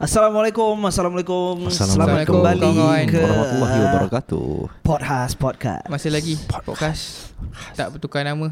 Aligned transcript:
Assalamualaikum, 0.00 0.80
Assalamualaikum. 0.80 1.68
Selamat 1.68 1.92
Assalamualaikum, 1.92 2.40
kembali 2.40 2.72
ke 3.04 3.20
Warahmatullahi 3.20 3.78
wabarakatuh. 3.84 4.48
Podcast 4.80 5.36
Podcast. 5.36 5.84
Masih 5.92 6.08
lagi 6.08 6.40
podcast 6.48 7.36
Tak 7.76 7.92
bertukar 7.92 8.24
nama 8.24 8.48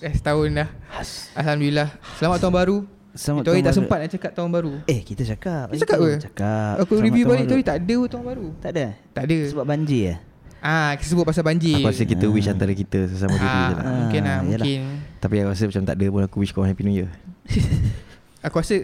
Dah 0.00 0.12
setahun 0.16 0.48
dah 0.56 0.68
Alhamdulillah 1.36 1.92
Selamat 2.16 2.38
tahun 2.40 2.54
baru 2.56 2.76
Selamat 3.12 3.42
Itu 3.44 3.50
hari 3.52 3.60
tak 3.60 3.64
tahun 3.68 3.76
sempat 3.76 3.98
nak 4.00 4.10
cakap 4.16 4.30
tahun 4.32 4.48
baru 4.48 4.72
Eh, 4.88 5.00
kita 5.04 5.22
cakap. 5.28 5.64
Kita 5.68 5.84
cakap 5.84 5.98
ke? 6.00 6.10
Cakap. 6.32 6.74
Aku 6.80 6.92
Selamat 6.96 7.04
review 7.04 7.22
tahun 7.22 7.32
balik 7.36 7.44
tadi 7.44 7.62
tak 7.62 7.76
ada 7.76 7.96
tahun 8.08 8.24
baru 8.24 8.46
Tak 8.56 8.70
ada. 8.72 8.86
Tak 9.12 9.22
ada 9.28 9.38
Sebab 9.52 9.64
banjir 9.68 10.00
ya. 10.00 10.16
Ah, 10.64 10.90
Kita 10.96 11.08
sebut 11.12 11.24
pasal 11.28 11.44
banjir 11.44 11.76
Aku 11.76 11.92
rasa 11.92 12.04
kita 12.08 12.24
wish 12.32 12.48
antara 12.48 12.72
kita 12.72 13.04
sesama 13.04 13.36
diri 13.36 13.44
je 13.44 13.52
ah, 13.52 13.68
lah. 13.76 13.84
Mungkin 14.00 14.20
lah 14.24 14.32
Ah, 14.32 14.40
yalah. 14.48 14.64
Mungkin 14.64 14.80
Tapi 15.20 15.34
aku 15.44 15.48
rasa 15.52 15.62
macam 15.68 15.82
tak 15.84 15.96
ada 16.00 16.06
pun 16.08 16.22
aku 16.24 16.36
wish 16.40 16.56
korang 16.56 16.72
Happy 16.72 16.88
New 16.88 16.96
Year. 16.96 17.12
Aku 18.46 18.62
rasa 18.62 18.78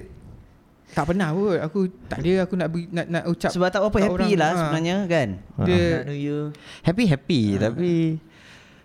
Tak 0.93 1.05
pernah 1.07 1.33
pun 1.33 1.57
Aku 1.57 1.79
tak 2.05 2.21
ada 2.21 2.45
Aku 2.45 2.55
nak 2.55 2.69
beri- 2.69 2.89
nak, 2.89 3.07
nak 3.07 3.23
ucap 3.27 3.49
Sebab 3.49 3.69
tak 3.69 3.81
apa 3.81 3.99
happy 3.99 4.13
orang. 4.13 4.31
lah 4.35 4.49
Ah. 4.49 4.57
sebenarnya 4.59 4.97
kan. 5.07 5.29
Dia 5.65 5.81
Nak 5.81 6.05
New 6.07 6.19
Year. 6.19 6.43
Happy 6.83 7.05
happy 7.07 7.41
tapi 7.57 7.93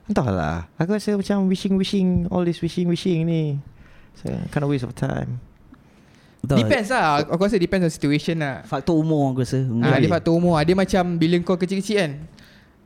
entahlah. 0.06 0.72
Aku 0.74 0.90
rasa 0.90 1.14
macam 1.14 1.38
wishing 1.46 1.76
wishing 1.76 2.08
all 2.28 2.42
this 2.42 2.58
wishing 2.58 2.88
wishing 2.88 3.24
ni. 3.24 3.60
So, 4.16 4.32
kind 4.50 4.64
of 4.64 4.72
waste 4.72 4.82
of 4.82 4.96
time. 4.96 5.44
Betul. 6.38 6.64
Depends 6.64 6.88
lah 6.88 7.26
Aku 7.26 7.42
rasa 7.42 7.58
depends 7.58 7.82
on 7.82 7.92
situation 7.92 8.38
lah 8.38 8.62
Faktor 8.64 8.94
umur 8.96 9.34
aku 9.34 9.42
rasa. 9.42 9.58
Ah, 9.58 9.66
dia 9.98 10.06
Mungkin. 10.06 10.10
faktor 10.12 10.34
umur 10.34 10.62
Dia 10.62 10.76
macam 10.76 11.18
Bila 11.18 11.34
kau 11.42 11.58
kecil-kecil 11.58 11.98
kan 11.98 12.12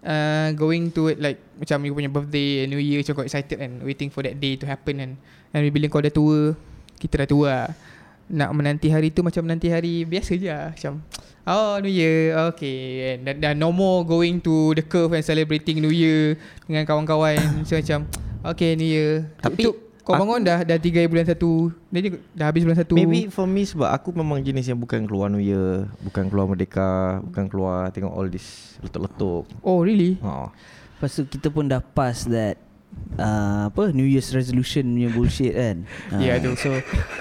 uh, 0.02 0.48
Going 0.56 0.88
to 0.90 1.12
it 1.12 1.20
like 1.20 1.36
Macam 1.56 1.84
you 1.84 1.92
punya 1.92 2.08
birthday 2.08 2.64
New 2.64 2.80
Year 2.80 3.04
Macam 3.04 3.12
kau 3.12 3.26
excited 3.28 3.54
kan 3.54 3.84
Waiting 3.84 4.08
for 4.08 4.24
that 4.24 4.40
day 4.40 4.56
to 4.56 4.64
happen 4.64 4.96
kan 4.96 5.12
And 5.52 5.62
bila 5.68 5.84
kau 5.88 6.00
dah 6.00 6.10
tua 6.10 6.56
Kita 6.96 7.22
dah 7.22 7.28
tua 7.28 7.48
lah 7.48 7.68
Nak 8.32 8.50
menanti 8.56 8.88
hari 8.88 9.12
tu 9.12 9.22
Macam 9.22 9.44
menanti 9.44 9.68
hari 9.68 10.08
Biasa 10.08 10.32
je 10.34 10.48
lah 10.48 10.72
Macam 10.72 11.04
Oh 11.44 11.76
New 11.84 11.92
Year 11.92 12.32
Okay 12.50 12.80
and, 13.14 13.28
dan, 13.28 13.36
dan 13.38 13.54
no 13.60 13.70
more 13.70 14.02
going 14.02 14.40
to 14.40 14.72
the 14.72 14.82
curve 14.82 15.12
And 15.12 15.22
celebrating 15.22 15.84
New 15.84 15.92
Year 15.92 16.40
Dengan 16.64 16.88
kawan-kawan. 16.88 17.68
So 17.68 17.76
macam 17.76 18.08
Okay 18.42 18.74
New 18.74 18.90
Year. 18.90 19.30
Tapi 19.38 19.62
tu, 19.62 19.78
Kau 20.02 20.18
aku- 20.18 20.26
bangun 20.26 20.42
dah 20.42 20.66
Dah 20.66 20.82
3 20.82 21.06
bulan 21.06 21.30
satu. 21.30 21.70
Jadi 21.94 22.18
dah 22.34 22.50
habis 22.50 22.66
bulan 22.66 22.74
satu. 22.74 22.98
Maybe 22.98 23.30
for 23.30 23.46
me 23.46 23.62
sebab 23.62 23.86
aku 23.86 24.10
memang 24.10 24.42
jenis 24.42 24.66
yang 24.66 24.82
bukan 24.82 25.06
keluar 25.06 25.30
New 25.30 25.38
Year, 25.38 25.86
bukan 26.02 26.26
keluar 26.26 26.50
Merdeka, 26.50 27.22
bukan 27.22 27.46
keluar 27.46 27.94
tengok 27.94 28.10
all 28.10 28.26
this 28.26 28.74
letup-letup. 28.82 29.46
Oh 29.62 29.86
really? 29.86 30.18
Ha. 30.26 30.50
Lepas 30.98 31.14
tu 31.14 31.30
kita 31.30 31.54
pun 31.54 31.70
dah 31.70 31.78
pass 31.78 32.26
that 32.26 32.58
uh, 33.14 33.68
apa 33.68 33.92
New 33.92 34.04
Year's 34.04 34.32
resolution 34.32 34.88
punya 34.88 35.10
bullshit 35.10 35.54
kan. 35.54 35.78
Ya 36.24 36.36
Ah, 36.36 36.38
tu 36.38 36.52
So 36.56 36.70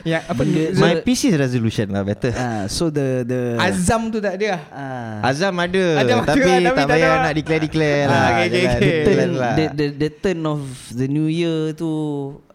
Ya 0.02 0.18
apa 0.22 0.40
Benda- 0.40 0.72
so, 0.72 0.80
My 0.80 1.00
PC 1.00 1.34
resolution 1.34 1.90
lah 1.90 2.02
better. 2.02 2.32
Ah, 2.32 2.64
so 2.66 2.88
the 2.88 3.22
the 3.22 3.40
Azam 3.56 4.08
tu 4.08 4.18
tak 4.18 4.36
ada 4.36 4.46
lah 4.50 4.62
ah, 4.70 5.28
Azam 5.28 5.54
ada, 5.56 5.84
Azam 5.98 6.18
ada, 6.18 6.28
tapi, 6.28 6.40
tapi 6.40 6.76
tak 6.76 6.86
payah 6.88 7.12
nak 7.20 7.34
declare-declare 7.34 8.00
Ah, 8.00 8.08
lah. 8.08 8.24
okay, 8.30 8.44
okay, 8.46 8.60
Jangan 8.60 8.70
okay. 8.72 8.86
declare 8.86 9.04
turn, 9.10 9.30
lah. 9.32 9.54
the, 9.54 9.64
the 9.70 9.86
the 9.92 10.08
turn 10.12 10.40
of 10.44 10.60
the 10.90 11.06
new 11.06 11.26
year 11.26 11.72
tu 11.72 11.90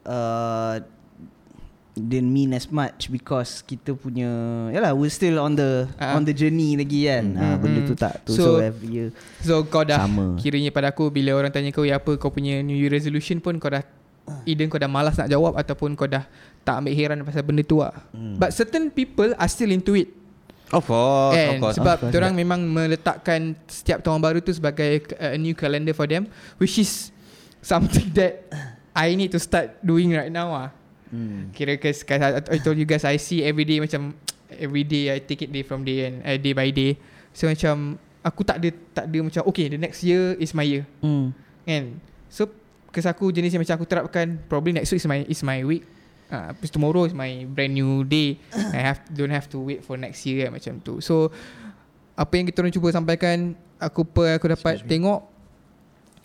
uh, 0.04 0.76
didn't 1.96 2.28
mean 2.28 2.52
as 2.52 2.68
much 2.68 3.08
because 3.08 3.64
kita 3.64 3.96
punya 3.96 4.28
yalah 4.68 4.92
we're 4.92 5.08
still 5.08 5.40
on 5.40 5.56
the 5.56 5.88
Ah. 5.96 6.20
on 6.20 6.28
the 6.28 6.32
journey 6.32 6.76
lagi 6.76 7.08
kan. 7.08 7.24
Mm, 7.32 7.40
Ah, 7.40 7.56
mm, 7.56 7.58
benda 7.58 7.80
mm. 7.80 7.88
tu 7.88 7.94
tak 7.96 8.14
tu 8.22 8.36
so, 8.36 8.60
So, 8.60 8.60
every 8.60 8.90
year 8.92 9.10
So 9.40 9.64
kau 9.64 9.82
dah 9.82 10.04
Sama. 10.04 10.36
Kiranya 10.36 10.70
pada 10.70 10.92
aku 10.92 11.08
Bila 11.08 11.32
orang 11.34 11.50
tanya 11.50 11.72
kau 11.72 11.88
Ya 11.88 11.96
apa 11.96 12.12
kau 12.16 12.28
punya 12.28 12.60
New 12.60 12.76
Year 12.76 12.92
resolution 12.92 13.40
pun 13.40 13.56
Kau 13.58 13.72
dah 13.72 13.80
Either 14.44 14.68
kau 14.68 14.76
dah 14.76 14.90
malas 14.90 15.16
nak 15.16 15.30
jawab 15.30 15.56
Ataupun 15.56 15.94
kau 15.94 16.04
dah 16.04 16.28
Tak 16.62 16.84
ambil 16.84 16.92
heran 16.92 17.18
Pasal 17.22 17.46
benda 17.46 17.62
tu 17.62 17.80
lah 17.80 17.96
Hmm. 18.12 18.36
But 18.36 18.52
certain 18.52 18.90
people 18.90 19.32
Are 19.32 19.48
still 19.48 19.70
into 19.70 19.96
it 19.96 20.12
Of 20.68 20.84
course, 20.84 21.38
And 21.38 21.50
of 21.56 21.64
course. 21.64 21.76
Sebab 21.78 21.96
Of 21.96 22.02
course, 22.10 22.18
orang 22.18 22.34
memang 22.34 22.60
Meletakkan 22.66 23.56
Setiap 23.66 24.02
tahun 24.02 24.20
baru 24.20 24.42
tu 24.42 24.52
Sebagai 24.52 25.16
uh, 25.16 25.32
A 25.32 25.40
new 25.40 25.54
calendar 25.54 25.94
for 25.94 26.10
them 26.10 26.28
Which 26.58 26.76
is 26.76 27.14
Something 27.62 28.12
that 28.14 28.50
I 28.92 29.14
need 29.14 29.32
to 29.32 29.40
start 29.40 29.80
Doing 29.80 30.12
right 30.12 30.30
now 30.30 30.52
ah. 30.52 30.70
Hmm. 31.10 31.54
Kira 31.54 31.78
cause, 31.78 32.02
cause 32.02 32.22
I, 32.22 32.42
I 32.42 32.58
told 32.60 32.76
you 32.76 32.86
guys 32.86 33.06
I 33.06 33.18
see 33.18 33.46
every 33.46 33.64
day 33.64 33.78
macam 33.78 34.14
every 34.50 34.82
day 34.82 35.14
I 35.14 35.22
take 35.22 35.46
it 35.46 35.52
day 35.52 35.62
from 35.62 35.86
day 35.86 36.10
and 36.10 36.16
uh, 36.26 36.38
day 36.38 36.54
by 36.54 36.70
day. 36.70 36.98
So 37.32 37.46
macam 37.46 37.98
aku 38.26 38.42
tak 38.42 38.58
ada 38.58 38.70
tak 38.94 39.06
ada 39.06 39.18
macam 39.22 39.42
okay 39.46 39.70
the 39.70 39.78
next 39.78 40.02
year 40.02 40.34
is 40.38 40.52
my 40.52 40.66
year 40.66 40.84
Hmm. 41.00 41.30
kan. 41.64 42.02
So 42.28 42.50
cause 42.90 43.06
aku 43.06 43.30
jenis 43.30 43.54
yang 43.54 43.62
macam 43.62 43.76
aku 43.78 43.86
terapkan 43.86 44.40
probably 44.48 44.74
next 44.74 44.90
week 44.90 45.04
is 45.04 45.08
my 45.08 45.20
is 45.28 45.42
my 45.42 45.62
week. 45.62 45.84
Uh, 46.26 46.50
tomorrow 46.74 47.06
is 47.06 47.14
my 47.14 47.46
brand 47.46 47.78
new 47.78 48.02
day. 48.02 48.42
I 48.50 48.82
have 48.82 49.06
don't 49.14 49.30
have 49.30 49.46
to 49.54 49.62
wait 49.62 49.86
for 49.86 49.94
next 49.94 50.26
year 50.26 50.50
kan, 50.50 50.58
macam 50.58 50.74
tu. 50.82 50.98
So 50.98 51.30
apa 52.18 52.34
yang 52.34 52.50
kita 52.50 52.66
orang 52.66 52.74
cuba 52.74 52.90
sampaikan 52.90 53.54
aku 53.78 54.02
apa 54.10 54.42
aku 54.42 54.46
dapat 54.50 54.82
Excuse 54.82 54.90
me. 54.90 54.92
tengok 54.96 55.20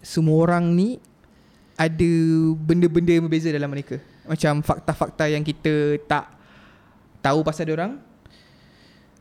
semua 0.00 0.48
orang 0.48 0.72
ni 0.72 0.96
ada 1.76 2.10
benda-benda 2.56 3.12
yang 3.12 3.24
berbeza 3.28 3.52
dalam 3.52 3.68
mereka. 3.68 4.00
Macam 4.30 4.62
fakta-fakta 4.62 5.26
yang 5.26 5.42
kita 5.42 5.98
tak 6.06 6.30
tahu 7.20 7.42
pasal 7.42 7.66
dia 7.66 7.74
orang. 7.74 7.98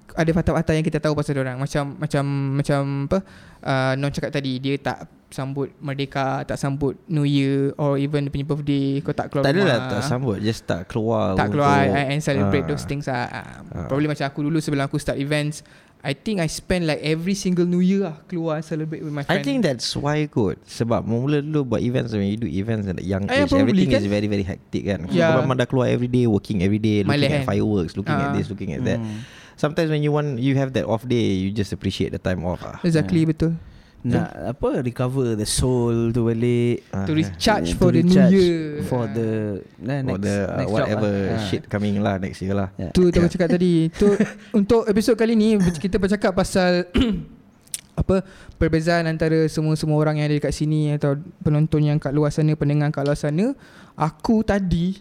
Ada 0.09 0.29
fakta-fakta 0.31 0.71
yang 0.71 0.83
kita 0.83 0.97
tahu 0.99 1.13
pasal 1.13 1.33
dia 1.33 1.41
orang. 1.41 1.57
Macam 1.57 1.95
macam 1.95 2.23
macam 2.55 2.81
apa? 3.09 3.19
Uh, 3.59 3.93
non 3.95 4.09
cakap 4.09 4.29
tadi 4.29 4.57
dia 4.57 4.77
tak 4.77 5.05
sambut 5.29 5.69
merdeka, 5.77 6.41
tak 6.41 6.57
sambut 6.57 6.97
New 7.05 7.21
Year 7.21 7.69
or 7.77 7.97
even 7.97 8.25
dia 8.25 8.33
punya 8.33 8.45
birthday, 8.47 8.97
kau 8.99 9.13
tak 9.13 9.29
keluar 9.29 9.45
tak 9.45 9.53
rumah. 9.53 9.69
lah 9.69 9.79
tak 9.87 10.01
sambut 10.03 10.41
Just 10.41 10.65
tak 10.65 10.89
keluar 10.89 11.37
tak 11.37 11.53
keluar 11.53 11.85
and, 11.85 12.17
celebrate 12.19 12.65
Ah. 12.65 12.69
those 12.69 12.85
things 12.85 13.05
lah. 13.05 13.29
Uh, 13.29 13.45
Ah. 13.69 13.85
Probably 13.85 14.09
macam 14.09 14.25
aku 14.25 14.41
dulu 14.41 14.57
sebelum 14.57 14.81
aku 14.83 14.97
start 14.97 15.17
events, 15.17 15.61
I 15.99 16.15
think 16.15 16.39
I 16.39 16.47
spend 16.47 16.87
like 16.87 17.03
every 17.03 17.35
single 17.35 17.67
New 17.67 17.83
Year 17.83 18.07
lah 18.07 18.15
keluar 18.23 18.63
celebrate 18.63 19.03
with 19.03 19.11
my 19.11 19.27
I 19.27 19.35
friend. 19.35 19.43
think 19.43 19.57
that's 19.67 19.91
why 19.99 20.23
good 20.25 20.55
Sebab 20.63 21.03
mula 21.03 21.43
dulu 21.43 21.75
buat 21.75 21.83
events 21.83 22.15
When 22.15 22.23
you 22.23 22.39
do 22.39 22.47
events 22.47 22.87
at 22.87 23.03
young 23.03 23.27
Ah, 23.27 23.35
yeah, 23.35 23.43
age 23.43 23.51
probably 23.51 23.83
Everything 23.83 23.91
kan? 23.91 23.99
is 23.99 24.07
very 24.07 24.27
very 24.31 24.45
hectic 24.47 24.87
kan 24.87 25.11
Yeah. 25.11 25.35
Kalau 25.35 25.43
memang 25.43 25.59
dah 25.59 25.67
keluar 25.67 25.91
every 25.91 26.07
day 26.07 26.23
Working 26.23 26.63
every 26.63 26.79
day 26.79 27.03
Looking 27.03 27.19
Malas 27.27 27.43
at 27.43 27.47
fireworks 27.47 27.93
Looking 27.99 28.15
at 28.15 28.31
Ah. 28.31 28.35
this 28.39 28.47
Looking 28.47 28.71
at 28.79 28.87
that 28.87 28.99
Hmm. 29.03 29.27
Sometimes 29.59 29.91
when 29.91 29.99
you 29.99 30.15
want 30.15 30.39
You 30.39 30.55
have 30.55 30.71
that 30.71 30.87
off 30.87 31.03
day 31.03 31.35
You 31.35 31.51
just 31.51 31.75
appreciate 31.75 32.15
the 32.15 32.21
time 32.21 32.47
off 32.47 32.63
ah. 32.63 32.79
Exactly 32.79 33.27
betul. 33.27 33.59
Nak 33.99 34.31
apa 34.55 34.79
recover 34.79 35.35
the 35.35 35.43
soul 35.43 36.09
tu 36.09 36.23
balik 36.23 36.87
Ah, 36.89 37.03
To 37.03 37.11
To 37.11 37.13
recharge 37.13 37.75
for 37.75 37.91
the 37.91 37.99
new 37.99 38.07
recharge 38.07 38.31
year. 38.31 38.79
for 38.83 39.03
the 39.05 39.59
nah, 39.75 39.99
For 39.99 40.15
next, 40.15 40.23
the 40.23 40.35
uh, 40.39 40.55
next 40.55 40.63
job 40.63 40.71
whatever 40.71 41.11
lah. 41.11 41.35
Ah. 41.35 41.43
shit 41.43 41.63
coming 41.67 41.95
lah 41.99 42.15
next 42.15 42.39
year 42.39 42.55
lah 42.55 42.71
Yeah. 42.73 42.91
Tu 42.91 43.11
tu 43.11 43.17
aku 43.17 43.27
cakap 43.29 43.51
tadi. 43.51 43.91
Tu 43.91 44.07
untuk 44.59 44.87
episod 44.87 45.13
kali 45.13 45.35
ni 45.35 45.49
kita 45.59 45.99
bercakap 45.99 46.31
pasal 46.31 46.87
apa 47.99 48.23
perbezaan 48.55 49.03
antara 49.05 49.43
semua-semua 49.45 49.99
orang 49.99 50.15
yang 50.15 50.31
ada 50.31 50.39
dekat 50.39 50.55
sini 50.55 50.95
atau 50.95 51.19
penonton 51.39 51.83
yang 51.83 51.99
kat 51.99 52.15
luar 52.15 52.31
sana, 52.31 52.55
pendengar 52.55 52.87
kat 52.89 53.03
luar 53.03 53.19
sana. 53.19 53.51
Aku 53.93 54.39
tadi 54.41 54.95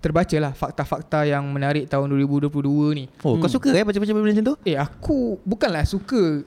terbaca 0.00 0.34
lah 0.34 0.50
fakta-fakta 0.50 1.22
yang 1.22 1.46
menarik 1.46 1.86
tahun 1.86 2.10
2022 2.10 2.50
ni. 2.92 3.04
Oh 3.22 3.38
kau 3.38 3.46
Hmm. 3.46 3.52
suka 3.52 3.70
eh 3.70 3.86
baca-baca 3.86 4.10
benda 4.10 4.26
macam 4.26 4.44
tu? 4.44 4.54
Eh 4.64 4.74
aku 4.74 5.38
bukanlah 5.44 5.86
suka 5.86 6.42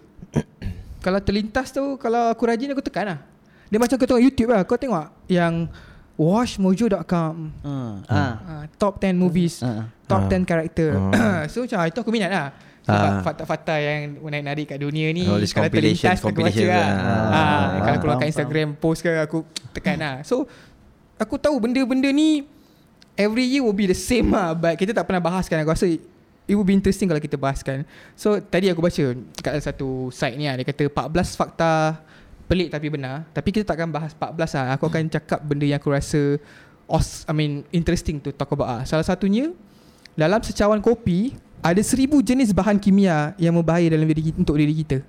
Kalau 1.03 1.19
terlintas 1.19 1.69
tu 1.69 1.83
Kalau 1.97 2.31
aku 2.31 2.43
rajin 2.43 2.71
aku 2.71 2.79
tekan 2.79 3.05
lah 3.05 3.19
Dia 3.67 3.77
macam 3.77 3.93
kau 3.93 4.07
tengok 4.07 4.23
YouTube 4.23 4.49
lah 4.49 4.63
Kau 4.63 4.79
tengok 4.79 5.27
yang 5.27 5.67
Watchmojo.com 6.15 7.35
Ah. 7.61 7.93
Ah. 8.05 8.33
uh, 8.41 8.63
Top 8.75 8.97
10 8.97 9.13
movies 9.13 9.59
Ah. 9.59 9.89
Top 10.05 10.25
Ah. 10.25 10.31
10 10.31 10.45
character 10.45 10.95
Ah. 11.11 11.43
So 11.51 11.61
macam 11.61 11.77
ah, 11.77 11.87
itu 11.87 11.99
aku 11.99 12.09
minat 12.09 12.29
lah 12.29 12.47
Sebab 12.83 13.09
Ah. 13.09 13.21
fakta-fakta 13.21 13.73
yang 13.75 14.19
menarik-narik 14.19 14.65
kat 14.69 14.79
dunia 14.79 15.07
ni 15.09 15.23
these 15.37 15.51
Kalau 15.51 15.67
compilation, 15.67 16.07
terlintas 16.07 16.19
aku 16.19 16.23
baca 16.23 16.27
compilation 16.29 16.67
lah 16.67 16.77
lah. 16.77 16.91
ah, 16.93 17.31
Ah, 17.33 17.65
Kalau 17.81 17.97
keluar 17.99 18.15
kat 18.17 18.27
Instagram 18.29 18.67
Post 18.73 18.99
ke 19.01 19.11
aku 19.11 19.43
tekan 19.71 19.97
lah 19.97 20.15
So 20.21 20.47
Aku 21.15 21.35
tahu 21.35 21.59
benda-benda 21.59 22.07
ni 22.09 22.47
Every 23.13 23.45
year 23.45 23.61
will 23.61 23.73
be 23.73 23.85
the 23.85 23.97
same 23.97 24.29
lah 24.29 24.53
But 24.53 24.75
kita 24.75 24.91
tak 24.91 25.03
pernah 25.03 25.19
bahaskan 25.19 25.61
Aku 25.61 25.71
rasa 25.71 25.85
It 26.43 26.59
would 26.59 26.67
be 26.67 26.75
interesting 26.75 27.07
kalau 27.07 27.23
kita 27.23 27.39
bahaskan 27.39 27.87
So 28.19 28.35
tadi 28.43 28.67
aku 28.67 28.83
baca 28.83 29.15
Kat 29.39 29.53
satu 29.63 30.11
site 30.11 30.35
ni 30.35 30.51
lah 30.51 30.59
Dia 30.59 30.65
kata 30.67 30.91
14 30.91 31.39
fakta 31.39 32.03
Pelik 32.43 32.67
tapi 32.67 32.91
benar. 32.91 33.23
Tapi 33.31 33.55
kita 33.55 33.63
takkan 33.63 33.87
bahas 33.87 34.11
14 34.11 34.35
lah 34.59 34.65
Aku 34.75 34.91
akan 34.91 35.07
cakap 35.07 35.39
benda 35.39 35.63
yang 35.63 35.79
aku 35.79 35.95
rasa 35.95 36.35
os, 36.83 37.23
I 37.23 37.31
mean 37.31 37.63
interesting 37.71 38.19
to 38.19 38.35
talk 38.35 38.51
about 38.51 38.67
lah 38.67 38.81
Salah 38.83 39.07
satunya 39.07 39.55
Dalam 40.19 40.43
secawan 40.43 40.83
kopi 40.83 41.31
Ada 41.63 41.79
seribu 41.79 42.19
jenis 42.19 42.51
bahan 42.51 42.75
kimia 42.75 43.31
Yang 43.39 43.63
berbahaya 43.63 43.87
dalam 43.95 44.03
diri, 44.11 44.35
untuk 44.35 44.59
diri 44.59 44.75
kita. 44.83 44.99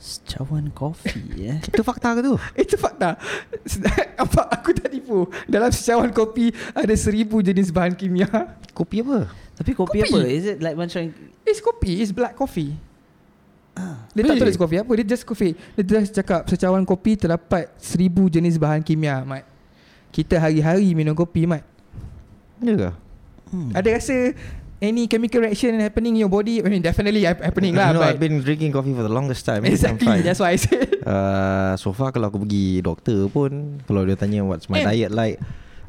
Secawan 0.00 0.72
kopi 0.72 1.44
eh. 1.52 1.60
Itu 1.60 1.84
fakta 1.84 2.16
ke 2.16 2.20
tu? 2.24 2.34
Itu 2.64 2.76
fakta. 2.80 3.20
Apa 4.24 4.48
aku 4.48 4.72
tak 4.72 4.88
tipu. 4.88 5.28
Dalam 5.44 5.68
secawan 5.68 6.08
kopi 6.08 6.56
Ada 6.72 6.96
seribu 6.96 7.44
jenis 7.44 7.68
bahan 7.68 7.92
kimia. 7.92 8.28
Kopi 8.72 9.04
apa? 9.04 9.28
Tapi 9.60 9.76
kopi, 9.76 10.00
Kopi. 10.00 10.08
apa? 10.08 10.18
Is 10.24 10.44
it 10.46 10.58
like 10.58 10.72
macam 10.72 11.12
It's 11.44 11.60
kopi 11.60 12.00
It's 12.00 12.10
black 12.10 12.32
coffee 12.32 12.72
Dia 14.10 14.18
really? 14.18 14.34
tak 14.34 14.42
tulis 14.42 14.56
kopi 14.56 14.76
apa 14.76 14.90
Dia 14.94 15.06
just 15.06 15.22
kopi 15.22 15.52
Dia 15.52 15.84
just 15.84 16.12
cakap 16.12 16.48
Secawan 16.48 16.82
kopi 16.82 17.14
terdapat 17.14 17.68
Seribu 17.76 18.26
jenis 18.26 18.56
bahan 18.56 18.80
kimia 18.80 19.20
Mat 19.20 19.44
Kita 20.10 20.36
hari-hari 20.36 20.90
minum 20.90 21.12
kopi 21.12 21.44
Mat 21.44 21.60
Ya 22.58 22.72
ke? 22.72 22.90
hmm. 23.52 23.70
Ada 23.72 23.88
rasa 23.96 24.16
any 24.80 25.04
chemical 25.04 25.44
reaction 25.44 25.76
happening 25.76 26.16
in 26.16 26.24
your 26.24 26.32
body? 26.32 26.56
I 26.56 26.64
mean, 26.64 26.80
definitely 26.80 27.24
hap- 27.24 27.44
happening 27.44 27.76
lah. 27.76 27.92
No, 27.92 28.00
but 28.00 28.08
I've 28.08 28.20
been 28.20 28.40
drinking 28.40 28.72
coffee 28.72 28.92
for 28.92 29.04
the 29.04 29.12
longest 29.12 29.44
time. 29.44 29.60
exactly. 29.64 30.08
I'm 30.08 30.20
fine. 30.20 30.24
That's 30.24 30.40
why 30.40 30.52
I 30.52 30.60
said. 30.60 30.88
Uh, 31.04 31.76
so 31.76 31.92
far 31.92 32.12
kalau 32.12 32.32
aku 32.32 32.40
pergi 32.40 32.80
doktor 32.80 33.28
pun 33.28 33.76
Kalau 33.84 34.04
dia 34.04 34.16
tanya 34.16 34.40
what's 34.40 34.68
my 34.68 34.80
Eh. 34.80 34.84
diet 34.84 35.12
like 35.12 35.36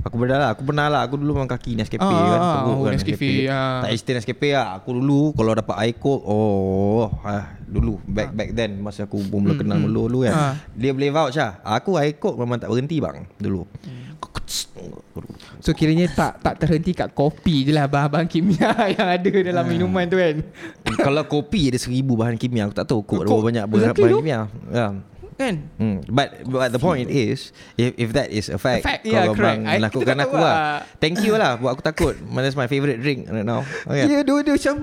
Aku 0.01 0.15
pernah 0.17 0.37
lah 0.41 0.49
Aku 0.57 0.61
pernah 0.65 0.85
lah 0.89 1.01
Aku 1.05 1.15
dulu 1.17 1.37
memang 1.37 1.49
kaki 1.49 1.77
Nescafe 1.77 2.01
Ah, 2.01 2.09
kan 2.09 2.39
ah, 2.39 2.53
teruk 2.57 2.73
oh, 2.73 2.81
kan 2.81 2.91
Nescafe, 2.97 3.31
ah. 3.45 3.79
Tak 3.85 3.91
istilah 3.93 4.19
Nescafe 4.21 4.49
lah 4.53 4.67
Aku 4.81 4.89
dulu 4.97 5.21
Kalau 5.37 5.51
dapat 5.53 5.75
air 5.77 5.93
coke 5.93 6.23
Oh 6.25 7.05
ah, 7.21 7.53
Dulu 7.61 8.01
Back 8.09 8.33
back 8.33 8.49
then 8.51 8.81
Masa 8.81 9.05
aku 9.05 9.21
pun 9.21 9.45
mula 9.45 9.53
Hmm, 9.53 9.61
kenal 9.61 9.77
hmm. 9.77 9.85
mulu 9.85 10.01
dulu 10.09 10.19
kan 10.25 10.33
Ah. 10.33 10.53
Dia 10.73 10.91
boleh 10.91 11.13
vouch 11.13 11.37
lah 11.37 11.61
Aku 11.77 12.01
air 12.01 12.17
coke 12.17 12.37
memang 12.37 12.57
tak 12.57 12.73
berhenti 12.73 12.97
bang 12.97 13.29
Dulu 13.37 13.61
So 15.61 15.71
kiranya 15.71 16.09
tak 16.11 16.41
tak 16.41 16.59
terhenti 16.59 16.91
kat 16.91 17.13
kopi 17.13 17.63
je 17.63 17.71
lah 17.71 17.85
bahan-bahan 17.87 18.27
kimia 18.27 18.73
yang 18.97 19.07
ada 19.07 19.29
dalam 19.29 19.63
minuman 19.63 20.09
tu 20.09 20.17
kan. 20.17 20.41
Kalau 20.97 21.23
kopi 21.23 21.71
ada 21.71 21.79
seribu 21.79 22.17
bahan 22.17 22.35
kimia 22.35 22.67
Aku 22.67 22.75
tak 22.75 22.87
tahu 22.89 23.05
coke 23.05 23.23
ada 23.23 23.29
berapa 23.29 23.45
banyak 23.47 23.65
bahan 23.69 23.93
tu. 23.93 24.19
kimia 24.19 24.39
yeah. 24.73 24.91
Kan? 25.41 25.55
Hmm. 25.75 25.97
But 26.05 26.45
but 26.45 26.69
the 26.69 26.77
point 26.77 27.09
is 27.09 27.49
if 27.75 27.97
if 27.97 28.09
that 28.13 28.29
is 28.29 28.47
a 28.47 28.55
fact, 28.55 28.85
A 28.85 28.87
fact, 28.87 29.03
yeah, 29.03 29.25
kalau 29.25 29.33
correct. 29.33 29.57
bang 29.57 29.61
I- 29.65 29.81
lakukan 29.81 30.15
aku 30.19 30.37
lah. 30.37 30.45
lah. 30.45 30.77
Thank 30.97 31.21
you 31.21 31.33
lah 31.33 31.57
buat 31.57 31.73
aku 31.73 31.83
takut. 31.83 32.13
That's 32.37 32.53
my 32.53 32.65
favourite 32.65 32.97
drink 32.97 33.25
right 33.25 33.41
now. 33.41 33.65
Okay. 33.83 34.05
Ya, 34.05 34.21
dia, 34.21 34.35
dia 34.41 34.53
macam 34.53 34.75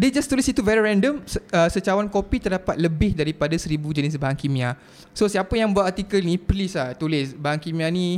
dia 0.00 0.08
just 0.08 0.32
tulis 0.32 0.48
itu 0.48 0.64
very 0.64 0.80
random 0.80 1.20
uh, 1.52 1.68
Secawan 1.68 2.08
kopi 2.08 2.40
terdapat 2.40 2.72
lebih 2.80 3.12
daripada 3.12 3.52
seribu 3.60 3.92
jenis 3.92 4.16
bahan 4.16 4.32
kimia 4.32 4.72
So 5.12 5.28
siapa 5.28 5.52
yang 5.60 5.68
buat 5.68 5.84
artikel 5.84 6.24
ni 6.24 6.40
Please 6.40 6.72
lah 6.72 6.96
tulis 6.96 7.36
Bahan 7.36 7.60
kimia 7.60 7.92
ni 7.92 8.16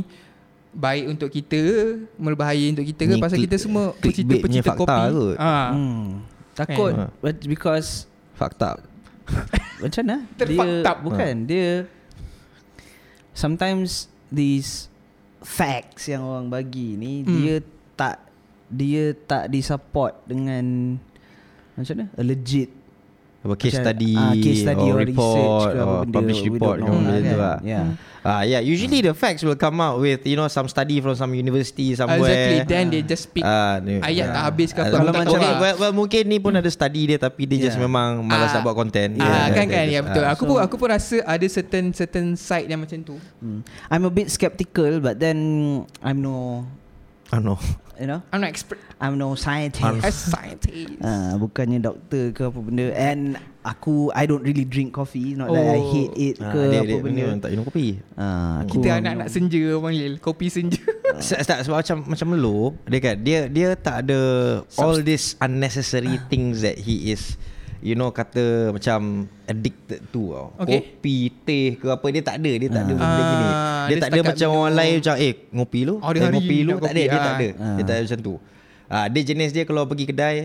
Baik 0.71 1.11
untuk 1.11 1.27
kita 1.27 1.59
Berbahaya 2.15 2.71
untuk 2.71 2.87
kita 2.87 3.03
ke 3.03 3.11
Ni 3.11 3.19
Pasal 3.19 3.35
kita 3.43 3.59
semua 3.59 3.91
fakta 3.91 4.79
kopi 4.79 4.95
kot. 5.11 5.35
ah. 5.35 5.75
Hmm. 5.75 6.23
Takut 6.55 6.93
Kan? 6.95 7.11
but 7.19 7.35
because 7.43 8.07
Fucked 8.39 8.63
up. 8.63 8.79
Macam 9.81 10.03
mana? 10.03 10.17
Dia 10.37 10.67
bukan 11.01 11.33
dia 11.43 11.87
sometimes 13.33 14.07
these 14.29 14.87
facts 15.43 16.07
yang 16.07 16.23
orang 16.23 16.47
bagi 16.47 16.95
ni 16.95 17.23
Hmm. 17.23 17.33
dia 17.35 17.55
tak 17.95 18.17
dia 18.73 19.13
tak 19.13 19.51
disupport 19.51 20.15
dengan 20.25 20.97
macam 21.75 21.93
mana? 21.99 22.07
A 22.15 22.21
legit 22.21 22.69
Apa 23.43 23.53
case 23.53 23.75
macam, 23.75 23.83
study, 23.85 24.11
ah, 24.15 24.33
case 24.33 24.59
study 24.61 24.87
or, 24.87 24.95
or 24.95 24.99
report 25.03 25.71
or 25.75 25.95
benda, 26.07 26.31
don't 26.31 26.47
report 26.47 26.77
know 26.79 26.87
ke 26.87 26.95
lah 26.95 27.11
tu 27.13 27.27
kan. 27.27 27.37
lah. 27.37 27.57
Yeah. 27.61 27.85
Ah 28.23 28.39
yeah, 28.41 28.63
usually 28.63 29.03
the 29.03 29.11
facts 29.11 29.43
will 29.43 29.59
come 29.59 29.75
out 29.77 29.99
with 29.99 30.23
you 30.23 30.39
know 30.39 30.47
some 30.47 30.63
study 30.65 31.03
from 31.03 31.11
some 31.11 31.27
university 31.33 31.91
somewhere. 31.91 32.23
Exactly 32.23 32.59
Then 32.63 32.85
they 32.87 33.03
just 33.03 33.27
Ah, 33.43 33.83
ni- 33.83 33.99
Ayat 33.99 34.31
tak 34.31 34.39
ah. 34.39 34.43
habis 34.47 34.71
ke 34.71 34.79
apa 34.79 34.95
Kalau 34.95 35.11
tak 35.11 35.27
macam 35.27 35.37
ni, 35.37 35.43
lah. 35.45 35.59
well, 35.59 35.75
well, 35.77 35.91
mungkin 35.93 36.23
ni 36.23 36.39
pun 36.39 36.55
ada 36.55 36.71
study 36.71 37.03
dia 37.05 37.19
tapi 37.19 37.43
dia 37.43 37.59
just 37.61 37.75
Yeah. 37.75 37.83
memang 37.83 38.23
malas 38.23 38.47
Ah. 38.47 38.53
nak 38.55 38.63
buat 38.63 38.79
content. 38.79 39.19
Ah, 39.19 39.27
Yeah, 39.43 39.45
kan 39.51 39.65
kan 39.67 39.83
just- 39.83 39.91
ya 39.91 39.99
betul. 40.01 40.23
ah. 40.23 40.31
Aku 40.31 40.43
pun 40.45 40.57
aku 40.57 40.75
pun 40.79 40.87
rasa 40.87 41.19
ada 41.19 41.45
certain 41.45 41.91
certain 41.91 42.39
side 42.39 42.71
yang 42.71 42.79
macam 42.79 42.95
tu. 43.03 43.19
Hmm. 43.37 43.59
I'm 43.91 44.07
a 44.07 44.13
bit 44.13 44.31
skeptical 44.31 45.03
but 45.03 45.19
then 45.19 45.35
I'm 45.99 46.23
no 46.23 46.63
Ah 47.27 47.43
no. 47.43 47.59
You 47.95 48.05
know 48.05 48.19
I'm 48.29 48.39
not 48.39 48.49
expert 48.49 48.79
I'm 48.97 49.15
no 49.15 49.35
scientist. 49.35 49.83
as 50.01 50.15
scientist. 50.15 50.95
Ah, 50.99 51.35
bukannya 51.35 51.77
doktor 51.77 52.31
ke 52.31 52.41
apa 52.43 52.59
benda 52.59 52.87
and 52.91 53.35
aku 53.61 54.09
I 54.09 54.23
don't 54.23 54.41
really 54.41 54.63
drink 54.63 54.91
coffee 54.91 55.33
not 55.33 55.47
that 55.47 55.59
I 55.61 55.77
Oh. 55.77 55.91
hate 55.91 56.15
it 56.15 56.35
Ah, 56.39 56.49
ke 56.49 56.59
dia, 56.65 56.79
apa 56.79 56.87
dia, 56.89 56.99
benda 56.99 57.23
dia 57.27 57.37
tak 57.37 57.49
minum 57.51 57.65
kopi. 57.65 57.87
Ah, 58.15 58.63
aku 58.63 58.79
Kita 58.79 58.87
anak-anak 58.97 59.27
senja 59.27 59.63
panggil 59.77 60.11
kopi 60.17 60.47
senja. 60.47 60.81
Se- 61.21 61.37
tak, 61.39 61.61
sebab 61.61 61.77
macam 61.77 61.97
macam 62.07 62.27
Melo 62.27 62.59
dia 62.83 62.99
kan 62.99 63.15
dia 63.17 63.39
dia 63.45 63.69
tak 63.75 64.01
ada 64.03 64.19
all 64.75 64.97
these 64.99 65.37
unnecessary 65.37 66.17
things 66.25 66.65
that 66.65 66.73
he 66.75 67.13
is 67.13 67.37
you 67.83 67.93
know 67.93 68.09
kata 68.09 68.71
macam 68.71 68.99
addicted 69.43 69.99
to 70.07 70.31
tau. 70.31 70.55
Okay. 70.57 70.79
Kopi, 70.79 71.15
teh 71.43 71.65
ke 71.75 71.91
apa 71.91 72.07
dia 72.07 72.23
tak 72.23 72.39
ada, 72.39 72.51
dia 72.55 72.69
tak 72.69 72.81
ada 72.81 72.93
Ah. 72.93 72.97
benda 72.97 73.21
gini. 73.21 73.45
Ah, 73.45 73.53
Dia, 73.83 73.87
dia 73.89 73.95
tak 73.99 74.09
ada 74.09 74.19
macam 74.23 74.47
minum. 74.47 74.61
orang 74.61 74.75
lain 74.75 74.93
macam 74.97 75.15
eh 75.19 75.33
ngopi 75.51 75.79
lu, 75.83 75.93
Oh, 75.95 76.09
eh, 76.09 76.21
ngopi 76.23 76.57
lu 76.63 76.73
tak 76.79 76.91
ada, 76.91 77.01
kopi, 77.01 77.03
dia 77.03 77.19
tak 77.19 77.27
ah. 77.27 77.35
ada. 77.35 77.47
Ah. 77.53 77.75
Dia 77.75 77.83
tak 77.83 77.93
ada 77.93 78.01
macam 78.01 78.19
tu. 78.21 78.35
Ah 78.87 79.05
dia 79.07 79.21
jenis 79.21 79.49
dia 79.51 79.63
kalau 79.63 79.83
pergi 79.83 80.05
kedai 80.05 80.35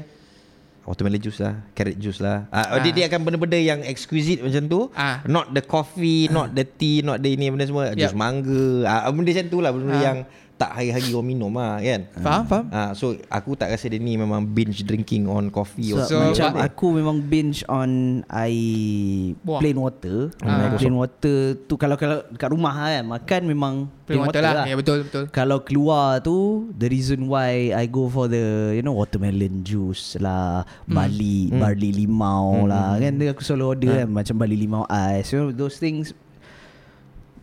watermelon 0.83 1.21
juice 1.21 1.39
lah, 1.39 1.55
carrot 1.73 1.97
juice 1.97 2.19
lah. 2.19 2.49
Ah, 2.49 2.75
Ah. 2.75 2.81
dia 2.81 2.91
dia 2.91 3.05
akan 3.07 3.21
benda-benda 3.23 3.55
yang 3.57 3.85
exquisite 3.85 4.41
macam 4.41 4.65
tu. 4.67 4.81
Ah. 4.93 5.21
Not 5.23 5.53
the 5.53 5.61
coffee, 5.61 6.27
not 6.29 6.51
the 6.51 6.65
tea, 6.65 7.01
not 7.01 7.21
the 7.21 7.29
ini 7.31 7.49
benda 7.49 7.63
semua, 7.63 7.93
Yup. 7.93 8.01
juice 8.03 8.17
mangga. 8.17 8.67
Ah 8.83 9.07
benda 9.07 9.29
macam 9.29 9.47
tu 9.47 9.59
lah 9.61 9.71
benda 9.71 9.93
Ah. 9.93 10.01
yang 10.03 10.19
tak 10.59 10.75
hari-hari 10.75 11.15
orang 11.15 11.29
minum 11.29 11.55
lah 11.55 11.79
kan. 11.79 12.01
Faham, 12.19 12.43
faham? 12.45 12.65
Ah, 12.69 12.91
so 12.91 13.15
aku 13.31 13.55
tak 13.55 13.71
rasa 13.71 13.87
dia 13.87 13.97
ni 13.97 14.15
memang 14.15 14.43
binge 14.43 14.83
drinking 14.83 15.25
on 15.25 15.49
coffee 15.49 15.95
So, 15.95 16.03
or 16.03 16.05
So, 16.05 16.17
macam 16.19 16.51
but- 16.53 16.67
aku 16.67 16.87
memang 16.93 17.23
binge 17.23 17.63
on 17.65 17.91
air 18.29 19.39
Wah. 19.47 19.63
plain 19.63 19.79
water. 19.79 20.35
Ah. 20.43 20.69
Ah. 20.69 20.75
Plain 20.75 20.93
water 20.93 21.39
tu 21.63 21.75
kalau 21.75 21.95
kalau 21.95 22.27
kat 22.35 22.51
rumah 22.51 22.75
kan 22.75 23.07
makan 23.07 23.43
memang 23.47 23.75
Plain 24.03 24.25
water 24.25 24.41
lah. 24.41 24.65
Ya 24.65 24.75
betul 24.75 25.05
betul. 25.05 25.25
Kalau 25.29 25.61
keluar 25.61 26.19
tu 26.19 26.67
The 26.73 26.89
reason 26.89 27.29
why 27.29 27.71
I 27.71 27.85
go 27.85 28.09
for 28.09 28.25
the 28.25 28.73
You 28.73 28.81
know 28.81 28.97
Watermelon 28.97 29.61
juice 29.63 30.17
lah 30.17 30.65
Barley 30.85 31.53
Hmm. 31.53 31.61
Barley 31.61 31.93
limau 31.95 32.65
lah 32.65 32.97
Kan 32.97 33.21
dia 33.21 33.31
aku 33.31 33.45
selalu 33.45 33.65
order 33.69 33.93
kan 33.95 34.09
Macam 34.11 34.35
barley 34.35 34.57
limau 34.57 34.89
ice 34.89 35.31
You 35.31 35.45
know 35.45 35.53
those 35.53 35.77
things 35.77 36.17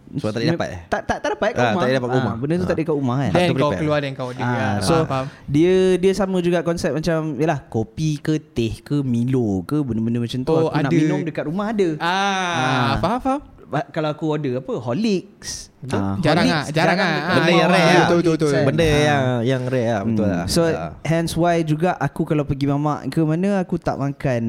Sebab 0.08 0.30
tak 0.30 0.40
boleh 0.40 0.54
dapat 0.54 0.70
eh? 0.70 0.82
Tak 0.86 1.02
tak, 1.04 1.18
tak 1.18 1.30
dapat 1.34 1.48
kat 1.48 1.56
Ah, 1.56 1.66
rumah 1.66 1.74
tak 1.76 1.86
boleh 1.86 1.96
dapat 1.96 2.08
kat 2.08 2.14
Ah, 2.14 2.22
rumah. 2.22 2.36
Benda 2.36 2.54
tu 2.54 2.58
Ah. 2.58 2.66
tak 2.66 2.76
ada 2.76 2.84
kat 2.84 2.96
rumah 2.96 3.16
kan 3.16 3.26
Dan 3.28 3.42
kau 3.42 3.56
prepare. 3.56 3.80
keluar 3.80 3.98
dan 4.00 4.12
kau. 4.14 4.28
Ah, 4.30 4.44
Ah, 4.46 4.76
so 4.80 4.96
faham, 5.04 5.26
dia 5.46 5.74
dia 5.96 6.12
sama 6.14 6.38
juga 6.40 6.60
konsep 6.62 6.92
macam 6.92 7.18
yalah 7.36 7.60
kopi 7.64 8.10
ke 8.18 8.34
teh 8.38 8.74
ke 8.80 9.02
Milo 9.02 9.64
ke 9.64 9.78
benda-benda 9.78 10.20
macam 10.20 10.40
tu 10.40 10.52
Oh, 10.52 10.68
aku 10.68 10.78
nak 10.78 10.86
ada. 10.86 10.96
minum 10.96 11.20
dekat 11.22 11.44
rumah 11.46 11.66
ada. 11.70 11.88
Ah, 11.98 12.96
faham 12.98 13.20
faham. 13.20 13.42
Kalau 13.66 14.10
aku 14.10 14.26
order 14.30 14.54
apa 14.58 14.74
Horlicks. 14.78 15.74
Ah, 15.86 16.16
Jarang 16.18 16.46
Horlicks, 16.46 16.70
ah, 16.70 16.72
jarang 16.72 16.98
ah. 16.98 17.10
dekat 17.10 17.34
Benda 17.36 17.52
yang 17.52 17.68
rare 17.68 17.82
lah. 17.84 18.08
Betul, 18.08 18.20
betul, 18.32 18.52
Benda 18.64 18.86
kan. 18.86 19.02
yang 19.02 19.24
yang 19.44 19.62
rare 19.66 19.90
lah 19.90 20.02
betul 20.04 20.24
Hmm. 20.24 20.34
lah. 20.34 20.46
So 20.48 20.62
Ah. 20.64 20.92
hence 21.04 21.32
why 21.34 21.56
juga 21.62 21.98
aku 21.98 22.22
kalau 22.24 22.44
pergi 22.44 22.66
mamak 22.68 23.10
ke 23.10 23.20
mana 23.20 23.60
aku 23.60 23.76
tak 23.76 23.98
makan 23.98 24.44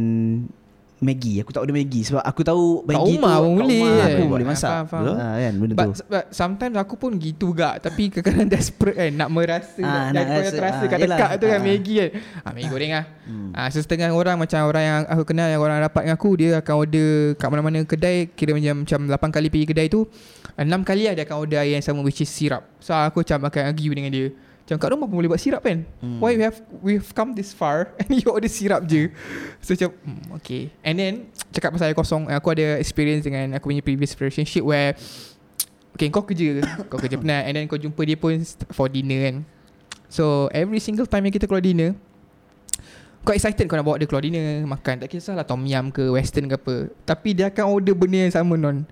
Maggi. 0.98 1.38
Aku 1.38 1.50
tak 1.50 1.60
order 1.60 1.72
Maggi 1.72 2.00
sebab 2.02 2.20
aku 2.20 2.40
tahu 2.40 2.64
Kat 2.80 2.88
Maggi 2.90 3.12
rumah 3.14 3.34
tu 3.34 3.42
pun 3.42 3.52
kat 3.52 3.60
boleh. 3.60 3.78
rumah 3.78 3.96
aku 4.02 4.16
Ah, 4.16 4.30
boleh 4.30 4.46
masak. 4.46 4.70
faham, 4.70 4.86
faham. 4.86 5.04
Ah, 5.12 5.34
kan 5.36 5.52
benda 5.54 5.74
But, 5.74 5.86
tu. 5.86 6.02
but 6.06 6.24
sometimes 6.30 6.74
aku 6.74 6.94
pun 6.94 7.10
gitu 7.14 7.46
gak 7.50 7.74
Tapi 7.80 8.02
kadang-kadang 8.10 8.48
desperate 8.56 8.96
kan 8.96 9.10
Nak 9.12 9.28
merasa 9.28 9.82
ah, 9.82 10.08
nak 10.08 10.24
rasa, 10.24 10.40
rasa, 10.40 10.54
terasa 10.54 10.76
ah, 10.78 10.88
kat 10.88 10.98
yelah. 10.98 11.16
dekat 11.16 11.30
tu 11.36 11.46
kan 11.46 11.54
Ah. 11.54 11.62
Maggi 11.62 11.94
kan 11.94 12.10
ah, 12.38 12.50
Maggi 12.50 12.68
goreng 12.68 12.92
lah 12.92 13.04
ah, 13.52 13.68
so, 13.68 13.78
Setengah 13.78 14.08
orang 14.10 14.36
macam 14.36 14.60
orang 14.62 14.84
yang 14.84 15.00
aku 15.06 15.22
kenal 15.26 15.46
Yang 15.46 15.62
orang 15.62 15.78
rapat 15.78 16.02
dengan 16.02 16.16
aku 16.16 16.30
Dia 16.34 16.50
akan 16.56 16.74
order 16.78 17.10
kat 17.34 17.48
mana-mana 17.48 17.78
kedai 17.82 18.16
Kira 18.30 18.50
macam, 18.52 18.74
macam 18.82 19.00
8 19.28 19.36
kali 19.36 19.48
pergi 19.48 19.66
kedai 19.66 19.86
tu 19.86 20.00
6 20.54 20.64
kali 20.82 21.02
lah 21.04 21.12
dia 21.12 21.24
akan 21.24 21.36
order 21.38 21.60
air 21.60 21.72
yang 21.72 21.84
sama 21.84 22.00
Which 22.00 22.18
is 22.18 22.28
syrup 22.28 22.64
So 22.78 22.92
aku 22.92 23.20
macam 23.20 23.44
akan 23.44 23.62
argue 23.66 23.92
dengan 23.92 24.08
dia 24.08 24.26
macam 24.66 24.82
kat 24.82 24.88
rumah 24.98 25.06
pun 25.06 25.22
boleh 25.22 25.30
buat 25.30 25.38
sirap 25.38 25.62
kan? 25.62 25.86
Hmm. 26.02 26.18
Why 26.18 26.34
we 26.34 26.42
have 26.42 26.58
We've 26.82 27.10
come 27.14 27.38
this 27.38 27.54
far 27.54 27.86
And 28.02 28.18
you 28.18 28.34
order 28.34 28.50
sirap 28.50 28.82
je? 28.90 29.14
So 29.62 29.78
macam 29.78 29.94
hmm, 29.94 30.42
Okay. 30.42 30.74
And 30.82 30.98
then 30.98 31.12
Cakap 31.54 31.70
pasal 31.70 31.94
air 31.94 31.94
kosong 31.94 32.26
Aku 32.34 32.50
ada 32.50 32.74
experience 32.82 33.22
dengan 33.22 33.54
Aku 33.54 33.70
punya 33.70 33.78
previous 33.78 34.10
relationship 34.18 34.66
Where 34.66 34.98
Okay 35.94 36.10
kau 36.10 36.26
kerja 36.26 36.66
Kau 36.90 36.98
kerja 36.98 37.14
penat 37.14 37.46
And 37.46 37.54
then 37.54 37.64
kau 37.70 37.78
jumpa 37.78 38.02
dia 38.02 38.18
pun 38.18 38.42
For 38.74 38.90
dinner 38.90 39.30
kan? 39.30 39.36
So 40.10 40.50
every 40.50 40.82
single 40.82 41.06
time 41.06 41.30
yang 41.30 41.34
kita 41.38 41.46
keluar 41.46 41.62
dinner 41.62 41.94
Kau 43.22 43.30
excited 43.30 43.70
kau 43.70 43.78
nak 43.78 43.86
bawa 43.86 44.02
dia 44.02 44.10
keluar 44.10 44.26
dinner 44.26 44.66
Makan. 44.66 45.06
Tak 45.06 45.14
kisahlah 45.14 45.46
Tom 45.46 45.62
yum 45.62 45.94
ke 45.94 46.10
Western 46.10 46.50
ke 46.50 46.58
apa. 46.58 46.74
Tapi 47.06 47.38
dia 47.38 47.54
akan 47.54 47.64
order 47.70 47.94
benda 47.94 48.18
yang 48.18 48.34
sama 48.34 48.58
non 48.58 48.82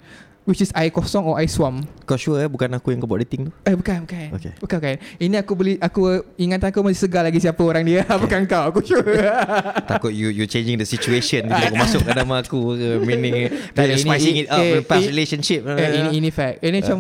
Which 0.45 0.61
is 0.61 0.69
air 0.77 0.93
kosong 0.93 1.25
or 1.25 1.41
air 1.41 1.49
suam 1.49 1.89
Kau 2.05 2.21
sure 2.21 2.37
eh 2.37 2.45
bukan 2.45 2.69
aku 2.77 2.93
yang 2.93 3.01
kau 3.01 3.09
buat 3.09 3.25
dating 3.25 3.49
tu? 3.49 3.51
Eh 3.65 3.73
bukan 3.73 4.05
bukan 4.05 4.29
Okay. 4.37 4.53
Bukan 4.61 4.77
bukan 4.77 4.97
Ini 5.17 5.41
aku 5.41 5.53
beli 5.57 5.81
Aku 5.81 6.05
ingatan 6.37 6.69
aku 6.69 6.85
masih 6.85 7.09
segar 7.09 7.25
lagi 7.25 7.41
Siapa 7.41 7.65
orang 7.65 7.81
dia 7.81 8.05
Bukan 8.23 8.45
kau 8.45 8.69
Aku 8.69 8.85
sure 8.85 9.25
Takut 9.91 10.13
you 10.13 10.29
you 10.29 10.45
changing 10.45 10.77
the 10.77 10.85
situation 10.85 11.49
bila 11.49 11.73
kau 11.73 11.81
masuk 11.81 12.05
ke 12.05 12.13
nama 12.13 12.35
aku 12.45 12.77
ke 12.77 12.89
meaning 13.09 13.49
Tak, 13.77 13.89
you're 13.89 13.97
ini- 13.97 14.05
spicing 14.05 14.37
it 14.45 14.49
up 14.53 14.61
eh, 14.61 14.85
past 14.85 15.09
eh, 15.09 15.11
relationship. 15.17 15.61
eh, 15.65 15.91
ini 16.05 16.09
ini 16.21 16.29
fact. 16.29 16.61
Ini 16.61 16.77
macam 16.85 16.99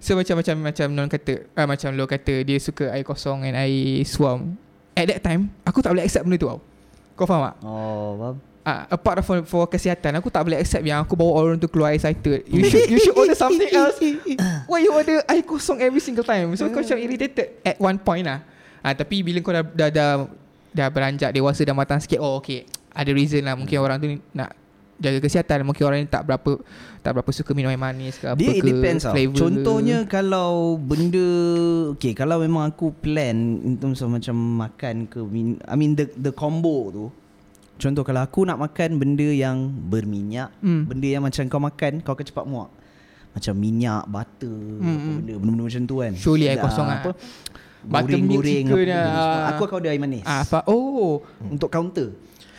so 0.00 0.16
macam 0.16 0.34
macam 0.40 0.56
macam 0.58 0.86
non 0.90 1.08
kata 1.12 1.34
ah, 1.54 1.66
macam 1.68 1.92
lo 1.92 2.08
kata 2.08 2.42
dia 2.42 2.58
suka 2.58 2.88
air 2.90 3.04
kosong 3.04 3.44
and 3.44 3.54
air 3.54 4.00
suam. 4.08 4.56
At 4.96 5.12
that 5.12 5.20
time 5.20 5.52
aku 5.62 5.84
tak 5.84 5.92
boleh 5.92 6.08
accept 6.08 6.24
benda 6.24 6.40
tu 6.40 6.48
tau. 6.48 6.58
Kau 7.14 7.28
faham 7.28 7.52
tak? 7.52 7.54
Oh, 7.62 8.16
faham. 8.16 8.47
Ah, 8.68 8.84
apart 8.92 9.24
from 9.24 9.48
for 9.48 9.64
kesihatan 9.64 10.20
aku 10.20 10.28
tak 10.28 10.44
boleh 10.44 10.60
accept 10.60 10.84
yang 10.84 11.00
aku 11.00 11.16
bawa 11.16 11.40
orang 11.40 11.56
tu 11.56 11.72
keluar 11.72 11.96
excited. 11.96 12.44
You 12.44 12.60
should 12.68 12.84
you 12.84 13.00
should 13.00 13.16
order 13.16 13.32
something 13.32 13.64
else. 13.80 13.96
Why 14.68 14.84
you 14.84 14.92
order 14.92 15.24
air 15.24 15.40
kosong 15.40 15.80
every 15.80 16.04
single 16.04 16.20
time? 16.20 16.52
So 16.52 16.68
kau 16.68 16.84
macam 16.84 17.00
irritated 17.00 17.64
at 17.64 17.80
one 17.80 17.96
point 17.96 18.28
lah. 18.28 18.44
Ah, 18.84 18.92
tapi 18.92 19.24
bila 19.24 19.40
kau 19.40 19.56
dah 19.56 19.64
dah 19.64 19.88
dah, 19.88 20.10
dah 20.68 20.88
beranjak 20.92 21.32
dewasa 21.32 21.64
dah 21.64 21.72
matang 21.72 21.96
sikit, 21.96 22.20
oh 22.20 22.44
okay. 22.44 22.68
Ada 22.92 23.08
reason 23.16 23.40
lah 23.40 23.56
mungkin 23.56 23.80
orang 23.80 23.96
tu 23.96 24.04
ni 24.04 24.20
nak 24.36 24.52
jaga 24.98 25.22
kesihatan 25.22 25.62
mungkin 25.62 25.88
orang 25.88 25.98
yang 26.04 26.10
tak 26.10 26.26
berapa 26.26 26.58
tak 27.00 27.12
berapa 27.14 27.30
suka 27.30 27.54
minum 27.54 27.70
air 27.70 27.78
manis 27.78 28.18
ke 28.18 28.26
apa 28.26 28.36
Dia 28.36 28.58
ke 28.58 28.66
depends 28.66 29.06
flavor 29.06 29.38
Contohnya 29.38 30.02
kalau 30.10 30.74
benda 30.74 31.30
Okay 31.94 32.12
kalau 32.18 32.42
memang 32.42 32.66
aku 32.66 32.90
plan 32.90 33.62
In 33.62 33.78
terms 33.78 34.02
of 34.02 34.10
macam 34.10 34.34
makan 34.34 35.06
ke 35.06 35.22
min- 35.22 35.62
I 35.62 35.78
mean 35.78 35.94
the, 35.94 36.10
the 36.18 36.34
combo 36.34 36.90
tu 36.90 37.06
Contoh 37.78 38.02
kalau 38.02 38.20
aku 38.20 38.42
nak 38.42 38.58
makan 38.58 38.98
benda 38.98 39.24
yang 39.24 39.70
berminyak 39.70 40.50
Hmm. 40.58 40.82
Benda 40.84 41.06
yang 41.06 41.22
macam 41.22 41.46
kau 41.46 41.62
makan 41.62 41.92
Kau 42.02 42.12
akan 42.12 42.26
cepat 42.26 42.44
muak 42.44 42.70
Macam 43.30 43.54
minyak, 43.54 44.02
butter 44.04 44.50
Hmm, 44.50 44.82
apa 44.82 44.90
hmm. 44.90 45.16
benda 45.16 45.32
Benda-benda 45.38 45.62
macam 45.64 45.82
tu 45.86 45.94
kan 45.98 46.12
Surely 46.12 46.46
air 46.46 46.58
Ah, 46.58 46.64
kosong 46.66 46.86
apa, 46.86 47.10
lah. 47.10 47.16
Butter 47.78 48.18
milk 48.18 48.42
Goreng-goreng 48.42 48.90
apa 48.90 49.14
benda. 49.14 49.48
Aku 49.54 49.62
akan 49.64 49.74
order 49.78 49.90
air 49.90 50.00
manis 50.02 50.24
ah 50.26 50.42
apa 50.42 50.58
oh 50.66 51.22
Untuk 51.40 51.70
counter 51.70 52.18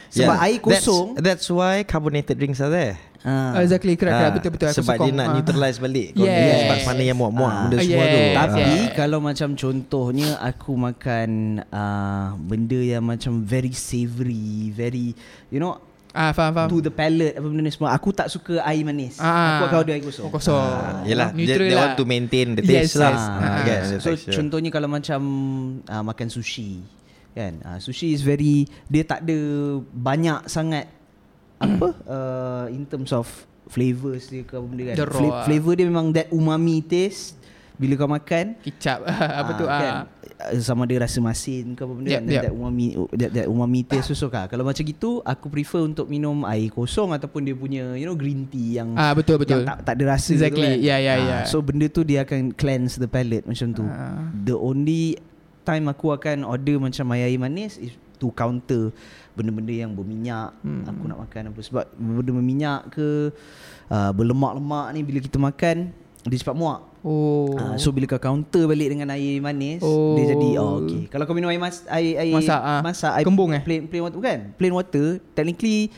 Sebab 0.10 0.36
Yeah. 0.36 0.46
air 0.48 0.58
kosong 0.58 1.06
That's, 1.14 1.44
that's 1.44 1.48
why 1.52 1.84
carbonated 1.84 2.40
drinks 2.40 2.58
are 2.58 2.72
there. 2.72 2.96
Ah, 3.22 3.60
exactly 3.60 3.94
correct, 3.94 4.14
correct 4.14 4.26
Ah, 4.26 4.36
betul 4.36 4.52
betul 4.54 4.68
aku 4.68 4.78
Sebab 4.78 4.96
dia 4.96 5.02
sokong. 5.02 5.14
nak 5.14 5.26
Ah. 5.26 5.34
neutralize 5.36 5.78
balik 5.78 6.08
Yes. 6.14 6.24
Yes. 6.26 6.60
Sebab 6.62 6.80
mana 6.86 7.02
yang 7.04 7.18
muak-muak 7.18 7.50
Ah. 7.50 7.62
Benda 7.62 7.76
Ah, 7.76 7.82
semua 7.82 8.06
tu 8.06 8.18
yes. 8.18 8.34
Tapi 8.34 8.62
Yeah. 8.62 8.94
kalau 8.94 9.20
macam 9.20 9.50
contohnya 9.54 10.30
aku 10.38 10.72
makan 10.74 11.30
uh, 11.66 12.28
benda 12.38 12.80
yang 12.80 13.04
macam 13.04 13.42
very 13.42 13.72
savoury, 13.72 14.48
very 14.70 15.12
you 15.48 15.58
know 15.58 15.78
ah 16.10 16.32
faham 16.32 16.52
faham 16.52 16.68
to 16.68 16.80
the 16.80 16.90
palate 16.90 17.34
apa 17.34 17.46
benda 17.46 17.62
ni 17.62 17.70
semua. 17.70 17.92
Aku 17.92 18.10
tak 18.10 18.28
suka 18.28 18.60
air 18.62 18.82
manis. 18.82 19.18
Ah. 19.18 19.62
Aku 19.62 19.64
akan 19.68 19.78
order 19.80 19.94
air 19.94 20.02
kosong. 20.02 20.26
Oh, 20.26 20.32
kosong. 20.32 20.58
Ah, 20.58 21.04
Yelah 21.04 21.30
they, 21.32 21.46
they 21.46 21.70
lah. 21.70 21.82
want 21.86 21.96
to 21.96 22.04
maintain 22.04 22.48
the 22.52 22.64
Yes, 22.64 22.92
taste 22.92 22.98
lah 22.98 23.12
yes. 23.12 23.22
Ah, 23.22 23.38
Ah. 23.38 23.62
kan, 23.62 23.82
the 23.86 23.98
So 24.00 24.10
texture. 24.10 24.34
contohnya 24.34 24.70
kalau 24.70 24.88
macam 24.88 25.22
uh, 25.84 26.04
makan 26.04 26.28
sushi 26.28 26.82
kan. 27.32 27.62
Uh, 27.62 27.78
sushi 27.78 28.10
is 28.10 28.22
very 28.22 28.66
dia 28.86 29.04
tak 29.04 29.22
ada 29.22 29.38
banyak 29.86 30.44
sangat 30.46 30.90
apa 31.60 31.88
uh, 32.08 32.66
in 32.72 32.88
terms 32.88 33.12
of 33.12 33.28
flavors 33.70 34.32
dia 34.32 34.42
ke 34.48 34.56
apa 34.56 34.66
benda 34.66 34.84
kan. 34.92 34.96
The 34.98 35.08
raw 35.08 35.30
ah. 35.30 35.44
flavor 35.46 35.74
dia 35.76 35.86
memang 35.86 36.16
that 36.16 36.32
umami 36.32 36.82
taste 36.82 37.38
bila 37.80 37.96
kau 37.96 38.12
makan 38.12 38.60
kicap 38.60 39.08
apa 39.40 39.52
tu 39.56 39.64
kan, 39.64 39.94
ah 40.04 40.20
uh, 40.40 40.60
sama 40.60 40.88
dia 40.88 41.00
rasa 41.04 41.20
masin 41.20 41.76
ke 41.76 41.82
apa 41.84 41.94
benda 41.94 42.10
Yep, 42.10 42.20
kan 42.20 42.32
yep. 42.32 42.44
that 42.44 42.54
umami 42.56 42.86
that, 43.16 43.32
that 43.36 43.48
umami 43.48 43.80
taste 43.84 44.08
susuk 44.12 44.32
lah. 44.32 44.48
Kalau 44.48 44.64
macam 44.64 44.84
gitu 44.84 45.20
aku 45.24 45.48
prefer 45.52 45.84
untuk 45.84 46.08
minum 46.08 46.48
air 46.48 46.72
kosong 46.72 47.12
ataupun 47.12 47.44
dia 47.44 47.56
punya 47.56 47.84
you 48.00 48.08
know 48.08 48.16
green 48.16 48.48
tea 48.48 48.80
yang 48.80 48.96
ah 48.96 49.12
betul 49.12 49.40
betul 49.40 49.64
yang 49.64 49.68
tak 49.68 49.78
tak 49.84 49.94
ada 50.00 50.04
rasa 50.16 50.32
Exactly. 50.36 50.64
tu 50.64 50.80
kan. 50.80 50.80
Yeah, 50.80 51.00
yeah, 51.00 51.16
Ah, 51.20 51.28
yeah. 51.28 51.42
So 51.48 51.60
benda 51.60 51.92
tu 51.92 52.08
dia 52.08 52.24
akan 52.24 52.56
cleanse 52.56 52.96
the 52.96 53.10
palate 53.12 53.44
macam 53.44 53.68
tu. 53.76 53.84
Ah. 53.84 54.32
The 54.32 54.56
only 54.56 55.20
time 55.68 55.92
aku 55.92 56.16
akan 56.16 56.48
order 56.48 56.80
macam 56.80 57.12
air, 57.14 57.30
air 57.30 57.40
manis 57.40 57.78
is 57.78 57.94
to 58.20 58.30
counter 58.30 58.92
benda-benda 59.34 59.72
yang 59.72 59.96
berminyak. 59.96 60.52
Hmm. 60.60 60.84
Aku 60.84 61.08
nak 61.08 61.24
makan 61.24 61.50
apa 61.50 61.60
sebab 61.64 61.84
benda 61.96 62.32
berminyak 62.36 62.80
ke 62.92 63.32
uh, 63.88 64.12
berlemak-lemak 64.12 64.92
ni 64.92 65.02
bila 65.02 65.20
kita 65.20 65.40
makan 65.40 65.96
dia 66.20 66.36
cepat 66.36 66.52
muak. 66.52 66.84
oh 67.00 67.56
Ah, 67.56 67.80
so 67.80 67.96
bila 67.96 68.04
kau 68.04 68.20
counter 68.20 68.68
balik 68.68 68.92
dengan 68.92 69.08
air 69.16 69.40
manis 69.40 69.80
Oh. 69.80 70.20
dia 70.20 70.36
jadi 70.36 70.60
oh 70.60 70.84
okey. 70.84 71.08
Kalau 71.08 71.24
kau 71.24 71.32
minum 71.32 71.48
air 71.48 71.56
mas 71.56 71.88
air 71.88 72.20
air 72.20 72.36
Masak, 72.36 72.60
ah. 72.60 72.84
masak 72.84 73.12
air 73.16 73.24
Kembung 73.24 73.56
eh? 73.56 73.64
plain 73.64 73.88
plain 73.88 74.04
water 74.04 74.20
bukan? 74.20 74.40
Plain 74.60 74.74
water 74.76 75.24
technically 75.32 75.96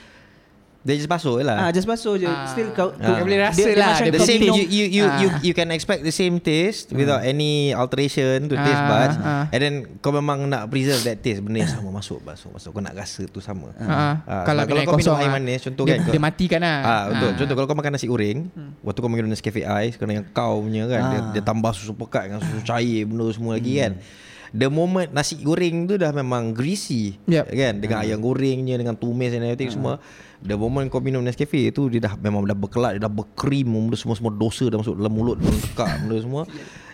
They 0.82 0.98
just 0.98 1.06
basuh 1.06 1.38
je 1.38 1.46
lah 1.46 1.58
ah 1.60 1.70
just 1.70 1.86
basuh 1.86 2.18
je. 2.18 2.26
Ah. 2.26 2.48
Still 2.48 2.74
kau, 2.74 2.90
Ah. 2.96 3.14
Kau 3.14 3.22
boleh 3.22 3.38
rasa 3.40 3.54
dia, 3.56 3.70
dia 3.70 3.78
lah, 3.78 3.94
dia 4.00 4.10
The 4.10 4.20
same 4.20 4.42
you 4.42 4.54
you 4.58 4.86
you, 4.90 5.06
you 5.06 5.28
Ah. 5.28 5.38
you 5.40 5.54
can 5.54 5.70
expect 5.70 6.02
the 6.02 6.10
same 6.12 6.38
taste 6.38 6.90
without 6.90 7.22
any 7.22 7.70
alteration 7.72 8.46
to 8.46 8.56
taste 8.56 8.80
Ah, 8.80 8.90
buds 8.90 9.16
ah. 9.16 9.46
and 9.48 9.60
then 9.60 9.74
kau 9.98 10.10
memang 10.10 10.42
nak 10.44 10.66
preserve 10.68 10.98
that 11.04 11.22
taste 11.22 11.40
benda 11.40 11.62
yang 11.62 11.70
sama 11.70 11.94
masuk 11.94 12.18
masuk 12.22 12.50
masuk 12.52 12.70
kau 12.72 12.82
nak 12.82 12.94
rasa 12.94 13.22
tu 13.26 13.38
sama. 13.38 13.70
Ah, 13.78 14.26
Ah, 14.26 14.42
kalau 14.44 14.66
kalau 14.66 14.82
kena 14.82 14.82
kau 14.84 14.98
minum 14.98 15.16
air 15.16 15.28
ah, 15.28 15.34
manis, 15.36 15.60
contoh 15.62 15.84
dia, 15.84 15.94
kan 15.94 16.00
kau- 16.02 16.14
dia 16.14 16.22
matikan 16.24 16.60
lah 16.60 16.78
Ah 16.82 17.02
betul. 17.08 17.32
Contoh 17.36 17.54
kalau 17.56 17.68
kau 17.68 17.78
makan 17.78 17.92
nasi 17.94 18.08
goreng, 18.08 18.40
waktu 18.82 18.98
kau 18.98 19.08
minum 19.08 19.30
Nescafe 19.30 19.62
Ice 19.62 19.96
kerana 19.96 20.14
yang 20.16 20.28
kau 20.28 20.62
punya 20.62 20.84
kan 20.88 21.02
dia, 21.08 21.20
Ah. 21.20 21.30
dia 21.32 21.42
tambah 21.42 21.72
susu 21.72 21.94
pekat 21.96 22.24
dengan 22.26 22.42
susu 22.42 22.58
cair 22.64 23.06
benda 23.06 23.30
semua 23.30 23.54
lagi 23.54 23.78
kan. 23.78 24.02
The 24.52 24.68
moment 24.68 25.10
nasi 25.10 25.40
goreng 25.40 25.88
tu 25.88 25.96
dah 25.96 26.12
memang 26.12 26.52
greasy 26.52 27.16
Yep. 27.24 27.46
kan 27.50 27.74
dengan 27.80 27.98
ayam 28.04 28.20
gorengnya 28.20 28.76
dengan 28.76 28.94
tumis 28.94 29.32
dan 29.32 29.44
everything 29.44 29.72
semua. 29.72 29.96
The 30.40 30.54
moment 30.54 30.92
kau 30.92 31.00
minum 31.00 31.24
Nescafe 31.24 31.72
tu 31.72 31.88
dia 31.88 32.04
dah 32.04 32.14
memang 32.16 32.44
dah 32.44 32.52
berkelat, 32.52 33.00
dia 33.00 33.04
dah 33.04 33.12
berkrim 33.12 33.64
semua 33.96 34.12
semua 34.12 34.30
dosa 34.30 34.68
dah 34.68 34.76
masuk 34.76 34.94
dalam 34.94 35.08
mulut 35.08 35.40
dalam 35.40 35.56
tekak 35.56 36.04
benda 36.04 36.18
semua. 36.20 36.44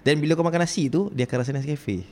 Dan 0.01 0.21
bila 0.21 0.37
kau 0.37 0.45
makan 0.45 0.61
nasi 0.61 0.85
tu 0.85 1.09
dia 1.09 1.25
akan 1.25 1.37
rasa 1.41 1.51
Nescafe. 1.51 2.05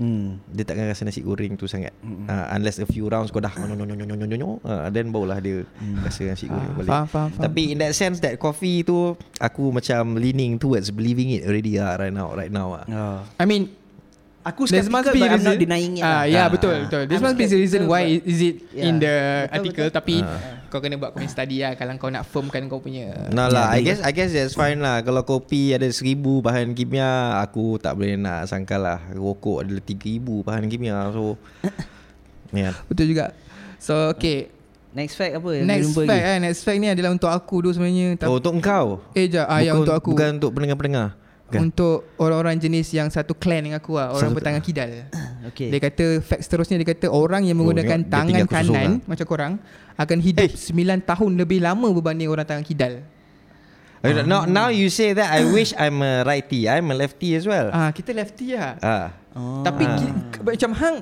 Hmm. 0.00 0.40
Dia 0.48 0.64
takkan 0.64 0.88
rasa 0.88 1.04
nasi 1.04 1.20
goreng 1.20 1.60
tu 1.60 1.68
sangat. 1.68 1.92
Uh, 2.00 2.48
unless 2.56 2.80
a 2.80 2.88
few 2.88 3.04
rounds 3.04 3.28
kau 3.28 3.36
dah 3.36 3.52
nyo 3.52 3.76
nyo 3.76 3.84
nyo 3.84 4.00
nyo 4.00 4.16
nyo 4.16 4.24
nyo 4.24 4.36
nyo 4.38 4.50
uh, 4.64 4.88
then 4.88 5.12
barulah 5.12 5.44
dia 5.44 5.68
rasa 6.00 6.24
nasi 6.24 6.48
goreng 6.48 6.72
Ah, 6.72 6.74
balik. 6.74 6.88
faham, 6.88 7.06
faham, 7.06 7.28
faham. 7.28 7.42
Tapi 7.44 7.62
in 7.68 7.84
that 7.84 7.92
sense 7.92 8.16
that 8.18 8.40
coffee 8.40 8.80
tu 8.80 9.12
aku 9.36 9.68
macam 9.68 10.16
leaning 10.16 10.56
towards 10.56 10.88
believing 10.88 11.36
it 11.36 11.44
already 11.44 11.76
lah 11.76 12.00
right 12.00 12.16
now 12.16 12.32
right 12.32 12.48
now 12.48 12.72
ah. 12.72 12.84
Oh. 12.88 13.20
I 13.36 13.44
mean 13.44 13.68
Aku 14.42 14.64
There 14.64 14.80
must 14.82 15.04
skeptical 15.04 15.12
be 15.12 15.20
but 15.20 15.28
I'm 15.28 15.36
not 15.38 15.52
reason. 15.52 15.60
denying 15.60 15.94
it 15.94 16.00
Ah, 16.00 16.08
lah. 16.08 16.22
yeah, 16.24 16.40
Ah. 16.40 16.48
betul, 16.48 16.76
betul. 16.82 17.02
There 17.04 17.12
I'm 17.14 17.22
must 17.22 17.36
be 17.36 17.44
the 17.44 17.58
reason 17.58 17.80
skeptical, 17.84 17.92
why 17.92 18.04
but- 18.10 18.24
is 18.24 18.38
it 18.40 18.56
Yeah. 18.70 18.86
in 18.86 18.94
the 18.96 19.14
Betul, 19.44 19.52
article 19.52 19.84
betul. 19.84 19.98
tapi 20.00 20.14
Ah. 20.18 20.40
kau 20.66 20.80
kena 20.80 20.96
buat 20.96 21.10
kau 21.10 21.18
punya 21.18 21.28
study 21.28 21.56
lah 21.60 21.72
kalau 21.74 21.92
kau 21.94 22.08
nak 22.08 22.24
firmkan 22.24 22.62
kau 22.66 22.78
punya. 22.78 23.06
Nah 23.28 23.46
lah, 23.46 23.68
I 23.70 23.82
guess 23.82 24.00
I 24.00 24.10
guess 24.10 24.30
that's 24.30 24.54
fine 24.54 24.78
lah. 24.78 25.02
Kalau 25.02 25.20
kopi 25.22 25.72
ada 25.72 25.84
seribu 25.88 26.40
bahan 26.40 26.72
kimia, 26.72 27.36
aku 27.38 27.76
tak 27.76 27.92
boleh 27.94 28.16
nak 28.16 28.46
sangkal 28.46 28.80
lah. 28.80 29.12
Rokok 29.12 29.60
adalah 29.60 29.82
tiga 29.82 30.08
ribu 30.08 30.40
bahan 30.40 30.64
kimia. 30.66 31.12
So, 31.12 31.36
yeah. 32.52 32.72
Betul 32.86 33.10
juga. 33.10 33.36
So 33.76 34.08
okay. 34.08 34.48
Next 34.90 35.14
fact 35.14 35.36
apa? 35.36 35.50
yang 35.52 35.68
Next 35.68 35.84
jumpa 35.86 36.02
fact 36.02 36.10
lagi? 36.18 36.26
eh, 36.26 36.38
next 36.40 36.60
fact 36.64 36.78
ni 36.78 36.88
adalah 36.88 37.10
untuk 37.12 37.28
aku 37.28 37.62
dulu 37.62 37.70
sebenarnya. 37.70 38.18
Tapi, 38.18 38.26
Oh, 38.26 38.42
untuk 38.42 38.50
engkau? 38.52 38.98
eh 39.12 39.28
jap, 39.28 39.46
ah, 39.46 39.60
ya 39.60 39.70
untuk 39.72 39.94
aku. 39.94 40.10
Bukan 40.10 40.42
untuk 40.42 40.50
pendengar-pendengar? 40.50 41.14
Bukan? 41.50 41.60
Untuk 41.60 42.14
orang-orang 42.14 42.56
jenis 42.56 42.86
yang 42.90 43.10
satu 43.10 43.34
clan 43.34 43.60
dengan 43.60 43.78
aku 43.78 43.98
lah 43.98 44.14
Orang 44.14 44.30
Satu- 44.30 44.38
bertangan 44.38 44.62
kidal 44.62 44.90
Okay. 45.50 45.66
Dia 45.66 45.80
kata 45.80 46.06
Fact 46.20 46.46
seterusnya 46.46 46.78
Dia 46.78 46.88
kata 46.88 47.10
Orang 47.10 47.42
yang 47.42 47.58
Oh, 47.58 47.66
menggunakan 47.66 47.98
dia 47.98 48.06
tangan 48.06 48.46
kanan 48.46 48.70
lah. 48.70 49.02
Macam 49.04 49.26
korang 49.26 49.52
Akan 49.94 50.22
hidup 50.22 50.46
Eh. 50.46 50.54
9 50.54 50.78
tahun 51.02 51.30
lebih 51.34 51.58
lama 51.58 51.90
Berbanding 51.90 52.26
orang 52.26 52.46
tangan 52.46 52.62
kidal 52.62 53.02
Uh, 54.00 54.24
now, 54.24 54.48
now 54.48 54.68
you 54.70 54.88
say 54.88 55.12
that 55.12 55.28
I 55.28 55.44
wish 55.52 55.76
I'm 55.76 56.00
a 56.00 56.24
righty. 56.24 56.64
I'm 56.64 56.88
a 56.88 56.96
lefty 56.96 57.36
as 57.36 57.44
well. 57.44 57.68
Ah 57.68 57.92
Kita 57.92 58.16
lefty 58.16 58.56
lah 58.56 58.80
Ah. 58.80 59.12
Oh. 59.36 59.60
Tapi 59.60 59.84
Ah. 59.84 59.92
ki, 59.92 60.06
macam 60.40 60.70
hang 60.72 60.96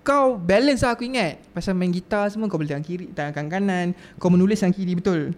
Kau 0.00 0.36
balance 0.36 0.80
lah 0.80 0.92
aku 0.92 1.04
ingat 1.04 1.40
Pasal 1.50 1.72
main 1.72 1.88
gitar 1.88 2.24
semua 2.28 2.46
Kau 2.46 2.56
boleh 2.56 2.70
tangan 2.70 2.80
kiri 2.82 3.10
Tangan 3.10 3.44
kanan 3.44 3.86
Kau 4.16 4.28
menulis 4.28 4.56
tangan 4.56 4.72
kiri 4.72 4.94
betul 4.94 5.36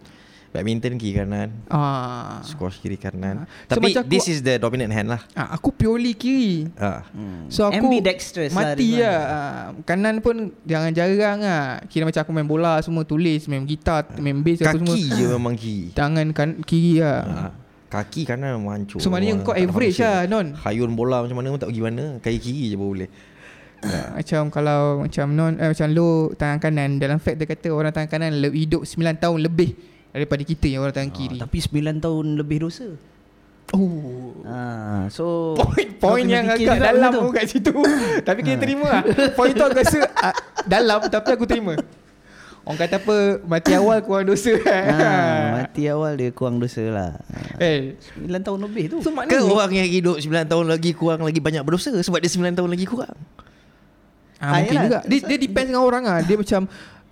Badminton 0.57 0.97
kiri 0.97 1.13
kanan, 1.15 1.53
Ah, 1.69 2.41
squash 2.41 2.81
kiri 2.81 2.97
kanan. 2.97 3.45
Ah. 3.45 3.47
So 3.67 3.77
Tapi 3.77 3.93
macam 3.93 4.03
aku- 4.03 4.11
this 4.11 4.27
is 4.27 4.41
the 4.41 4.57
dominant 4.57 4.89
hand 4.89 5.09
lah. 5.09 5.21
ah 5.33 5.53
Aku 5.53 5.69
purely 5.71 6.13
kiri 6.13 6.73
Ah. 6.75 7.05
Hmm. 7.09 7.47
So 7.47 7.67
aku 7.67 7.77
Ambidextrous 7.83 8.51
lah 8.51 8.73
Mati 8.73 8.97
lah 8.97 9.21
ah, 9.23 9.63
Kanan 9.83 10.19
pun 10.19 10.57
Jangan 10.63 10.91
jarang 10.91 11.39
lah 11.39 11.85
Kira 11.85 12.03
macam 12.03 12.19
aku 12.19 12.33
main 12.33 12.45
bola 12.45 12.81
Semua 12.81 13.03
tulis 13.03 13.45
Main 13.45 13.63
gitar 13.63 14.09
Main 14.17 14.41
bass 14.41 14.59
apa 14.59 14.75
semua 14.75 14.91
Kaki 14.91 15.03
je 15.11 15.25
memang 15.29 15.55
kiri. 15.55 15.87
Tangan 15.93 16.27
kan, 16.33 16.49
kiri 16.63 16.99
lah 16.99 17.21
Ah. 17.23 17.53
Kaki 17.87 18.25
kanan 18.25 18.57
memang 18.57 18.83
hancur. 18.83 18.99
So 18.99 19.09
maknanya 19.09 19.41
kau 19.41 19.53
average 19.53 20.01
lah 20.01 20.25
Non 20.25 20.57
Hayun 20.59 20.93
bola 20.93 21.21
macam 21.21 21.37
mana 21.37 21.53
pun 21.53 21.61
tak 21.61 21.69
pergi 21.69 21.83
mana. 21.83 22.05
Kaki 22.19 22.39
kiri 22.41 22.65
je 22.67 22.77
baru 22.77 22.91
boleh. 22.93 23.11
Macam 24.13 24.43
kalau 24.49 24.81
Macam 25.01 25.27
non 25.31 25.53
eh, 25.55 25.69
Macam 25.69 25.87
lo 25.91 26.09
Tangan 26.33 26.59
kanan 26.59 26.97
Dalam 26.97 27.21
fact 27.21 27.37
dia 27.37 27.47
kata 27.47 27.69
Orang 27.69 27.93
tangan 27.93 28.09
kanan 28.09 28.33
Hidup 28.49 28.83
9 28.83 28.97
tahun 29.15 29.39
lebih 29.39 29.77
Daripada 30.17 30.41
kita 30.41 30.65
yang 30.65 30.81
orang 30.81 30.97
tangan 30.97 31.13
kiri 31.13 31.37
Ah, 31.37 31.45
tapi 31.45 31.61
9 31.61 31.77
tahun 32.01 32.27
lebih 32.35 32.65
dosa. 32.65 32.89
Oh 33.69 34.31
Ah, 34.43 35.05
so 35.09 35.53
Point, 35.55 35.91
point 35.99 36.25
yang 36.25 36.47
agak 36.47 36.79
dalam 36.79 37.13
tu. 37.13 37.29
kat 37.31 37.45
situ 37.47 37.75
Tapi 38.27 38.41
kita 38.41 38.57
terima 38.57 38.87
lah 38.87 39.03
Point 39.35 39.53
tu 39.53 39.61
aku 39.61 39.75
rasa 39.75 40.07
ah, 40.15 40.31
Dalam 40.63 41.03
tapi 41.05 41.35
aku 41.35 41.45
terima 41.45 41.75
Orang 42.63 42.79
kata 42.79 42.97
apa 42.97 43.17
Mati 43.43 43.75
awal 43.75 43.99
kurang 44.01 44.23
dosa 44.25 44.55
Ah, 44.63 45.61
mati 45.61 45.83
awal 45.85 46.15
dia 46.15 46.31
kurang 46.31 46.57
dosa 46.57 46.79
lah. 46.81 47.11
Eh 47.59 47.99
9 48.17 48.27
tahun 48.41 48.59
lebih 48.65 48.85
tu. 48.89 48.97
So 49.01 49.11
Ke 49.11 49.19
maknanya 49.19 49.43
orang 49.45 49.73
yang 49.77 49.89
hidup 49.89 50.17
9 50.17 50.31
tahun 50.47 50.67
lagi 50.67 50.91
kurang 50.93 51.21
lagi 51.21 51.39
banyak 51.39 51.61
berdosa 51.61 51.91
sebab 51.93 52.19
dia 52.19 52.31
9 52.31 52.55
tahun 52.55 52.71
lagi 52.71 52.87
kurang. 52.87 53.19
Ah, 54.37 54.47
Ah, 54.47 54.53
mungkin 54.59 54.75
yalah. 54.75 54.85
juga. 54.85 54.99
Dia, 55.07 55.19
dia 55.25 55.39
depends 55.41 55.69
dengan 55.69 55.83
orang 55.83 56.05
ah. 56.05 56.21
Dia 56.21 56.37
macam 56.37 56.61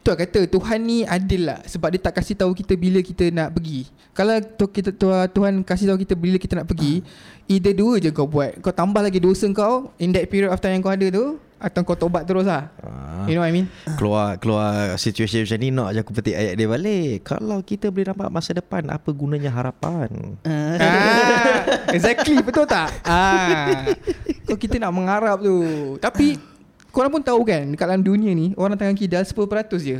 tu 0.04 0.12
lah 0.12 0.20
kata 0.20 0.44
Tuhan 0.44 0.78
ni 0.84 1.08
adil 1.08 1.48
lah 1.48 1.64
sebab 1.64 1.88
dia 1.88 2.00
tak 2.04 2.20
kasih 2.20 2.36
tahu 2.36 2.52
kita 2.52 2.76
bila 2.76 3.00
kita 3.00 3.32
nak 3.32 3.56
pergi. 3.56 3.88
Kalau 4.12 4.36
tu, 4.38 4.68
kita 4.68 4.92
tu, 4.92 5.08
Tuhan 5.08 5.64
kasih 5.64 5.88
tahu 5.88 5.98
kita 6.04 6.14
bila 6.14 6.36
kita 6.36 6.60
nak 6.60 6.68
pergi, 6.68 7.00
either 7.48 7.72
dua 7.72 7.96
je 7.98 8.12
kau 8.12 8.28
buat. 8.28 8.60
Kau 8.60 8.70
tambah 8.70 9.00
lagi 9.00 9.18
dosa 9.18 9.48
kau 9.56 9.90
in 9.96 10.12
that 10.12 10.28
period 10.28 10.52
of 10.52 10.60
time 10.60 10.76
yang 10.76 10.84
kau 10.84 10.92
ada 10.92 11.08
tu 11.08 11.40
atau 11.64 11.80
kau 11.88 11.96
tobat 11.96 12.28
terus 12.28 12.44
lah. 12.44 12.68
Ah. 12.84 13.24
You 13.24 13.40
know 13.40 13.42
what 13.42 13.48
I 13.48 13.56
mean? 13.56 13.66
Keluar 13.96 14.36
keluar 14.36 15.00
situasi 15.00 15.48
macam 15.48 15.58
ni 15.64 15.68
nak 15.72 15.88
je 15.96 15.98
aku 16.04 16.12
petik 16.12 16.36
ayat 16.36 16.54
dia 16.60 16.68
balik. 16.68 17.24
Kalau 17.24 17.58
kita 17.64 17.88
boleh 17.88 18.12
nampak 18.12 18.28
masa 18.28 18.52
depan 18.52 18.84
apa 18.92 19.08
gunanya 19.08 19.48
harapan? 19.48 20.36
ah, 20.44 21.64
exactly 21.96 22.44
betul 22.44 22.68
tak? 22.68 22.92
Ah. 23.08 23.88
Kau 24.44 24.60
kita 24.60 24.76
nak 24.76 24.92
mengharap 24.92 25.40
tu. 25.40 25.96
Tapi 25.96 26.53
korang 26.94 27.10
pun 27.10 27.20
tahu 27.20 27.42
kan 27.42 27.66
dekat 27.66 27.84
dalam 27.84 28.00
dunia 28.00 28.30
ni 28.30 28.54
orang 28.54 28.78
tangan 28.78 28.94
kidal 28.94 29.20
10% 29.20 29.34
je. 29.82 29.98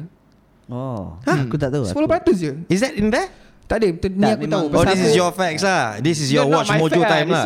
Oh, 0.64 1.18
Ha? 1.20 1.42
aku 1.42 1.58
tak 1.58 1.68
tahu. 1.68 1.84
10% 1.84 1.98
je. 2.32 2.52
Is 2.68 2.80
that 2.80 2.94
in 2.94 3.10
there? 3.10 3.28
Tak 3.64 3.80
ada. 3.80 3.88
Betul, 3.90 4.10
ni 4.12 4.22
Tak, 4.22 4.32
aku 4.34 4.46
tahu. 4.46 4.64
Oh 4.70 4.82
this 4.82 4.96
is 4.98 5.10
aku- 5.10 5.18
your 5.18 5.30
facts 5.30 5.62
lah 5.62 5.84
This 5.98 6.18
is 6.18 6.28
your 6.28 6.44
No, 6.44 6.54
watch 6.54 6.68
mojo 6.70 6.94
fact 6.94 7.00
lah. 7.00 7.10
time 7.10 7.28
lah 7.28 7.44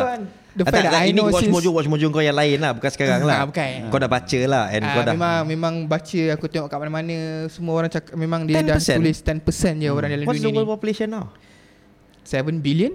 the 0.51 0.61
Ah, 0.61 0.65
fact 0.65 0.75
tak, 0.75 0.83
that 0.83 0.91
tak, 0.93 1.01
I 1.01 1.07
Ini 1.07 1.15
know 1.15 1.25
watch 1.25 1.39
since- 1.41 1.55
mojo 1.55 1.69
Watch 1.71 1.87
mojo 1.87 2.05
kau 2.09 2.19
yang 2.19 2.35
lain 2.35 2.57
lah 2.57 2.71
Bukan 2.73 2.89
sekarang 2.89 3.21
lah 3.23 3.37
Ah, 3.37 3.45
bukan. 3.45 3.71
Kau 3.87 3.97
dah 3.97 4.09
baca 4.09 4.39
lah 4.45 4.63
And 4.67 4.81
Ah, 4.81 4.91
kau 4.91 5.01
dah 5.01 5.13
memang 5.13 5.39
memang 5.45 5.73
baca 5.85 6.21
aku 6.29 6.45
tengok 6.45 6.67
kat 6.67 6.77
mana-mana 6.77 7.15
semua 7.47 7.73
orang 7.73 7.87
cakap 7.87 8.13
memang 8.13 8.43
dia 8.43 8.59
10%? 8.59 8.67
dah 8.67 8.79
tulis 8.99 9.17
10% 9.17 9.73
je 9.77 9.87
orang 9.89 10.09
dalam 10.11 10.25
What's 10.25 10.37
the 10.37 10.45
dunia 10.45 10.57
world 10.57 10.67
ni. 10.67 10.73
population 10.75 11.07
now 11.09 11.25
7 12.23 12.59
billion? 12.59 12.93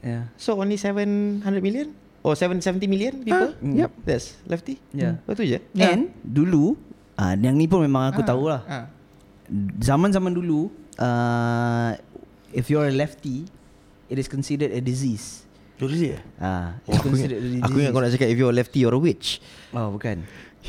Yeah. 0.00 0.32
So 0.34 0.56
only 0.56 0.74
700 0.74 1.44
million 1.60 1.92
Or 2.22 2.38
770 2.38 2.86
million 2.86 3.14
people 3.20 3.50
Ah, 3.50 3.74
yep. 3.76 3.90
That's 4.02 4.38
lefty 4.46 4.78
Yeah. 4.90 5.18
Betul 5.22 5.44
je 5.48 5.58
Yeah. 5.74 5.90
And 5.92 6.14
dulu 6.22 6.78
ah 7.14 7.34
yang 7.34 7.54
ni 7.54 7.66
pun 7.66 7.82
memang 7.82 8.10
aku 8.10 8.22
Ah, 8.22 8.28
tahu 8.28 8.44
lah. 8.46 8.62
ah. 8.64 8.86
Zaman-zaman 9.78 10.30
dulu 10.30 10.70
uh, 10.96 11.98
if 12.50 12.66
you're 12.66 12.86
a 12.86 12.94
lefty 12.94 13.44
it 14.06 14.16
is 14.16 14.26
considered 14.26 14.70
a 14.70 14.78
disease. 14.78 15.42
Betul 15.74 15.98
je 15.98 16.14
Ah, 16.38 16.78
Oh, 16.86 16.94
aku, 16.94 17.10
ingat, 17.12 17.34
aku 17.60 17.76
ingat 17.76 17.90
kau 17.90 18.00
nak 18.00 18.10
cakap 18.12 18.28
If 18.28 18.38
you're 18.38 18.54
a 18.54 18.56
lefty 18.56 18.78
You're 18.78 18.94
a 18.94 19.02
witch 19.02 19.42
Oh, 19.74 19.90
bukan. 19.90 20.22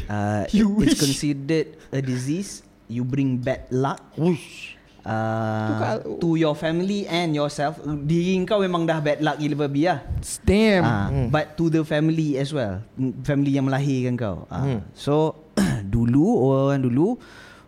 Uh, 0.10 0.50
You 0.58 0.74
it's 0.82 0.98
wish. 0.98 1.06
considered 1.06 1.78
a 1.94 2.02
disease. 2.02 2.66
You 2.90 3.06
bring 3.06 3.38
bad 3.38 3.70
luck 3.70 4.02
Wish 4.16 4.74
uh, 5.04 6.00
to 6.20 6.36
your 6.36 6.56
family 6.56 7.06
and 7.06 7.32
yourself. 7.32 7.78
Diri 7.84 8.40
kau 8.44 8.60
memang 8.60 8.84
dah 8.84 9.00
bad 9.00 9.20
luck 9.20 9.38
gila 9.38 9.68
babi 9.68 9.88
lah. 9.88 10.00
Damn. 10.44 10.84
Ah, 10.84 11.08
Hmm. 11.08 11.28
But 11.30 11.56
to 11.56 11.68
the 11.68 11.84
family 11.84 12.40
as 12.40 12.50
well 12.50 12.80
Mm, 12.96 13.12
Family 13.22 13.52
yang 13.54 13.68
melahirkan 13.68 14.16
kau 14.16 14.48
ah. 14.48 14.64
Hmm. 14.66 14.80
So 14.96 15.36
Dulu 15.94 16.26
Orang 16.42 16.82
dulu 16.82 17.20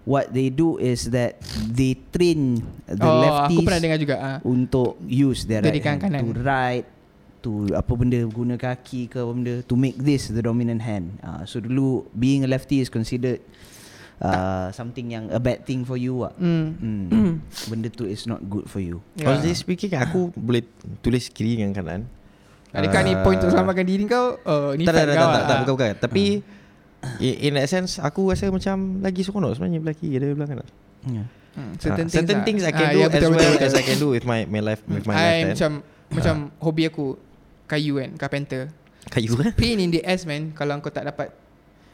What 0.05 0.31
they 0.31 0.49
do 0.49 0.77
is 0.77 1.11
that 1.11 1.37
They 1.65 1.99
train 2.09 2.63
The 2.87 3.05
oh, 3.05 3.21
lefties 3.21 3.59
aku 3.59 3.67
pernah 3.67 3.81
dengar 3.83 3.99
juga. 3.99 4.15
Ah. 4.17 4.37
Untuk 4.41 4.97
use 5.05 5.43
their 5.45 5.61
right 5.61 5.77
hand 5.77 5.99
kanan. 6.01 6.21
To 6.23 6.31
ride 6.41 6.87
To 7.41 7.49
apa 7.75 7.91
benda 7.93 8.23
Guna 8.25 8.55
kaki 8.55 9.11
ke 9.11 9.19
apa 9.19 9.31
benda 9.35 9.53
To 9.65 9.75
make 9.75 9.99
this 9.99 10.31
the 10.31 10.41
dominant 10.41 10.81
hand 10.81 11.19
ah, 11.21 11.43
So 11.43 11.59
dulu 11.59 12.07
Being 12.15 12.45
a 12.45 12.49
lefty 12.49 12.79
is 12.81 12.89
considered 12.89 13.43
uh, 14.17 14.67
Something 14.69 15.09
yang 15.09 15.27
A 15.27 15.37
bad 15.37 15.63
thing 15.63 15.81
for 15.81 15.95
you 15.95 16.21
lah. 16.21 16.33
Hmm. 16.35 16.75
Hmm. 16.77 17.31
Benda 17.69 17.87
tu 17.87 18.03
is 18.03 18.23
not 18.23 18.43
good 18.43 18.65
for 18.65 18.79
you 18.79 18.99
Ya. 19.15 19.27
Honestly 19.27 19.51
speaking 19.53 19.91
Aku 19.93 20.29
boleh 20.31 20.63
tulis 20.99 21.27
kiri 21.27 21.57
dengan 21.57 21.71
kanan 21.71 22.01
Adakah 22.71 23.01
ni 23.01 23.11
Ah. 23.11 23.23
point 23.23 23.39
untuk 23.39 23.49
selamatkan 23.49 23.83
diri 23.83 24.03
kau? 24.03 24.35
Oh, 24.41 24.75
ni 24.75 24.83
tak, 24.83 24.93
tak, 24.93 25.05
tak, 25.07 25.15
kau 25.15 25.23
tak, 25.23 25.31
tak, 25.31 25.31
lah. 25.31 25.47
tak, 25.47 25.57
bukan, 25.57 25.73
bukan. 25.73 25.91
Tapi 25.97 26.23
in, 27.19 27.33
in 27.41 27.51
that 27.55 27.67
sense 27.67 27.97
Aku 27.97 28.27
rasa 28.27 28.47
macam 28.47 28.99
Lagi 28.99 29.21
seronok 29.21 29.55
sebenarnya 29.55 29.79
Belah 29.79 29.95
kiri 29.95 30.15
daripada 30.15 30.35
belah 30.35 30.49
kanan 30.51 30.67
yeah. 31.09 31.27
Hmm, 31.55 31.71
Ah, 31.71 31.79
certain, 31.79 32.07
certain 32.11 32.43
things, 32.43 32.59
things 32.59 32.61
I 32.61 32.67
lah. 32.67 32.75
can 32.75 32.83
Ah, 32.83 32.91
do 32.91 32.99
ya, 32.99 33.05
As 33.05 33.13
betul, 33.13 33.23
well 33.23 33.39
betul, 33.39 33.51
betul. 33.55 33.63
as 33.63 33.73
I 33.73 33.83
can 33.83 33.97
do 33.97 34.07
With 34.11 34.25
my 34.25 34.39
my 34.43 34.59
life 34.59 34.83
With 34.83 35.07
my 35.07 35.15
I 35.15 35.23
hand 35.23 35.55
macam 35.55 35.71
macam 36.05 36.35
hobi 36.59 36.83
aku 36.85 37.15
kayu 37.65 37.97
kan, 37.97 38.13
carpenter. 38.13 38.69
Kayu 39.07 39.33
kan 39.33 39.55
Pain 39.55 39.79
in 39.79 39.89
the 39.89 40.03
ass 40.03 40.21
man 40.21 40.51
kalau 40.51 40.77
kau 40.77 40.91
tak 40.91 41.07
dapat 41.07 41.31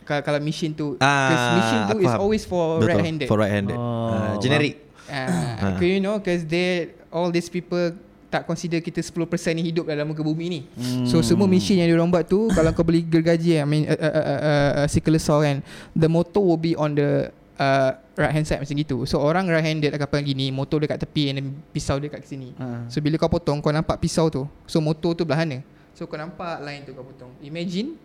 kalau, 0.03 0.21
kalau 0.21 0.39
machine 0.41 0.73
tu 0.73 0.97
Ah, 0.97 1.29
because 1.29 1.45
machine 1.57 1.81
tu 1.81 1.95
aku 1.95 2.01
is 2.01 2.11
faham. 2.11 2.21
always 2.21 2.43
for 2.43 2.65
Betul, 2.79 2.89
right 2.89 3.05
handed. 3.05 3.27
For 3.27 3.37
right 3.37 3.53
handed 3.53 3.77
Oh, 3.77 4.09
uh, 4.09 4.33
Generic 4.39 4.75
Ah, 5.11 5.75
uh, 5.75 5.83
you 5.83 5.99
know 5.99 6.17
because 6.17 6.47
they 6.47 6.95
all 7.11 7.27
these 7.29 7.51
people 7.51 7.91
tak 8.31 8.47
consider 8.47 8.79
kita 8.79 9.03
10% 9.03 9.27
ni 9.51 9.61
hidup 9.61 9.91
dalam 9.91 10.07
muka 10.07 10.23
bumi 10.23 10.45
ni. 10.47 10.61
Hmm. 10.79 11.03
So 11.03 11.19
semua 11.19 11.51
machine 11.51 11.83
yang 11.83 11.91
diorang 11.91 12.07
buat 12.07 12.23
tu 12.23 12.47
kalau 12.55 12.71
kau 12.71 12.87
beli 12.87 13.03
gergaji 13.03 13.59
I 13.59 13.67
mean 13.67 13.83
uh, 13.83 13.91
uh, 13.91 14.07
uh, 14.07 14.23
uh, 14.23 14.71
uh, 14.79 14.87
circular 14.87 15.19
saw 15.19 15.43
kan 15.43 15.59
the 15.91 16.07
motor 16.07 16.39
will 16.39 16.55
be 16.55 16.71
on 16.71 16.95
the 16.95 17.27
uh, 17.59 17.91
right 18.15 18.31
hand 18.31 18.47
side 18.47 18.63
macam 18.63 18.71
gitu. 18.71 19.03
So 19.03 19.19
orang 19.19 19.51
right 19.51 19.59
handed 19.59 19.91
akan 19.91 20.07
pegang 20.07 20.31
gini, 20.31 20.47
motor 20.47 20.79
dekat 20.79 21.03
tepi 21.03 21.27
and 21.27 21.35
then 21.43 21.47
pisau 21.75 21.99
dekat 21.99 22.23
sini. 22.23 22.55
Ah. 22.55 22.87
So 22.87 23.03
bila 23.03 23.19
kau 23.19 23.27
potong 23.27 23.59
kau 23.59 23.75
nampak 23.75 23.99
pisau 23.99 24.31
tu. 24.31 24.47
So 24.63 24.79
motor 24.79 25.11
tu 25.11 25.27
belah 25.27 25.43
mana? 25.43 25.59
So 25.91 26.07
kau 26.07 26.15
nampak 26.15 26.63
line 26.63 26.87
tu 26.87 26.95
kau 26.95 27.03
potong. 27.03 27.35
Imagine 27.43 27.99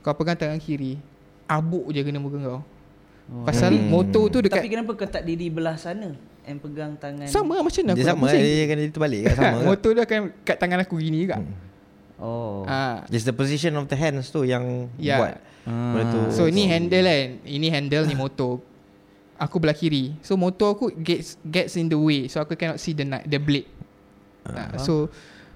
kau 0.00 0.12
pegang 0.12 0.36
tangan 0.36 0.56
kiri, 0.56 0.96
abuk 1.44 1.88
je 1.90 2.00
kena 2.00 2.18
muka 2.18 2.38
kau. 2.38 2.60
Oh. 3.30 3.46
Pasal 3.46 3.70
Hmm. 3.70 3.86
motor 3.88 4.26
tu 4.26 4.42
dekat 4.42 4.58
Tapi 4.58 4.68
kenapa 4.68 4.90
kau 4.90 5.06
tak 5.06 5.22
diri 5.22 5.46
belah 5.46 5.78
sana 5.78 6.18
And 6.42 6.58
pegang 6.58 6.98
tangan 6.98 7.30
sama 7.30 7.54
lah 7.54 7.62
macam 7.62 7.78
mana 7.86 7.94
Dia 7.94 8.10
sama 8.10 8.26
pusing. 8.26 8.42
Dia 8.42 8.64
jadi 8.66 8.90
terbalik 8.90 9.20
kat 9.22 9.34
sama? 9.38 9.58
Motor 9.70 9.90
dia 9.94 10.02
akan 10.02 10.20
kat 10.42 10.56
tangan 10.58 10.78
aku 10.82 10.98
gini 10.98 11.22
juga. 11.22 11.38
Hmm. 11.38 11.54
Oh 12.18 12.66
Ah. 12.66 13.06
Just 13.06 13.24
the 13.24 13.36
position 13.36 13.78
of 13.78 13.86
the 13.86 13.94
hands 13.94 14.28
tu 14.28 14.42
Yang 14.42 14.90
Ya. 14.98 15.22
buat 15.22 15.34
Benda 15.62 16.02
tu 16.10 16.20
So 16.34 16.50
ini 16.50 16.66
handle 16.66 17.06
kan. 17.06 17.28
Ini 17.46 17.66
handle 17.70 18.04
ni 18.04 18.18
motor. 18.18 18.58
Aku 19.38 19.56
belah 19.56 19.72
kiri. 19.72 20.18
So 20.20 20.34
motor 20.34 20.74
aku 20.74 20.90
gets 20.90 21.38
gets 21.40 21.78
in 21.78 21.86
the 21.86 21.96
way. 21.96 22.26
So 22.26 22.42
aku 22.42 22.58
cannot 22.58 22.76
see 22.76 22.92
the 22.92 23.06
the 23.24 23.38
blade. 23.38 23.68
Uh, 24.42 24.74
so 24.76 24.92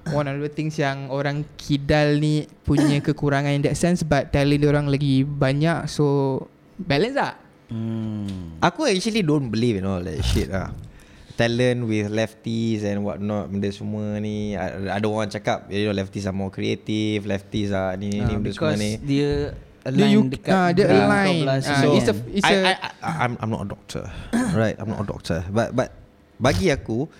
one 0.18 0.26
of 0.26 0.36
the 0.36 0.48
things 0.48 0.76
yang 0.76 1.08
orang 1.08 1.48
kidal 1.56 2.18
ni 2.18 2.44
punya 2.62 3.00
kekurangan 3.06 3.50
in 3.50 3.62
that 3.62 3.74
sense 3.74 4.02
but 4.02 4.28
talent 4.28 4.60
dia 4.60 4.68
orang 4.68 4.86
lagi 4.86 5.22
banyak 5.22 5.88
so 5.88 6.38
balance 6.76 7.14
tak? 7.14 7.34
hmm. 7.70 8.60
Aku 8.60 8.84
actually 8.84 9.22
don't 9.22 9.48
believe 9.48 9.78
in 9.78 9.84
all 9.84 10.00
that 10.00 10.20
shit 10.20 10.48
lah 10.48 10.72
Talent 11.34 11.90
with 11.90 12.14
lefties 12.14 12.86
and 12.86 13.02
what 13.02 13.18
not 13.18 13.50
Benda 13.50 13.66
semua 13.66 14.22
ni 14.22 14.54
Ada 14.54 15.02
orang 15.02 15.26
cakap 15.26 15.66
You 15.66 15.90
know 15.90 15.94
lefties 15.98 16.30
are 16.30 16.36
more 16.36 16.46
creative 16.46 17.26
Lefties 17.26 17.74
are 17.74 17.98
ni 17.98 18.06
ni, 18.06 18.22
Ah, 18.22 18.30
ni 18.30 18.34
benda 18.38 18.54
semua 18.54 18.70
Because 18.70 18.78
ni 18.78 18.90
dia 19.02 19.50
Dia 19.82 19.90
align 19.90 20.14
you- 20.14 20.30
dekat 20.30 20.52
ah, 20.54 20.70
dia 20.70 20.84
align. 20.86 21.42
belah 21.42 21.56
Ah, 21.58 21.66
sini 21.74 21.98
it's 21.98 22.06
a- 22.06 22.28
it's 22.30 22.46
I, 22.46 22.54
a 22.54 22.58
I, 22.62 22.72
I, 23.02 23.10
I'm, 23.26 23.32
I'm 23.42 23.50
not 23.50 23.66
a 23.66 23.68
doctor 23.68 24.06
Right 24.54 24.78
I'm 24.78 24.94
not 24.94 25.02
a 25.02 25.08
doctor 25.10 25.42
But 25.50 25.74
but 25.74 25.90
Bagi 26.38 26.70
aku 26.70 27.10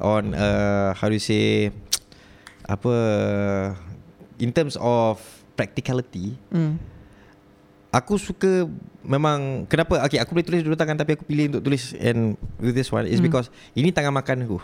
On 0.00 0.32
uh, 0.32 0.96
How 0.96 1.06
do 1.06 1.14
you 1.14 1.20
say 1.20 1.68
Apa 2.68 2.94
In 4.38 4.52
terms 4.52 4.76
of 4.76 5.18
Practicality 5.56 6.36
hmm. 6.52 6.76
Aku 7.90 8.20
suka 8.20 8.68
Memang 9.02 9.64
Kenapa 9.66 10.04
Okay 10.04 10.20
aku 10.20 10.36
boleh 10.36 10.46
tulis 10.46 10.62
dua 10.62 10.76
tangan 10.76 10.94
Tapi 10.94 11.16
aku 11.16 11.24
pilih 11.24 11.50
untuk 11.50 11.64
tulis 11.66 11.96
And 11.96 12.36
with 12.60 12.76
this 12.76 12.92
one 12.92 13.08
Is 13.08 13.18
Hmm. 13.18 13.26
because 13.26 13.48
Ini 13.72 13.90
tangan 13.90 14.12
makan 14.12 14.44
aku 14.44 14.60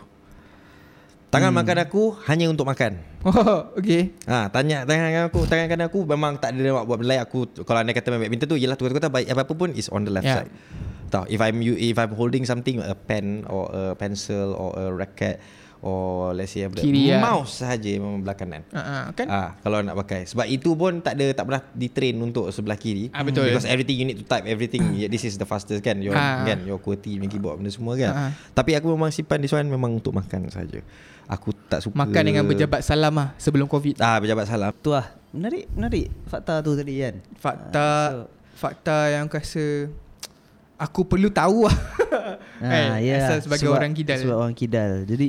Tangan 1.32 1.50
Hmm. 1.50 1.58
makan 1.64 1.76
aku 1.82 2.14
Hanya 2.28 2.46
untuk 2.46 2.68
makan 2.68 3.00
Oh, 3.24 3.72
okay. 3.80 4.12
Ha, 4.28 4.52
tanya 4.52 4.84
tangan 4.84 5.32
aku, 5.32 5.48
tangan 5.48 5.64
kanan 5.64 5.88
aku 5.88 6.04
memang 6.04 6.36
tak 6.36 6.52
ada 6.52 6.60
nak 6.60 6.84
buat 6.84 7.00
benda 7.00 7.16
lain. 7.16 7.24
Aku 7.24 7.48
kalau 7.64 7.80
anda 7.80 7.96
kata 7.96 8.12
main 8.12 8.28
badminton 8.28 8.52
tu 8.52 8.60
ialah 8.60 8.76
tukar-tukar 8.76 9.08
baik 9.08 9.32
apa 9.32 9.48
pun 9.48 9.72
is 9.72 9.88
on 9.88 10.04
the 10.04 10.12
left 10.12 10.28
Yeah. 10.28 10.44
side. 10.44 10.52
Tahu 11.08 11.32
if 11.32 11.40
I'm 11.40 11.56
if 11.64 11.96
I'm 11.96 12.12
holding 12.12 12.44
something 12.44 12.84
a 12.84 12.92
pen 12.92 13.48
or 13.48 13.72
a 13.72 13.96
pencil 13.96 14.52
or 14.52 14.76
a 14.76 14.92
racket 14.92 15.40
or 15.84 16.32
let's 16.32 16.48
say 16.50 16.64
Kiri, 16.64 17.12
ya. 17.12 17.20
mouse 17.20 17.60
sahaja 17.60 17.92
memang 17.92 18.24
belah 18.24 18.32
kanan. 18.32 18.64
Uh, 18.72 18.80
uh, 18.80 19.02
kan? 19.12 19.28
Ah, 19.28 19.48
kalau 19.60 19.84
nak 19.84 19.92
pakai. 19.94 20.24
Sebab 20.24 20.48
itu 20.48 20.72
pun 20.72 20.98
tak 20.98 21.12
ada 21.14 21.28
tak 21.30 21.44
pernah 21.44 21.60
ditrain 21.70 22.16
untuk 22.16 22.48
sebelah 22.48 22.74
kiri. 22.74 23.12
Ah, 23.12 23.20
betul. 23.20 23.44
Because 23.44 23.68
everything 23.68 24.00
you 24.00 24.06
need 24.06 24.16
to 24.16 24.24
type 24.24 24.48
everything. 24.48 24.96
yeah, 24.96 25.08
this 25.12 25.22
is 25.22 25.36
the 25.36 25.44
fastest 25.44 25.84
kan. 25.84 26.00
Your 26.00 26.16
Ah. 26.16 26.40
kan 26.42 26.64
your 26.64 26.80
QWERTY 26.80 27.20
punya 27.20 27.28
keyboard 27.28 27.60
benda 27.60 27.68
semua 27.68 27.94
kan. 27.94 28.10
Ah, 28.10 28.20
ah. 28.24 28.30
Tapi 28.50 28.72
aku 28.72 28.88
memang 28.88 29.12
simpan 29.12 29.36
this 29.38 29.52
one 29.52 29.68
memang 29.68 29.92
untuk 29.94 30.10
makan 30.10 30.48
saja. 30.48 30.80
Aku 31.26 31.52
tak 31.68 31.80
suka 31.80 31.96
Makan 31.98 32.22
dengan 32.22 32.44
berjabat 32.44 32.80
salam 32.80 33.12
lah 33.12 33.36
sebelum 33.36 33.64
COVID. 33.64 33.96
Ah, 33.98 34.16
berjabat 34.16 34.44
salam. 34.44 34.72
Tu 34.74 34.88
lah 34.88 35.04
Menarik 35.30 35.68
Menarik 35.70 36.12
Fakta 36.24 36.60
tu 36.60 36.72
tadi 36.72 36.94
kan 36.96 37.14
Fakta 37.34 37.80
Ah, 37.80 38.08
so- 38.14 38.28
fakta 38.54 38.96
yang 39.10 39.26
aku 39.26 39.34
rasa 39.34 39.88
aku 40.76 41.00
perlu 41.02 41.28
tahu 41.28 41.64
lah. 41.64 41.76
Ah, 42.60 42.96
Eh, 43.00 43.08
ya, 43.08 43.14
asal 43.20 43.38
sebagai 43.42 43.66
sebab- 43.66 43.78
orang 43.78 43.92
kidal. 43.92 44.18
Sebab 44.20 44.36
orang 44.38 44.54
kidal 44.54 44.92
Jadi 45.04 45.26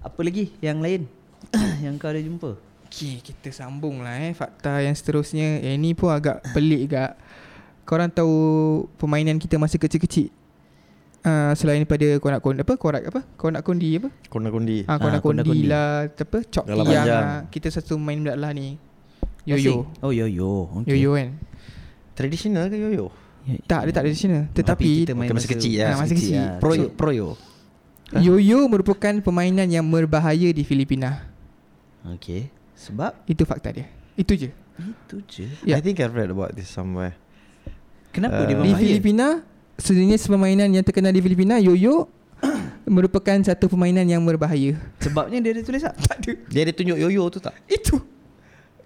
Apa 0.00 0.20
lagi 0.20 0.50
yang 0.58 0.78
lain 0.78 1.06
Yang 1.84 1.94
kau 1.96 2.08
ada 2.08 2.20
jumpa 2.20 2.50
Okay, 2.84 3.20
kita 3.20 3.52
sambung 3.52 4.00
lah 4.00 4.16
eh 4.18 4.32
fakta 4.32 4.80
yang 4.80 4.92
seterusnya. 4.92 5.60
Yang 5.60 5.76
ni 5.76 5.90
pun 5.92 6.08
agak 6.08 6.40
pelik 6.50 6.88
gak. 6.88 7.20
Korang 7.84 8.08
tahu 8.08 8.32
permainan 8.96 9.36
kita 9.36 9.54
masa 9.54 9.76
kecil-kecil? 9.76 10.32
Uh, 11.20 11.52
selain 11.52 11.84
daripada 11.84 12.08
kau 12.16 12.30
nak 12.30 12.40
kondi 12.40 12.62
apa 12.62 12.74
korak 12.74 13.02
apa 13.04 13.20
kau 13.34 13.50
nak 13.50 13.60
kondi 13.60 13.92
apa 13.92 14.08
Kona-kondi. 14.24 14.86
ah 14.86 14.96
kau 14.96 15.04
Ah, 15.04 15.12
nak 15.12 15.20
kondi 15.20 15.66
lah 15.66 16.06
apa 16.06 16.38
cok 16.40 16.64
tiang 16.64 17.04
lah. 17.04 17.44
kita 17.50 17.68
satu 17.68 17.98
main 17.98 18.22
budak 18.22 18.38
lah 18.38 18.50
ni 18.50 18.78
yoyo? 19.44 19.84
Oh 19.98 20.08
yo-yo 20.08 20.70
okay. 20.78 20.94
yoyo 20.94 21.10
kan 21.12 21.36
Tradisional 22.14 22.70
ke 22.70 22.78
yoyo? 22.78 23.12
tak 23.64 23.84
dia 23.84 23.92
tak 23.92 24.04
tradisional 24.04 24.48
tetapi 24.48 25.04
kita 25.04 25.12
main 25.12 25.28
masa 25.28 25.48
kecil 25.50 25.74
lah. 25.76 25.88
Ah, 25.88 25.96
masa 25.98 26.14
kecil. 26.14 26.36
lah. 26.36 26.56
Proyo, 26.56 26.80
So- 26.80 26.92
proyo. 26.94 27.28
Yoyo 28.16 28.64
merupakan 28.70 29.12
permainan 29.20 29.68
yang 29.68 29.84
berbahaya 29.84 30.48
di 30.52 30.62
Filipina. 30.64 31.28
Okay 32.16 32.48
Sebab? 32.78 33.26
Itu 33.26 33.42
fakta 33.42 33.74
dia. 33.74 33.90
Itu 34.14 34.38
je. 34.38 34.54
Itu 34.78 35.16
je. 35.26 35.50
Ya. 35.66 35.76
I 35.76 35.82
think 35.82 35.98
I've 35.98 36.14
read 36.14 36.30
about 36.30 36.54
this 36.54 36.70
somewhere. 36.70 37.18
Kenapa 38.14 38.46
Uh, 38.46 38.46
dia 38.46 38.54
Di 38.54 38.62
berbahaya? 38.62 38.80
Filipina 38.80 39.26
Sejenis 39.78 40.26
permainan 40.26 40.74
yang 40.74 40.82
terkenal 40.82 41.14
di 41.14 41.22
Filipina 41.22 41.60
Yoyo 41.62 42.10
Merupakan 42.88 43.36
satu 43.44 43.66
permainan 43.68 44.06
yang 44.06 44.22
berbahaya. 44.22 44.78
Sebabnya 45.02 45.42
dia 45.42 45.52
ada 45.58 45.62
tulis 45.66 45.82
tak? 45.82 45.94
Tak 45.98 46.16
ada. 46.22 46.32
Dia 46.48 46.60
ada 46.64 46.72
tunjuk 46.72 46.96
yoyo 46.96 47.22
tu 47.28 47.38
tak? 47.42 47.52
Itu. 47.68 48.00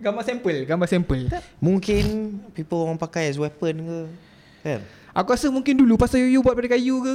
Gambar 0.03 0.25
sampel 0.27 0.67
Gambar 0.67 0.89
sampel. 0.91 1.31
Mungkin 1.63 2.05
people 2.57 2.83
orang 2.83 2.99
pakai 2.99 3.31
as 3.31 3.39
weapon 3.39 3.87
ke? 3.87 3.99
Kan? 4.67 4.81
Aku 5.13 5.37
rasa 5.37 5.53
mungkin 5.53 5.77
dulu 5.77 6.01
Pasal 6.01 6.25
Yoyo 6.25 6.41
buat 6.41 6.57
dari 6.57 6.73
kayu 6.73 6.99
ke 7.05 7.15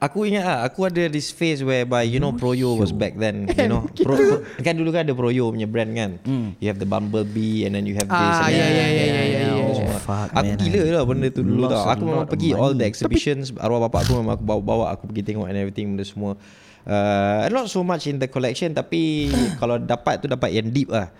Aku 0.00 0.24
ingat 0.24 0.48
ah, 0.48 0.58
aku 0.64 0.88
ada 0.88 1.12
this 1.12 1.28
phase 1.28 1.60
whereby 1.60 2.00
you 2.00 2.16
know 2.16 2.32
Proyo 2.32 2.72
was 2.72 2.88
back 2.88 3.20
then, 3.20 3.44
you 3.52 3.68
know. 3.68 3.84
Pro, 4.00 4.16
pro, 4.16 4.36
kan 4.64 4.72
dulu 4.72 4.88
kan 4.88 5.04
ada 5.04 5.12
Proyo 5.12 5.52
punya 5.52 5.68
brand 5.68 5.92
kan. 5.92 6.10
You 6.56 6.72
have 6.72 6.80
the 6.80 6.88
Bumblebee 6.88 7.68
and 7.68 7.76
then 7.76 7.84
you 7.84 7.92
have 8.00 8.08
this. 8.08 8.16
Ah, 8.16 8.48
yeah, 8.48 8.64
yeah, 8.64 8.88
yeah, 8.88 8.88
yeah, 8.88 9.08
yeah, 9.12 9.26
yeah. 9.28 9.60
Oh, 9.60 9.76
Oh, 9.80 10.00
fuck, 10.00 10.32
Aku 10.32 10.56
man. 10.56 10.56
gila 10.56 10.80
lah 10.88 11.02
benda 11.04 11.28
tu 11.28 11.44
dulu 11.44 11.68
tau. 11.68 11.84
Aku 11.84 12.02
memang 12.08 12.24
pergi 12.24 12.56
all 12.56 12.72
the 12.72 12.88
exhibitions. 12.88 13.52
Arwah 13.60 13.84
bapak 13.84 14.08
aku 14.08 14.24
memang 14.24 14.40
aku 14.40 14.44
bawa-bawa 14.48 14.88
aku 14.96 15.04
pergi 15.04 15.22
tengok 15.28 15.44
and 15.52 15.60
everything 15.60 15.92
benda 15.92 16.08
semua. 16.08 16.32
Uh, 16.80 17.44
not 17.52 17.68
so 17.68 17.84
much 17.84 18.08
in 18.08 18.16
the 18.16 18.24
collection 18.24 18.72
tapi 18.72 19.28
kalau 19.60 19.76
dapat 19.76 20.16
tu 20.16 20.32
dapat 20.32 20.48
yang 20.48 20.72
deep 20.72 20.88
lah. 20.88 21.12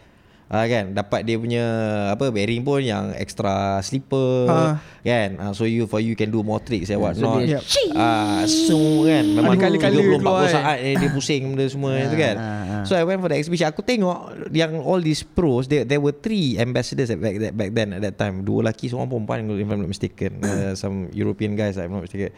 Ah 0.51 0.67
kan? 0.67 0.91
Dapat 0.91 1.23
dia 1.23 1.39
punya 1.39 1.63
apa 2.11 2.27
bearing 2.35 2.67
pun 2.67 2.83
yang 2.83 3.15
extra 3.15 3.79
slipper 3.87 4.51
Ah. 4.51 4.83
kan? 4.99 5.39
Ah, 5.39 5.55
so 5.55 5.63
you 5.63 5.87
for 5.87 6.03
you 6.03 6.19
can 6.19 6.27
do 6.27 6.43
more 6.43 6.59
tricks 6.59 6.91
and 6.91 6.99
what 6.99 7.15
so 7.15 7.23
not 7.23 7.47
ah 7.95 8.43
so 8.43 9.07
kan? 9.07 9.31
Memang 9.31 9.55
colour-colour 9.55 10.03
30 10.03 10.11
keluar 10.11 10.43
40 10.43 10.51
kan. 10.51 10.51
saat 10.51 10.79
eh, 10.83 10.95
dia 10.99 11.09
pusing 11.15 11.55
benda 11.55 11.71
semua 11.71 12.03
tu 12.03 12.19
kan? 12.19 12.35
ah, 12.35 12.43
ah. 12.43 12.83
so 12.83 12.99
I 12.99 13.07
went 13.07 13.23
for 13.23 13.31
the 13.31 13.39
exhibition. 13.39 13.71
Aku 13.71 13.87
tengok 13.87 14.51
yang 14.51 14.83
all 14.83 14.99
these 14.99 15.23
pros 15.23 15.71
there, 15.71 15.87
there 15.87 16.03
were 16.03 16.19
three 16.19 16.59
ambassadors 16.59 17.15
at 17.15 17.23
back 17.23 17.39
that 17.39 17.55
back 17.55 17.71
then 17.71 17.95
at 17.95 18.03
that 18.03 18.19
time. 18.19 18.43
Dua 18.43 18.67
lelaki 18.67 18.91
seorang 18.91 19.07
perempuan 19.07 19.47
if 19.55 19.71
I'm 19.71 19.87
not 19.87 19.91
mistaken. 19.91 20.43
Uh, 20.43 20.75
some 20.75 21.15
European 21.15 21.55
guys 21.55 21.79
if 21.79 21.87
I'm 21.87 21.95
not 21.95 22.11
mistaken 22.11 22.35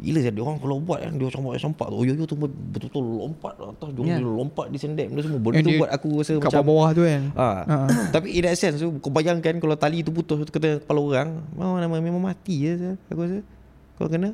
Gila 0.00 0.18
saya 0.24 0.32
dia 0.32 0.40
orang 0.40 0.56
kalau 0.56 0.80
buat 0.80 0.98
kan 1.04 1.12
dia 1.12 1.24
macam 1.28 1.40
buat 1.44 1.60
sempat 1.60 1.86
tu. 1.92 1.96
Oh 2.00 2.04
yo 2.08 2.12
yo 2.16 2.24
tu 2.24 2.36
betul-betul 2.40 3.04
lompat 3.04 3.52
atas 3.60 3.88
dia 3.92 4.00
Yeah. 4.00 4.18
yeah. 4.18 4.32
lompat 4.32 4.66
di 4.72 4.78
sendek 4.80 5.06
benda 5.12 5.20
semua. 5.20 5.40
Benda 5.44 5.58
And 5.60 5.64
tu 5.68 5.72
buat 5.76 5.90
aku 5.92 6.08
rasa 6.24 6.32
Kat 6.40 6.48
macam 6.48 6.64
bawah 6.64 6.88
tu 6.96 7.02
kan 7.04 7.22
Ah. 7.36 7.60
Ah. 7.68 7.88
Tapi 8.08 8.28
in 8.32 8.42
that 8.48 8.56
sense 8.56 8.80
tu 8.80 8.88
kau 8.98 9.12
bayangkan 9.12 9.60
kalau 9.60 9.76
tali 9.76 10.00
tu 10.00 10.10
putus 10.10 10.40
tu 10.40 10.52
kena 10.56 10.80
kepala 10.80 11.00
orang, 11.04 11.28
mau 11.52 11.76
nama 11.76 12.00
memang 12.00 12.24
mati 12.24 12.64
je 12.64 12.72
saya, 12.80 12.94
aku 13.12 13.20
rasa. 13.28 13.38
Kau 14.00 14.08
kena 14.08 14.32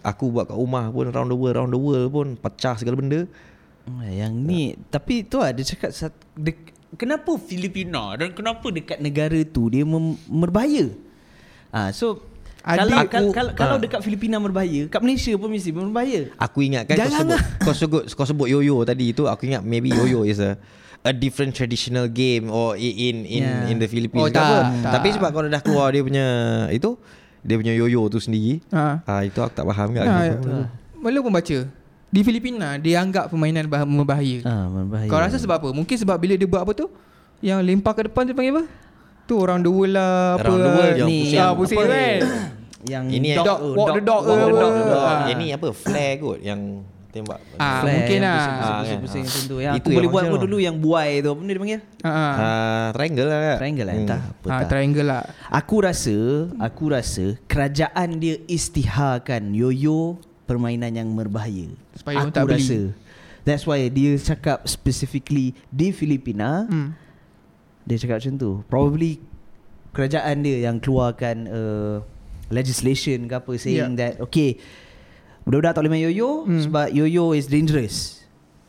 Aku 0.00 0.32
buat 0.32 0.48
kat 0.48 0.56
rumah 0.56 0.88
pun 0.88 1.06
round 1.12 1.30
the 1.30 1.36
world 1.36 1.54
round 1.60 1.70
the 1.70 1.78
world 1.78 2.08
pun 2.10 2.26
pecah 2.34 2.74
segala 2.74 2.96
benda. 2.98 3.28
Ah, 3.88 4.06
Yang 4.06 4.34
ni 4.44 4.62
Tapi 4.92 5.24
tu 5.24 5.40
lah 5.40 5.50
Dia 5.56 5.64
cakap 5.64 5.90
sat, 5.90 6.12
de, 6.36 6.52
Kenapa 6.94 7.32
Filipina 7.40 8.12
Dan 8.14 8.36
kenapa 8.36 8.68
dekat 8.68 9.00
negara 9.00 9.40
tu 9.46 9.72
Dia 9.72 9.82
mem, 9.88 10.14
berbahaya 10.28 10.92
ah, 11.72 11.88
So 11.90 12.22
Adik 12.60 12.76
kalau, 12.76 12.92
aku- 12.94 13.08
kalau, 13.08 13.30
kalau, 13.30 13.52
kalau 13.54 13.76
ah. 13.76 13.80
dekat 13.80 14.00
Filipina 14.00 14.36
berbahaya 14.36 14.84
Kat 14.86 15.00
Malaysia 15.00 15.32
pun 15.34 15.48
mesti 15.48 15.70
berbahaya 15.70 16.28
Aku 16.36 16.60
ingat 16.60 16.84
kan 16.84 16.92
kau 16.92 17.00
Jangan 17.00 17.18
sebut 17.18 17.40
kau 17.58 17.74
sebut 17.74 18.02
kau 18.12 18.26
sebut 18.26 18.46
yo-yo 18.46 18.84
tadi 18.84 19.10
tu 19.10 19.24
aku 19.24 19.46
ingat 19.46 19.62
maybe 19.62 19.88
yo-yo 19.88 20.22
is 20.22 20.38
a 20.38 20.60
a 21.00 21.10
different 21.10 21.50
traditional 21.50 22.04
game 22.04 22.46
or 22.46 22.76
in 22.76 23.24
in 23.24 23.40
Yeah. 23.40 23.70
in 23.72 23.76
the 23.76 23.88
Philippines 23.88 24.20
Oh, 24.20 24.28
tak, 24.28 24.44
apa. 24.44 24.58
tak. 24.78 24.92
Tapi 24.92 25.08
sebab 25.10 25.28
kau 25.30 25.40
dah 25.42 25.62
keluar 25.62 25.88
dia 25.88 26.04
punya 26.04 26.26
itu 26.68 27.00
dia 27.40 27.56
punya 27.56 27.72
yo-yo 27.72 28.04
tu 28.06 28.20
sendiri. 28.20 28.60
Ah. 28.68 29.00
Ah 29.08 29.24
itu 29.24 29.40
aku 29.40 29.48
tak 29.50 29.64
faham. 29.64 29.96
Ah, 29.96 30.28
kenapa. 30.30 30.68
Melu 31.00 31.24
pun 31.24 31.32
baca 31.32 31.58
Di 32.06 32.20
Filipina 32.20 32.76
Dia 32.76 33.00
anggap 33.00 33.32
permainan 33.32 33.64
bah- 33.64 33.88
berbahaya 33.88 34.44
ah, 34.44 34.68
Berbahaya 34.68 35.08
Kau 35.08 35.16
rasa 35.16 35.40
sebab 35.40 35.56
apa? 35.56 35.68
Mungkin 35.72 35.96
sebab 35.96 36.20
bila 36.20 36.36
dia 36.36 36.44
buat 36.44 36.60
apa 36.60 36.76
tu 36.76 36.92
Yang 37.40 37.64
lempar 37.64 37.96
ke 37.96 38.04
depan 38.04 38.28
tu 38.28 38.36
panggil 38.36 38.52
apa? 38.52 38.64
Tu 39.30 39.36
orang 39.36 39.62
the 39.62 39.70
world 39.70 39.94
lah 39.94 40.34
apa 40.34 40.42
Around 40.42 40.58
the 40.58 40.70
world 40.74 40.96
yang 40.96 41.06
Ni 41.06 41.18
pusing. 41.22 41.38
Ah, 41.38 41.50
pusing 41.54 41.78
apa, 41.78 41.86
kan 41.86 42.18
Yang 42.82 43.04
Ini 43.12 43.28
dog, 43.32 43.46
dog- 43.46 43.62
walk 43.76 43.88
the 43.92 44.02
dog 44.02 44.22
walk 44.24 44.34
the 44.34 44.42
apa. 44.42 44.58
dog, 44.58 44.72
dog. 44.74 45.04
Ah. 45.06 45.20
Yang 45.22 45.38
ni 45.38 45.46
apa? 45.52 45.68
Flare 45.70 46.14
kot 46.16 46.38
yang 46.40 46.60
tembak. 47.10 47.38
Ah, 47.54 47.78
Flare 47.78 47.92
mungkin 47.92 48.16
yang 48.16 48.24
lah. 48.24 48.34
pusing, 48.34 48.50
Ah, 48.50 48.58
pusing, 48.58 48.80
kan. 48.90 49.00
pusing, 49.00 49.20
Ah. 49.20 49.28
macam 49.28 49.42
tu. 49.44 49.56
Yang 49.56 49.70
Itu 49.70 49.78
aku 49.78 49.86
yang 49.86 49.94
boleh 49.94 50.08
buat 50.08 50.24
pun 50.26 50.38
dulu 50.40 50.56
yang 50.58 50.76
buai 50.78 51.10
tu. 51.16 51.28
Apa 51.28 51.38
benda 51.38 51.52
dia 51.52 51.60
panggil? 51.60 51.80
Ah, 52.00 52.08
ah. 52.08 52.32
Ah, 52.34 52.86
triangle 52.90 53.26
lah. 53.28 53.38
kan? 53.38 53.56
Triangle 53.60 53.84
lah. 53.84 53.92
Hmm. 53.92 54.02
Entah 54.02 54.20
apa 54.24 54.46
Ah, 54.46 54.58
tak. 54.58 54.66
triangle 54.66 55.06
lah 55.06 55.22
Aku 55.52 55.76
rasa, 55.78 56.16
aku 56.58 56.84
rasa 56.88 57.24
kerajaan 57.44 58.08
dia 58.16 58.34
istiharkan 58.46 59.42
yoyo 59.52 60.00
permainan 60.44 60.90
yang 60.90 61.08
berbahaya. 61.12 61.70
Supaya 61.92 62.16
orang 62.18 62.26
aku 62.26 62.34
tak 62.34 62.44
beli. 62.44 62.58
rasa. 62.58 62.78
That's 63.42 63.64
why 63.64 63.86
dia 63.86 64.16
cakap 64.16 64.64
specifically 64.64 65.52
di 65.68 65.90
Filipina, 65.90 66.64
hmm. 66.64 66.90
Dia 67.90 67.98
cakap 67.98 68.22
macam 68.22 68.34
tu. 68.38 68.50
Probably 68.70 69.18
kerajaan 69.90 70.40
dia 70.40 70.70
yang 70.70 70.78
keluarkan 70.78 71.36
uh, 71.44 71.96
legislation 72.48 73.26
ke 73.26 73.34
apa 73.34 73.52
saying 73.54 73.98
Yeah. 73.98 73.98
that 73.98 74.12
okay, 74.20 74.62
budak-budak 75.42 75.74
tak 75.74 75.80
boleh 75.82 75.92
main 75.92 76.04
yoyo 76.06 76.46
Hmm. 76.46 76.62
sebab 76.62 76.86
yoyo 76.88 77.34
is 77.34 77.50
dangerous. 77.50 78.22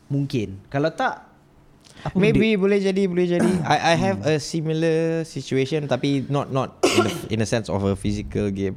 Mungkin. 0.06 0.58
Kalau 0.66 0.90
tak 0.90 1.30
apa 2.02 2.18
Maybe 2.18 2.58
boleh 2.58 2.82
jadi 2.82 3.06
boleh 3.06 3.30
jadi. 3.30 3.50
I 3.72 3.94
I 3.94 3.96
have 3.96 4.26
a 4.26 4.36
similar 4.36 5.22
situation 5.22 5.86
tapi 5.86 6.26
not 6.26 6.50
not 6.50 6.82
in 6.82 7.06
a, 7.06 7.12
in 7.30 7.38
a 7.38 7.46
sense 7.46 7.70
of 7.70 7.78
a 7.80 7.94
physical 7.94 8.50
game. 8.50 8.74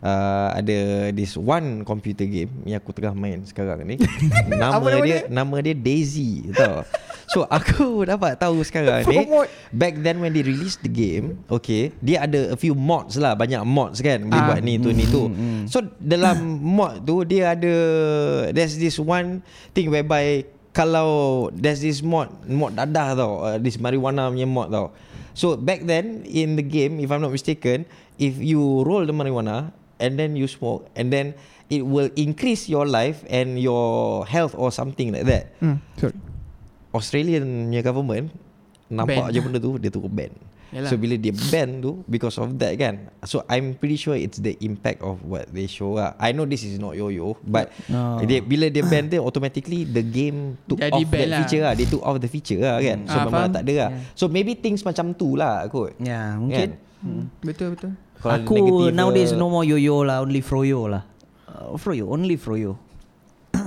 Uh, 0.00 0.48
ada 0.56 0.78
this 1.12 1.36
one 1.36 1.84
computer 1.84 2.24
game 2.24 2.48
yang 2.64 2.80
aku 2.80 2.94
tengah 2.94 3.12
main 3.12 3.44
sekarang 3.44 3.84
ni. 3.84 4.00
nama, 4.48 4.80
nama 4.80 4.96
dia, 5.02 5.28
nama 5.28 5.54
dia 5.60 5.74
Daisy 5.74 6.48
tau. 6.54 6.86
So 7.30 7.46
aku 7.46 8.02
dapat 8.10 8.36
tahu 8.36 8.60
sekarang 8.60 9.06
ni 9.06 9.22
back 9.70 10.02
then 10.02 10.18
when 10.18 10.30
they 10.30 10.42
release 10.42 10.74
the 10.76 10.90
game, 10.90 11.42
okay, 11.46 11.94
dia 11.98 12.26
ada 12.26 12.50
a 12.50 12.58
few 12.58 12.74
mods 12.74 13.14
lah, 13.14 13.34
banyak 13.34 13.62
mods 13.62 14.02
kan. 14.02 14.26
Dia 14.26 14.34
Ah. 14.34 14.46
buat 14.50 14.60
ni 14.60 14.76
tu 14.76 14.90
ni 14.90 15.06
tu. 15.06 15.30
So 15.66 15.78
dalam 15.96 16.36
mod 16.76 17.02
tu 17.02 17.22
dia 17.22 17.54
ada 17.54 17.74
there's 18.50 18.74
this 18.74 18.98
one 18.98 19.40
thing 19.70 19.88
whereby 19.88 20.42
kalau 20.70 21.10
there's 21.50 21.82
this 21.82 21.98
mod 21.98 22.30
mod 22.46 22.74
dadah 22.74 23.14
tau 23.14 23.32
uh, 23.42 23.56
this 23.58 23.74
marijuana 23.76 24.30
punya 24.30 24.46
mod 24.46 24.70
tau 24.70 24.94
so 25.34 25.58
back 25.58 25.82
then 25.82 26.22
in 26.22 26.54
the 26.54 26.62
game 26.62 26.98
if 26.98 27.10
I'm 27.10 27.18
not 27.18 27.34
mistaken 27.34 27.90
if 28.18 28.38
you 28.38 28.62
roll 28.86 29.02
the 29.02 29.10
marijuana 29.10 29.74
and 29.98 30.14
then 30.14 30.38
you 30.38 30.46
smoke 30.46 30.86
and 30.94 31.10
then 31.10 31.34
it 31.66 31.82
will 31.82 32.06
increase 32.14 32.70
your 32.70 32.86
life 32.86 33.26
and 33.26 33.58
your 33.58 34.22
health 34.26 34.54
or 34.54 34.70
something 34.70 35.10
like 35.10 35.26
that 35.26 35.50
Hmm. 35.58 35.82
Sorry. 35.98 36.14
Australian 36.90 37.42
punya 37.66 37.80
government 37.80 38.26
nampak 38.86 39.26
Ban. 39.26 39.32
je 39.32 39.38
benda 39.38 39.58
tu 39.58 39.78
dia 39.78 39.88
tu 39.88 40.02
ban 40.04 40.32
Yalah. 40.70 40.86
So 40.86 40.94
bila 40.94 41.18
dia 41.18 41.34
ban 41.50 41.82
tu 41.82 42.06
Because 42.06 42.38
of 42.38 42.54
that 42.62 42.70
kan 42.78 43.10
So 43.26 43.42
I'm 43.50 43.74
pretty 43.74 43.98
sure 43.98 44.14
It's 44.14 44.38
the 44.38 44.54
impact 44.62 45.02
of 45.02 45.18
What 45.20 45.50
they 45.50 45.66
show 45.66 45.98
lah 45.98 46.14
I 46.14 46.30
know 46.30 46.46
this 46.46 46.62
is 46.62 46.78
not 46.78 46.94
yo-yo 46.94 47.34
But 47.42 47.74
No. 47.90 48.22
dia, 48.22 48.38
Bila 48.38 48.70
dia 48.70 48.86
ban 48.86 49.10
tu 49.10 49.18
Automatically 49.18 49.82
The 49.82 49.98
game 49.98 50.54
Took 50.64 50.78
Jadi 50.78 50.94
off 50.94 51.10
that 51.10 51.26
lah. 51.26 51.38
feature 51.42 51.62
lah 51.66 51.72
Dia 51.74 51.86
took 51.90 52.02
off 52.06 52.16
the 52.16 52.30
feature 52.30 52.62
lah 52.62 52.78
kan 52.78 53.02
So 53.02 53.10
Ah, 53.10 53.22
memang 53.26 53.34
faham. 53.42 53.50
tak 53.50 53.62
ada 53.66 53.74
lah 53.74 53.90
Yeah. 53.90 54.14
So 54.14 54.30
maybe 54.30 54.54
things 54.54 54.86
macam 54.86 55.10
tu 55.10 55.34
lah 55.34 55.66
kot 55.66 55.98
Ya, 55.98 56.38
mungkin. 56.38 56.78
Hmm. 57.02 57.26
Betul 57.42 57.74
betul. 57.74 57.90
Kalau 58.22 58.38
aku 58.38 58.54
negative, 58.54 58.94
nowadays 58.94 59.30
uh, 59.32 59.42
no 59.42 59.50
more 59.50 59.66
yo-yo 59.66 60.04
lah, 60.04 60.22
only 60.22 60.38
froyo 60.38 60.86
lah. 60.86 61.02
Uh, 61.48 61.74
froyo, 61.74 62.06
only 62.06 62.36
froyo. 62.36 62.78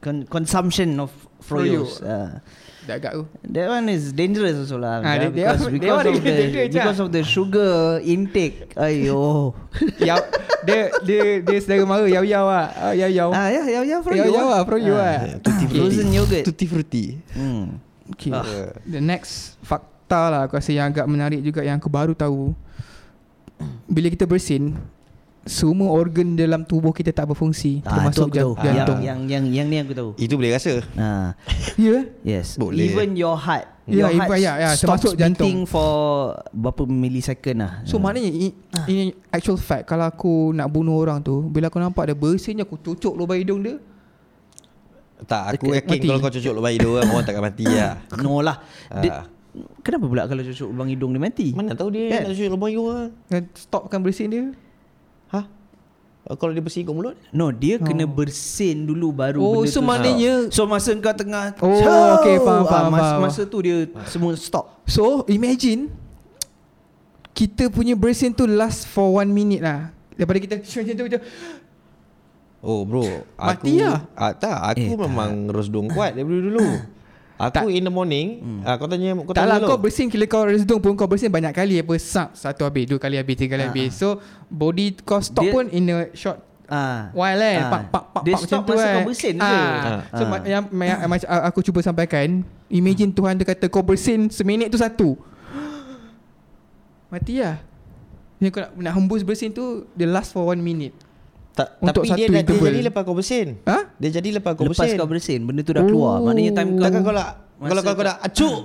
Con- 0.00 0.24
consumption 0.24 0.96
of 0.96 1.10
froyos. 1.46 2.02
Uh, 2.02 2.42
Dah 2.86 3.02
agak 3.02 3.18
tu. 3.18 3.22
that 3.50 3.66
one 3.66 3.90
is 3.90 4.14
dangerous 4.14 4.54
also 4.54 4.78
lah. 4.78 5.02
Ah, 5.02 5.18
yeah, 5.18 5.26
dia- 5.26 5.30
because 5.34 5.62
dia 5.74 5.90
because 5.90 5.98
one 5.98 6.06
of 6.06 6.14
is 6.14 6.22
the 6.22 6.46
because 6.70 6.98
ah. 6.98 7.04
of 7.06 7.08
the 7.10 7.22
sugar 7.26 7.74
intake. 7.98 8.70
Ayo. 8.78 9.54
Yau, 10.06 10.18
dia 10.62 10.94
dia 11.02 11.22
dia 11.42 11.58
saudara 11.58 11.82
mara 11.82 12.06
yau 12.06 12.22
yau 12.22 12.46
ah. 12.46 12.70
Ah, 12.78 12.92
Yau 12.94 13.10
yau. 13.10 13.30
ah 13.34 13.50
ya 13.50 13.62
ya 13.66 13.80
ya 13.82 13.96
froyo. 14.06 14.22
Yau 14.22 14.30
yau 14.38 14.48
ah, 14.54 14.62
froyo 14.62 14.94
ah. 14.94 15.18
yeah, 15.18 15.38
Tutti 15.42 15.64
frutti 15.66 15.78
Frozen 15.82 16.08
yogurt. 16.14 16.44
Tutti 16.46 16.66
frutti 16.70 17.04
Hmm. 17.34 17.64
Okay. 18.14 18.30
Ah. 18.30 18.70
The 18.86 19.02
next 19.02 19.58
fakta 19.66 20.30
lah 20.30 20.40
aku 20.46 20.54
rasa 20.54 20.70
yang 20.70 20.94
agak 20.94 21.10
menarik 21.10 21.42
juga 21.42 21.66
yang 21.66 21.82
aku 21.82 21.90
baru 21.90 22.14
tahu. 22.14 22.54
Bila 23.90 24.06
kita 24.14 24.30
bersin, 24.30 24.78
semua 25.46 25.88
organ 25.88 26.34
dalam 26.34 26.60
tubuh 26.60 26.90
kita 26.90 27.08
tak 27.08 27.26
berfungsi 27.26 27.78
Ah, 27.80 27.96
termasuk 27.96 28.26
aku 28.26 28.34
tahu. 28.34 28.52
jan- 28.58 28.74
jantung. 28.76 28.98
Yang, 28.98 29.20
yang 29.22 29.44
yang 29.44 29.44
yang 29.48 29.66
ni 29.68 29.76
aku 29.78 29.92
tahu. 29.92 30.10
Itu 30.16 30.34
boleh 30.34 30.52
rasa 30.52 30.82
Ah, 30.92 31.38
Ya. 31.74 32.02
yes. 32.20 32.58
Boleh. 32.58 32.82
Even 32.84 33.14
your 33.14 33.34
heart. 33.34 33.70
Ya, 33.86 34.10
your 34.10 34.18
heart 34.18 34.34
ya, 34.36 34.52
ya, 34.58 34.68
stops 34.72 34.82
termasuk 35.06 35.12
jantung. 35.14 35.62
for 35.64 35.90
berapa 36.50 36.82
millisecond 36.84 37.56
lah. 37.56 37.72
So 37.84 37.96
maknanya 37.96 38.26
ini, 38.28 38.48
ini 38.84 39.02
actual 39.28 39.54
fact 39.56 39.86
kalau 39.86 40.02
aku 40.04 40.50
nak 40.50 40.66
bunuh 40.66 40.98
orang 40.98 41.22
tu, 41.22 41.40
bila 41.44 41.66
aku 41.66 41.78
nampak 41.78 42.04
dia 42.04 42.16
bersin 42.16 42.58
aku 42.58 42.74
cucuk 42.76 43.14
lubang 43.14 43.38
hidung 43.38 43.62
dia. 43.62 43.78
Tak 45.18 45.54
aku 45.54 45.70
Dekat 45.70 45.78
yakin 45.80 45.90
mati. 45.94 46.06
Kalau 46.06 46.20
kau 46.20 46.28
cucuk 46.30 46.52
lubang 46.52 46.72
hidung 46.72 46.92
Orang 46.98 47.24
takkan 47.24 47.40
mati 47.40 47.64
lah 47.64 47.96
No 48.20 48.42
lah. 48.42 48.60
Dia, 48.98 49.10
Ah. 49.14 49.24
kenapa 49.80 50.04
pula 50.04 50.26
kalau 50.26 50.42
cucuk 50.42 50.68
lubang 50.68 50.90
hidung 50.90 51.10
dia 51.14 51.22
mati? 51.22 51.48
Mana 51.54 51.72
tahu 51.72 51.88
dia 51.88 52.10
Kan? 52.10 52.20
nak 52.20 52.34
cucuk 52.34 52.50
lubang 52.50 52.68
hidung 52.68 52.86
stopkan 53.54 54.02
bersin 54.02 54.28
dia. 54.28 54.44
Ha? 55.28 55.40
Kalau 56.28 56.50
dia 56.50 56.58
bersih 56.58 56.82
kat 56.82 56.90
mulut 56.90 57.14
No, 57.30 57.48
dia 57.48 57.76
Oh. 57.76 57.86
kena 57.86 58.02
bersin 58.02 58.82
dulu 58.82 59.10
baru 59.10 59.38
Oh, 59.38 59.52
benda 59.60 59.68
so 59.68 59.78
tu 59.78 59.86
maknanya- 59.86 60.50
So 60.50 60.64
masa 60.64 60.90
kau 60.92 61.12
tengah 61.12 61.54
Oh, 61.56 61.70
Ciao! 61.76 62.18
okay, 62.18 62.36
faham, 62.36 62.60
Ah, 62.60 62.66
faham, 62.66 62.86
masa, 62.88 63.06
faham. 63.08 63.20
masa 63.22 63.40
tu 63.44 63.58
dia 63.60 63.76
semua 64.04 64.32
stop 64.34 64.82
So 64.84 65.02
imagine 65.26 65.86
kita 67.30 67.68
punya 67.68 67.92
bersin 67.92 68.30
tu 68.30 68.44
last 68.44 68.86
for 68.86 69.12
one 69.14 69.28
minute 69.28 69.60
lah. 69.60 69.92
Daripada 70.12 70.38
kita 70.40 70.54
macam 70.80 70.94
tu 70.94 71.04
macam 71.04 71.20
Oh 72.58 72.82
bro 72.82 73.04
aku, 73.36 73.62
Mati 73.62 73.72
lah. 73.78 74.02
ah, 74.16 74.32
Tak 74.32 74.56
Aku 74.72 74.82
Eh, 74.82 74.98
memang 74.98 75.30
resdung 75.48 75.86
kuat 75.86 76.10
Daripada 76.12 76.40
dulu 76.42 76.64
Aku 77.36 77.68
Tak. 77.68 77.68
in 77.68 77.84
the 77.84 77.92
morning 77.92 78.40
hmm. 78.40 78.60
ah, 78.64 78.74
Kau 78.74 78.88
tanya 78.88 79.12
kau 79.14 79.28
tak 79.28 79.44
tanya 79.44 79.50
lah 79.50 79.58
dulu 79.60 79.68
kau 79.68 79.78
bersin 79.78 80.08
Kira 80.08 80.24
kau 80.24 80.42
resdung 80.42 80.80
pun 80.80 80.96
Kau 80.96 81.04
bersin 81.04 81.28
banyak 81.28 81.52
kali 81.52 81.76
apa 81.76 81.92
Sub 81.96 82.32
Satu 82.32 82.64
habis 82.64 82.88
Dua 82.88 82.96
kali 82.96 83.20
habis 83.20 83.36
Tiga 83.36 83.54
kali 83.54 83.62
Ah, 83.62 83.68
habis 83.68 83.92
So 83.92 84.16
body 84.46 84.96
kau 84.98 85.20
stop 85.20 85.44
Dia- 85.44 85.52
pun 85.52 85.68
In 85.68 85.84
a 85.86 86.08
short 86.12 86.40
Ah. 86.66 87.12
While 87.12 87.38
kan 87.38 87.60
Ah. 87.60 87.70
Pak 87.70 87.82
pak 87.86 88.04
pak 88.10 88.22
Dia 88.24 88.32
pak 88.32 88.40
stop 88.40 88.48
macam 88.58 88.58
tu 88.58 88.72
masa 88.72 88.82
kan 88.82 88.94
kau 88.96 89.06
bersin 89.06 89.34
je. 89.36 89.44
ah. 89.44 90.00
So 90.10 90.22
Ah. 90.24 90.26
ma- 90.26 90.42
yang, 90.42 90.64
yang, 90.66 90.98
aku 91.44 91.60
cuba 91.62 91.78
sampaikan 91.78 92.26
Imagine 92.66 93.12
Tuhan 93.12 93.36
dia 93.36 93.46
kata 93.46 93.68
Kau 93.68 93.84
bersin 93.84 94.26
seminit 94.28 94.66
tu 94.66 94.80
satu 94.80 95.14
Mati 97.12 97.38
lah 97.38 97.60
Yang 98.38 98.50
kau 98.50 98.60
nak, 98.62 98.70
nak 98.80 98.92
hembus 98.94 99.22
bersin 99.22 99.52
tu 99.52 99.84
Dia 99.92 100.08
last 100.08 100.32
for 100.32 100.42
one 100.42 100.58
minute 100.58 100.96
Tak, 101.56 101.80
Untuk 101.80 102.04
tapi 102.04 102.06
dia, 102.06 102.12
satu 102.12 102.20
dah, 102.20 102.28
dia 102.28 102.42
interval. 102.44 102.68
jadi 102.68 102.80
lepas 102.84 103.00
kau 103.00 103.16
bersin. 103.16 103.48
Ha? 103.64 103.78
Dia 103.96 104.10
jadi 104.12 104.28
lepas 104.30 104.52
kau 104.52 104.62
Lepas 104.62 104.76
bersin. 104.78 104.94
kau 104.94 105.08
bersin 105.08 105.40
Benda 105.40 105.62
tu 105.62 105.72
dah 105.72 105.82
keluar 105.82 106.20
Oh. 106.20 106.28
Maknanya 106.28 106.52
time 106.54 106.68
kau 106.70 106.84
Takkan 106.84 107.00
kau 107.00 107.14
nak 107.14 107.28
kalau 107.56 107.80
kau, 107.80 107.88
kau 107.88 107.96
kau- 107.96 108.04
nak 108.04 108.16
acuk. 108.20 108.56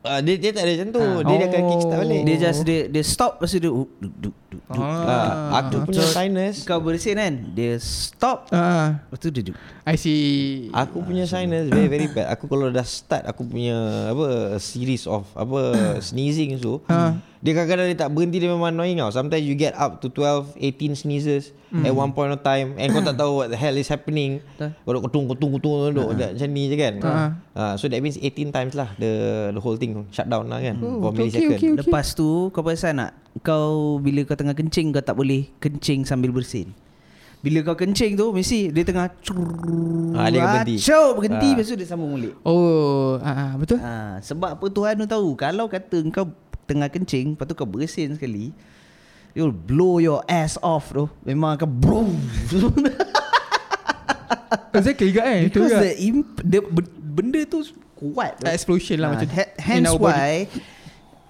Ah, 0.00 0.22
dia 0.22 0.38
dia 0.38 0.54
tak 0.54 0.62
ada 0.62 0.72
macam 0.78 0.88
tu. 0.94 1.02
Ah. 1.02 1.20
Dia, 1.22 1.34
dia 1.34 1.46
akan 1.48 1.62
kick 1.64 1.80
start 1.80 1.98
Oh. 1.98 2.02
balik. 2.06 2.20
Dia 2.22 2.36
just 2.38 2.60
dia, 2.62 2.78
dia 2.86 3.02
stop 3.02 3.32
Lepas 3.36 3.50
tu 3.50 3.58
dia 3.58 3.70
uh, 3.70 3.86
duk, 3.98 4.12
duk, 4.14 4.36
duk, 4.46 4.62
duk. 4.70 4.78
Ah, 4.78 5.58
aku 5.58 5.84
punya 5.84 6.04
So, 6.04 6.12
sinus 6.12 6.56
Kau 6.62 6.78
bersin 6.78 7.16
kan 7.16 7.34
Dia 7.50 7.74
stop 7.82 8.46
Ah, 8.54 9.02
Lepas 9.04 9.18
tu 9.18 9.28
dia 9.28 9.42
duk 9.42 9.58
I 9.88 9.96
see 9.96 10.22
Aku 10.70 11.00
punya 11.00 11.24
sinus 11.24 11.66
very 11.66 11.88
very 11.88 12.06
bad. 12.06 12.28
Aku 12.30 12.44
kalau 12.44 12.68
dah 12.68 12.84
start 12.84 13.24
aku 13.24 13.42
punya 13.42 13.74
apa 14.12 14.26
series 14.58 15.08
of 15.08 15.24
apa 15.32 15.72
sneezing 16.04 16.60
tu. 16.60 16.84
Ha. 16.86 17.16
Dia 17.40 17.54
kadang-kadang 17.54 17.86
dia 17.88 17.96
tak 17.96 18.10
berhenti 18.12 18.36
dia 18.36 18.50
memang 18.50 18.68
annoying 18.68 18.98
tau. 18.98 19.08
Sometimes 19.08 19.40
you 19.40 19.54
get 19.54 19.72
up 19.78 20.02
to 20.04 20.10
12, 20.12 20.58
18 20.60 20.92
sneezes 20.92 21.54
at 21.70 21.92
one 21.94 22.10
point 22.10 22.28
of 22.28 22.40
time 22.42 22.76
and 22.76 22.90
kau 22.90 23.00
tak 23.00 23.16
tahu 23.16 23.40
what 23.40 23.48
the 23.48 23.56
hell 23.56 23.72
is 23.72 23.88
happening. 23.88 24.44
Kau 24.60 24.92
duk 24.92 25.08
ketung 25.08 25.24
ketung 25.24 25.50
ketung 25.56 25.72
duk 25.88 26.04
uh 26.04 26.12
macam 26.12 26.48
ni 26.50 26.62
je 26.68 26.76
kan. 26.76 26.94
Ha. 27.00 27.12
Ah, 27.56 27.74
so 27.80 27.88
that 27.88 28.04
means 28.04 28.20
18 28.20 28.52
times 28.52 28.76
lah 28.76 28.92
the 29.00 29.12
the 29.56 29.60
whole 29.62 29.80
thing 29.80 29.87
shut 30.10 30.26
down 30.26 30.48
lah 30.48 30.60
kan 30.60 30.76
Oh, 30.80 31.00
for 31.00 31.10
okay, 31.14 31.28
okay, 31.28 31.46
okay. 31.54 31.70
Lepas 31.78 32.16
tu 32.16 32.48
Kau 32.50 32.62
perasan 32.64 33.00
tak? 33.00 33.12
Kau 33.44 33.98
bila 34.02 34.24
kau 34.26 34.34
tengah 34.34 34.56
kencing 34.56 34.90
Kau 34.90 35.02
tak 35.04 35.14
boleh 35.14 35.46
kencing 35.62 36.02
sambil 36.02 36.34
bersin. 36.34 36.74
Bila 37.38 37.62
kau 37.62 37.78
kencing 37.78 38.18
tu 38.18 38.34
Mesti 38.34 38.74
dia 38.74 38.82
tengah 38.82 39.06
Ah, 40.18 40.26
dia 40.26 40.42
akan 40.42 40.50
berhenti. 40.66 40.74
Acau 40.82 41.04
berhenti. 41.14 41.48
Ah. 41.48 41.54
Lepas 41.54 41.66
tu 41.70 41.76
dia 41.78 41.86
sambung 41.86 42.10
balik 42.18 42.34
Oh 42.42 43.20
ah, 43.22 43.54
Betul. 43.54 43.78
Ha, 43.78 44.18
Sebab 44.24 44.58
apa 44.58 44.66
Tuhan 44.66 44.94
tu 44.98 45.06
tahu? 45.06 45.28
Kalau 45.38 45.66
kata 45.70 45.96
kau 46.10 46.26
tengah 46.66 46.88
kencing 46.90 47.38
Lepas 47.38 47.46
tu 47.46 47.54
kau 47.54 47.68
bersin 47.68 48.18
sekali 48.18 48.50
It 49.36 49.40
will 49.44 49.54
blow 49.54 50.02
your 50.02 50.26
ass 50.26 50.58
off 50.64 50.90
tu 50.90 51.06
Memang 51.22 51.54
akan 51.56 51.70
boom 51.78 52.10
Exactly 54.74 55.14
juga 55.14 55.22
eh 55.28 55.40
Itu 55.48 55.62
Because 55.62 55.78
the, 55.78 55.92
imp, 56.00 56.26
the 56.42 56.58
benda 57.18 57.42
tu 57.50 57.66
kuat 57.98 58.38
tu. 58.38 58.46
Explosion 58.46 58.96
lah 58.96 59.08
Ah, 59.08 59.12
macam 59.12 59.28
ha- 59.28 59.52
Hence 59.56 59.90
why 59.92 60.46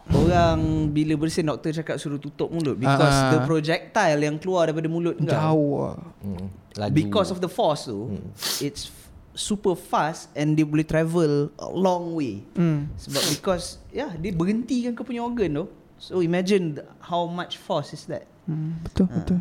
Orang 0.08 0.60
bila 0.88 1.16
bersin 1.16 1.44
doktor 1.44 1.68
cakap 1.70 1.96
suruh 1.96 2.16
tutup 2.16 2.48
mulut 2.48 2.76
because 2.76 3.12
Ah. 3.12 3.28
the 3.30 3.44
projectile 3.44 4.16
yang 4.18 4.36
keluar 4.36 4.64
daripada 4.64 4.86
mulut 4.86 5.12
kau 5.14 5.28
Jauh 5.28 5.72
lah 5.84 5.96
Hmm. 6.18 6.46
Laju. 6.74 6.92
because 6.94 7.28
of 7.28 7.38
the 7.38 7.50
force 7.50 7.84
tu 7.84 8.16
it's 8.58 8.88
f- 8.88 9.04
super 9.34 9.74
fast 9.74 10.32
and 10.32 10.54
dia 10.54 10.64
boleh 10.64 10.82
travel 10.82 11.52
a 11.54 11.68
long 11.68 12.12
way 12.12 12.40
hmm. 12.54 12.88
sebab 12.96 13.20
because 13.30 13.84
yeah 13.90 14.08
dia 14.14 14.32
berhentikan 14.32 14.92
kau 14.92 15.02
punya 15.02 15.20
organ 15.20 15.52
tu 15.52 15.64
so 15.96 16.18
imagine 16.18 16.78
how 17.02 17.24
much 17.24 17.54
force 17.56 17.92
is 17.92 18.06
that 18.06 18.24
hmm. 18.44 18.80
Betul 18.80 19.12
Betul 19.12 19.38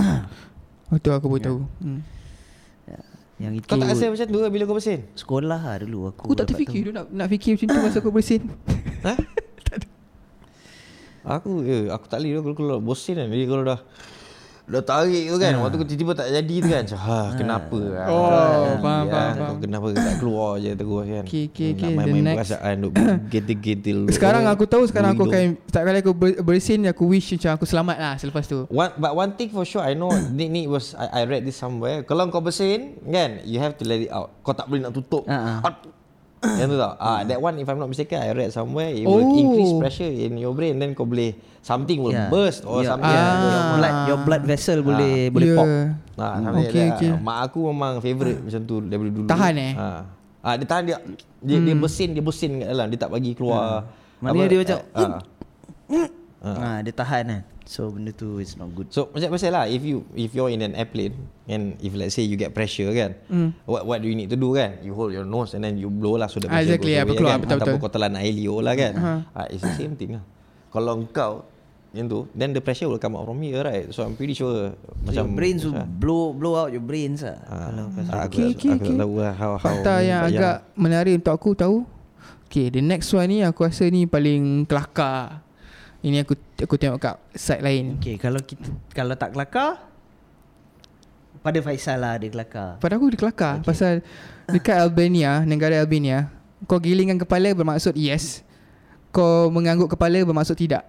Betul 0.88 1.12
aku 1.12 1.26
boleh 1.28 1.44
tahu 1.44 1.60
hmm. 1.78 2.00
Yang 3.36 3.52
itu 3.52 3.68
Kau 3.68 3.76
tak 3.76 3.92
rasa 3.92 4.08
macam 4.08 4.26
tu 4.32 4.38
bila 4.48 4.62
kau 4.64 4.76
bersin? 4.76 5.00
sekolah 5.12 5.60
lah 5.60 5.76
dulu 5.84 6.08
aku 6.08 6.32
Aku 6.32 6.34
tak 6.36 6.48
terfikir 6.48 6.88
tu 6.88 6.92
nak, 6.96 7.12
nak 7.12 7.28
fikir 7.28 7.60
macam 7.60 7.68
tu 7.68 7.78
Masa 7.84 7.98
aku 8.00 8.10
bersin 8.12 8.48
Ha? 9.04 9.14
Aku 11.26 11.66
eh, 11.66 11.90
aku 11.90 12.06
tak 12.06 12.22
boleh 12.22 12.38
tu 12.38 12.42
kalau, 12.46 12.54
kalau 12.54 12.76
bosin 12.78 13.18
kan. 13.18 13.26
Jadi 13.26 13.44
kalau 13.50 13.66
dah 13.66 13.80
dah 14.66 14.82
tarik 14.82 15.24
tu 15.26 15.36
kan. 15.36 15.52
Waktu 15.56 15.76
tu 15.76 15.86
tiba-tiba 15.86 16.12
tak 16.12 16.28
jadi 16.28 16.54
tu 16.56 16.68
kan. 16.68 16.82
Macam 16.82 17.00
ha 17.00 17.20
kenapa? 17.32 17.78
Ah, 17.94 18.06
Oh, 18.06 18.26
ah, 18.26 18.76
faham, 18.76 19.04
ya, 19.04 19.12
faham, 19.12 19.32
kau 19.32 19.40
faham. 19.40 19.56
Kenapa 19.58 19.86
tak 19.92 20.16
keluar 20.18 20.50
je 20.56 20.70
terus 20.72 21.02
kan. 21.04 21.22
Okay, 21.22 21.44
okay, 21.46 21.68
Nak 21.68 21.76
okay. 21.76 21.86
The 21.86 21.96
main-main 21.96 22.22
next- 22.24 22.38
perasaan 22.42 22.74
duk 22.80 22.92
getil-getil. 23.32 23.98
Sekarang 24.10 24.44
aku 24.44 24.64
tahu 24.64 24.82
Sekarang 24.84 25.10
aku 25.12 25.24
akan 25.24 25.54
Setiap 25.62 25.82
kali 25.82 25.98
aku 26.00 26.12
ber- 26.12 26.38
bersin 26.40 26.82
Aku 26.84 27.06
wish 27.06 27.30
macam 27.30 27.50
aku 27.52 27.64
selamat 27.64 27.96
lah 27.96 28.14
Selepas 28.16 28.44
tu 28.44 28.66
One, 28.66 28.90
but 28.94 29.12
one 29.12 29.32
thing 29.32 29.48
for 29.48 29.62
sure 29.62 29.80
I 29.80 29.92
know 29.92 30.10
ni, 30.36 30.46
ni 30.46 30.62
was 30.64 30.92
I, 30.92 31.22
I 31.22 31.24
read 31.24 31.42
this 31.42 31.54
somewhere 31.54 32.02
Kalau 32.02 32.26
kau 32.28 32.38
bersin 32.38 32.98
kan 33.02 33.40
You 33.42 33.58
have 33.58 33.74
to 33.76 33.84
let 33.84 33.98
it 33.98 34.10
out 34.10 34.34
Kau 34.40 34.50
tak 34.50 34.66
boleh 34.66 34.82
nak 34.82 34.92
tutup 34.92 35.24
Ah, 35.24 35.62
ah. 35.62 35.72
Yang 36.38 36.68
tu 36.68 36.76
tau 36.76 36.92
ah, 36.96 37.20
That 37.22 37.38
one 37.38 37.56
if 37.56 37.64
I'm 37.64 37.76
not 37.76 37.88
mistaken 37.88 38.18
I 38.18 38.30
read 38.30 38.50
somewhere 38.50 38.88
It 38.88 39.04
will 39.04 39.24
Oh. 39.24 39.32
increase 39.34 39.72
pressure 39.72 40.06
in 40.06 40.36
your 40.36 40.52
brain 40.52 40.76
Then 40.76 40.92
kau 40.92 41.04
boleh 41.04 41.32
Something 41.60 41.98
will 41.98 42.12
Yeah. 42.12 42.28
burst 42.28 42.62
Or 42.62 42.80
Yeah. 42.80 42.92
something 42.92 43.08
Yeah. 43.08 43.32
will- 43.32 43.48
Your 43.48 43.68
blood 43.72 43.94
your 44.06 44.20
blood 44.22 44.42
vessel 44.44 44.78
boleh 44.80 45.28
boleh 45.28 45.48
Yeah. 45.48 45.58
pop 45.58 45.68
Ah, 46.16 46.32
Hmm. 46.34 46.56
Okay, 46.58 46.72
like 46.82 46.96
okay. 46.96 47.10
Ah, 47.10 47.20
Mak 47.20 47.38
aku 47.46 47.58
memang 47.68 47.92
favourite 48.00 48.40
macam 48.40 48.60
tu 48.64 48.80
daripada 48.80 49.10
dulu. 49.12 49.28
Tahan, 49.28 49.54
eh? 49.54 49.72
Ah. 49.76 50.00
Ah, 50.40 50.54
dia 50.56 50.64
tahan 50.64 50.82
dia 50.86 50.96
dia, 51.44 51.56
dia 51.60 51.76
bersin, 51.76 52.16
dia 52.16 52.24
bersin 52.24 52.56
kat 52.56 52.72
dalam. 52.72 52.88
Dia 52.88 52.98
tak 52.98 53.12
bagi 53.12 53.36
keluar. 53.36 53.84
Maknanya 54.24 54.48
dia 54.48 54.58
macam, 54.64 54.78
ah. 56.40 56.76
ah 56.76 56.78
dia 56.80 56.92
tahan 56.92 57.24
kan. 57.26 57.42
So 57.66 57.90
benda 57.90 58.14
tu 58.14 58.38
is 58.38 58.54
not 58.54 58.70
good. 58.72 58.94
So 58.94 59.10
macam 59.10 59.34
pasal 59.34 59.50
lah 59.50 59.66
if 59.66 59.82
you 59.82 60.06
if 60.14 60.30
you're 60.30 60.46
in 60.48 60.62
an 60.62 60.78
airplane 60.78 61.18
and 61.50 61.74
if 61.82 61.90
let's 61.92 62.14
say 62.14 62.22
you 62.22 62.38
get 62.38 62.54
pressure 62.54 62.86
kan 62.90 63.18
Hmm. 63.26 63.50
what 63.66 63.82
what 63.82 63.98
do 63.98 64.06
you 64.06 64.14
need 64.14 64.30
to 64.30 64.38
do 64.38 64.54
kan? 64.54 64.78
You 64.86 64.94
hold 64.94 65.10
your 65.10 65.26
nose 65.26 65.50
and 65.52 65.66
then 65.66 65.74
you 65.74 65.90
blow 65.90 66.14
lah 66.14 66.30
so 66.30 66.38
the 66.38 66.46
Ah, 66.46 66.62
pressure 66.62 66.78
exactly, 66.78 66.94
goes 66.94 67.02
away 67.02 67.16
keluar, 67.18 67.32
kan 67.34 67.38
betul, 67.42 67.56
ataupun 67.58 67.78
kau 67.82 67.90
telan 67.90 68.14
air 68.14 68.30
liur 68.30 68.62
lah 68.62 68.74
kan. 68.78 68.92
Aha. 68.94 69.14
ah, 69.34 69.46
it's 69.50 69.60
the 69.60 69.74
same 69.74 69.98
thing 69.98 70.14
lah. 70.14 70.22
Kalau 70.70 70.94
engkau 70.94 71.42
yang 71.90 72.06
tu 72.06 72.28
then 72.36 72.52
the 72.52 72.60
pressure 72.60 72.86
will 72.86 73.00
come 73.00 73.18
out 73.18 73.24
from 73.26 73.40
here 73.40 73.64
right? 73.64 73.90
So 73.90 74.06
I'm 74.06 74.14
pretty 74.14 74.36
sure 74.36 74.70
so 74.70 74.90
macam 75.02 75.26
your 75.26 75.30
brains 75.34 75.64
will 75.64 75.74
blow 75.96 76.30
blow 76.30 76.54
out 76.54 76.70
your 76.70 76.84
brains 76.84 77.26
lah. 77.26 77.40
Ah, 77.50 77.72
kalau 77.72 77.84
kau 77.90 78.02
aku, 78.04 78.14
Okay, 78.30 78.46
okay, 78.54 78.68
aku 78.70 78.78
okay. 78.78 78.90
tak 78.94 79.00
tahu 79.00 79.14
lah 79.18 79.34
how, 79.34 79.52
how 79.58 79.74
Fakta 79.74 79.94
yang 80.06 80.20
agak 80.22 80.56
menarik 80.78 81.18
untuk 81.18 81.34
aku 81.34 81.50
tahu. 81.58 81.76
Okay 82.46 82.70
the 82.70 82.78
next 82.78 83.10
one 83.10 83.26
ni 83.26 83.42
Aku 83.42 83.66
rasa 83.66 83.90
ni 83.90 84.06
paling 84.06 84.70
kelakar 84.70 85.42
Ini 86.06 86.22
aku 86.22 86.38
aku 86.62 86.78
tengok 86.78 87.02
kat 87.02 87.18
site 87.34 87.66
lain. 87.66 87.98
Okay 87.98 88.14
kalau 88.14 88.38
kita 88.38 88.70
Kalau 88.94 89.18
tak 89.18 89.34
kelakar 89.34 89.82
Pada 91.42 91.58
Faisal 91.58 91.98
lah 91.98 92.14
dia 92.14 92.30
kelakar. 92.30 92.78
Pada 92.78 92.94
aku 92.94 93.10
dia 93.10 93.18
kelakar 93.18 93.58
okay. 93.58 93.66
Pasal 93.66 93.92
Dekat 94.46 94.78
Albania 94.78 95.42
Negara 95.42 95.82
Albania 95.82 96.30
Kau 96.70 96.78
gilingkan 96.78 97.18
kepala 97.18 97.50
bermaksud 97.58 97.98
yes. 97.98 98.46
Kau 99.10 99.50
mengangguk 99.50 99.92
kepala 99.92 100.22
bermaksud 100.24 100.56
tidak. 100.56 100.84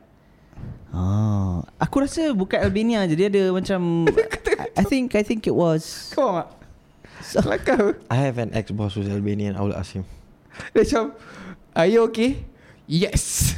Oh, 0.95 1.61
aku 1.77 2.07
rasa 2.07 2.31
bukan 2.31 2.63
Albania 2.63 3.03
je 3.05 3.19
dia 3.19 3.27
ada 3.27 3.51
macam 3.51 4.07
I, 4.79 4.83
think 4.87 5.11
I 5.13 5.23
think 5.25 5.43
it 5.45 5.55
was 5.55 6.11
Kau 6.15 6.31
faham 6.31 6.45
tak? 6.45 6.49
Kelakar. 7.43 7.83
I 8.07 8.17
have 8.17 8.39
an 8.39 8.55
ex-boss 8.55 8.95
who's 8.95 9.11
Albanian 9.11 9.59
I 9.59 9.61
will 9.65 9.75
ask 9.75 9.91
him. 9.91 10.07
Dia 10.71 10.87
macam 10.87 11.03
Are 11.75 11.89
you 11.89 12.07
okay? 12.07 12.47
Yes 12.87 13.53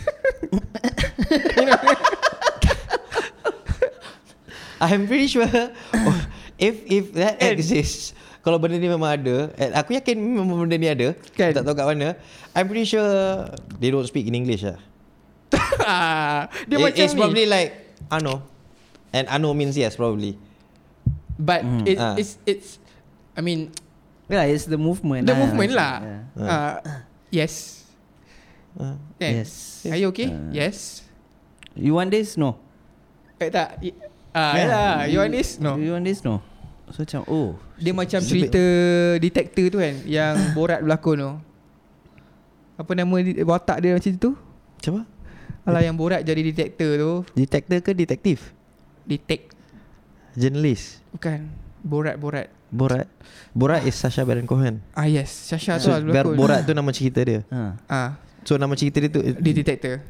I'm 4.79 5.07
pretty 5.07 5.27
sure 5.27 5.43
oh, 5.45 6.17
If 6.59 6.83
if 6.87 7.05
that 7.15 7.39
exists 7.43 8.15
Kalau 8.39 8.55
benda 8.55 8.79
ni 8.79 8.87
memang 8.87 9.11
ada 9.11 9.51
eh, 9.59 9.71
Aku 9.75 9.91
yakin 9.91 10.15
memang 10.15 10.55
benda 10.63 10.75
ni 10.75 10.87
ada. 10.87 11.11
Kan? 11.35 11.51
Tak 11.51 11.63
tahu 11.67 11.75
kat 11.75 11.85
mana. 11.85 12.15
I'm 12.55 12.67
pretty 12.67 12.87
sure 12.87 13.03
They 13.79 13.91
don't 13.91 14.07
speak 14.07 14.27
in 14.27 14.35
English 14.35 14.63
lah. 14.63 14.79
Ah, 15.83 16.47
Dia 16.67 16.79
It- 16.79 16.83
macam 16.83 17.03
It's 17.03 17.15
ni. 17.15 17.19
probably 17.19 17.45
like 17.45 17.71
Ano. 18.07 18.43
And 19.11 19.27
ano 19.27 19.51
means 19.51 19.75
yes 19.75 19.99
probably. 19.99 20.39
But 21.35 21.63
it, 21.83 21.97
Ah. 21.99 22.15
it's 22.15 22.39
it's 22.47 22.79
I 23.35 23.43
mean 23.43 23.71
Yeah, 24.29 24.45
it's 24.45 24.69
the 24.69 24.77
movement 24.77 25.25
The 25.25 25.33
lah, 25.33 25.41
movement 25.41 25.71
lah. 25.73 25.93
Yeah. 25.99 26.21
uh, 26.39 26.75
Yes. 27.29 27.83
Uh, 28.77 28.95
Eh, 29.19 29.43
Yes. 29.43 29.83
Are 29.83 29.97
you 29.97 30.11
okay? 30.15 30.31
Ah. 30.31 30.51
yes 30.55 31.03
You 31.79 31.95
want 31.95 32.09
this? 32.09 32.35
No 32.35 32.59
Eh 33.37 33.47
tak 33.47 33.79
Ah, 34.29 34.53
yeah. 34.53 34.67
lah. 34.67 34.95
You 35.05 35.17
want 35.19 35.33
this? 35.33 35.57
No. 35.57 35.73
You 35.75 35.95
want 35.95 36.03
this? 36.03 36.21
No 36.21 36.43
So 36.89 37.01
macam 37.01 37.21
oh 37.25 37.57
Dia 37.75 37.93
macam 37.93 38.19
cerita 38.19 38.61
detector 39.17 39.65
tu 39.69 39.77
kan 39.77 39.93
Yang 40.03 40.35
Borat 40.57 40.81
berlakon 40.81 41.15
tu 41.17 41.31
Apa 42.75 42.91
nama 42.93 43.15
watak 43.45 43.77
dia 43.79 43.93
macam 43.93 44.11
tu 44.15 44.31
Macam 44.75 44.91
apa? 44.91 45.03
Alah 45.65 45.81
yang 45.81 45.93
Borat 45.93 46.21
jadi 46.21 46.41
detector 46.41 46.91
tu 46.93 47.11
Detector 47.33 47.77
ke 47.79 47.91
detektif? 47.93 48.53
Detect 49.03 49.53
Journalist 50.33 51.01
Bukan 51.09 51.49
Borat 51.79 52.15
Borat 52.15 52.47
Borat 52.69 53.05
Borat 53.51 53.81
is 53.83 53.93
Sasha 53.93 54.21
Baron 54.21 54.45
Cohen 54.45 54.81
Ah 54.93 55.05
yes 55.05 55.29
Sasha 55.29 55.77
tu 55.77 55.89
So 55.89 55.89
lah 55.89 56.01
Bar- 56.01 56.25
berlakon 56.25 56.37
Borat 56.37 56.59
tu 56.65 56.73
nama 56.73 56.89
cerita 56.89 57.21
dia 57.21 57.41
ha. 57.49 57.77
Ah, 57.85 58.09
So 58.41 58.57
nama 58.57 58.73
cerita 58.73 58.97
dia 58.97 59.09
tu 59.09 59.21
Dia 59.21 59.53
detector 59.55 60.01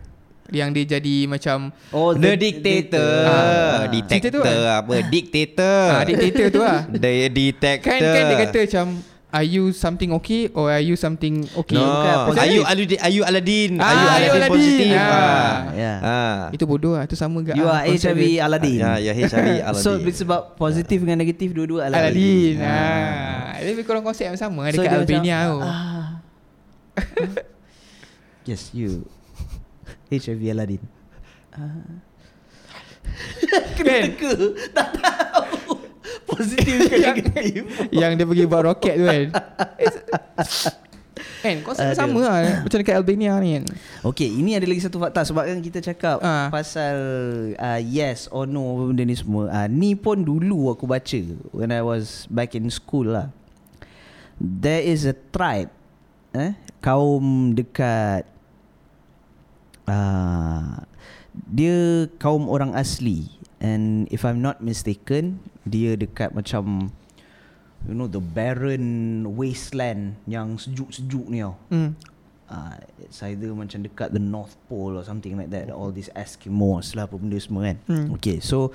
Yang 0.50 0.70
dia 0.72 0.86
jadi 0.98 1.16
macam 1.26 1.58
Oh 1.90 2.12
The 2.12 2.34
Dictator 2.34 3.12
Ah. 3.22 3.82
Dictator 3.86 4.20
Cerita 4.20 4.28
tu 4.30 4.40
kan? 4.42 4.56
apa 4.80 4.94
Dictator 5.06 5.82
Ah, 5.88 6.04
dictator 6.04 6.46
tu 6.50 6.60
lah 6.68 6.80
The 6.86 7.12
Detector 7.28 7.86
Kan 7.86 8.00
kan 8.00 8.24
dia 8.26 8.38
kata 8.40 8.60
macam 8.64 8.88
Are 9.30 9.46
you 9.46 9.70
something 9.70 10.10
okay 10.12 10.50
Or 10.52 10.68
are 10.68 10.82
you 10.82 10.98
something 10.98 11.46
okay 11.54 11.78
No, 11.78 11.86
bukan, 11.86 12.16
positif. 12.34 12.50
Ayu 12.50 12.62
Aladin, 12.66 12.98
Ayu 12.98 13.22
Aladin, 13.22 13.72
Ah, 13.78 13.86
Ayu 13.86 13.94
Ayu 13.94 14.10
Aladin 14.10 14.34
Aladin. 14.34 14.50
positif. 14.50 14.90
Ah. 14.92 15.06
Ah. 15.06 15.58
Yeah. 15.72 15.98
Ah. 16.02 16.40
Itu 16.50 16.64
bodoh 16.66 16.98
lah 16.98 17.06
Itu 17.06 17.14
sama 17.14 17.38
ke 17.40 17.54
You 17.54 17.64
ah, 17.64 17.78
are 17.78 17.86
HIV. 17.88 18.42
Aladdin. 18.42 18.80
Ya, 18.80 18.92
ya 18.98 19.14
HIV 19.14 19.48
Aladin. 19.70 19.86
So 19.86 20.02
it's 20.02 20.20
about 20.20 20.58
positif 20.58 20.98
dengan 20.98 21.22
negatif 21.22 21.54
dua-dua 21.54 21.86
Aladdin 21.86 22.58
Aladdin. 22.58 22.66
ah. 22.66 23.54
Lebih 23.62 23.86
kurang 23.86 24.02
konsep 24.02 24.26
yang 24.26 24.40
sama 24.40 24.66
So 24.68 24.82
Dekat 24.82 24.98
Albania 24.98 25.38
macam, 25.46 25.46
tu 25.46 25.58
ah. 25.62 26.08
yes, 28.50 28.74
you. 28.74 29.06
HIV 30.10 30.42
Aladdin. 30.50 30.82
Kan 33.76 33.86
Teka, 33.86 34.34
tak 34.70 34.88
tahu. 34.96 35.74
Positif 36.26 36.76
ke 36.86 36.96
negatif. 37.00 37.62
Yang 37.90 38.12
dia 38.16 38.26
pergi 38.26 38.46
buat 38.46 38.64
roket 38.64 38.94
tu 38.96 39.06
kan 39.06 39.24
Kan 41.40 41.56
konsep 41.64 41.86
Aduh. 41.86 41.98
sama 41.98 42.20
lah 42.22 42.62
Macam 42.62 42.78
dekat 42.78 42.96
Albania 42.96 43.34
ni 43.40 43.58
kan 43.58 43.66
Okay, 44.04 44.28
ini 44.28 44.54
ada 44.54 44.64
lagi 44.64 44.80
satu 44.80 44.98
fakta 44.98 45.24
sebab 45.24 45.44
kan 45.46 45.58
kita 45.60 45.80
cakap 45.82 46.20
Ah. 46.20 46.48
pasal 46.50 46.96
uh, 47.56 47.80
yes 47.80 48.28
or 48.30 48.44
no 48.44 48.62
benda 48.88 49.04
ni 49.04 49.14
semua. 49.14 49.48
Uh, 49.48 49.68
ni 49.68 49.94
pun 49.94 50.20
dulu 50.20 50.70
aku 50.70 50.86
baca 50.86 51.20
when 51.52 51.70
I 51.70 51.82
was 51.82 52.24
back 52.28 52.54
in 52.54 52.68
school 52.70 53.10
lah. 53.10 53.32
There 54.36 54.80
is 54.82 55.04
a 55.04 55.14
tribe 55.14 55.72
eh 56.32 56.54
kaum 56.80 57.52
dekat 57.52 58.24
uh, 59.90 60.86
dia 61.50 62.10
kaum 62.22 62.46
orang 62.48 62.78
asli 62.78 63.30
and 63.60 64.08
if 64.14 64.24
I'm 64.24 64.40
not 64.40 64.62
mistaken 64.62 65.42
dia 65.66 65.98
dekat 65.98 66.32
macam 66.34 66.94
you 67.88 67.96
know 67.96 68.08
the 68.08 68.22
barren 68.22 69.24
wasteland 69.36 70.20
yang 70.30 70.56
sejuk-sejuk 70.60 71.26
ni 71.28 71.42
tau 71.44 71.56
hmm. 71.72 71.92
uh, 72.50 72.76
it's 73.00 73.22
either 73.24 73.54
macam 73.54 73.86
dekat 73.86 74.12
the 74.12 74.22
North 74.22 74.58
Pole 74.68 74.98
or 74.98 75.06
something 75.06 75.38
like 75.38 75.50
that. 75.54 75.72
All 75.72 75.94
these 75.94 76.10
Eskimos 76.18 76.98
lah 76.98 77.06
apa 77.08 77.16
benda 77.16 77.38
semua 77.40 77.74
kan. 77.74 77.78
Hmm. 77.88 78.06
Okay, 78.18 78.42
so 78.42 78.74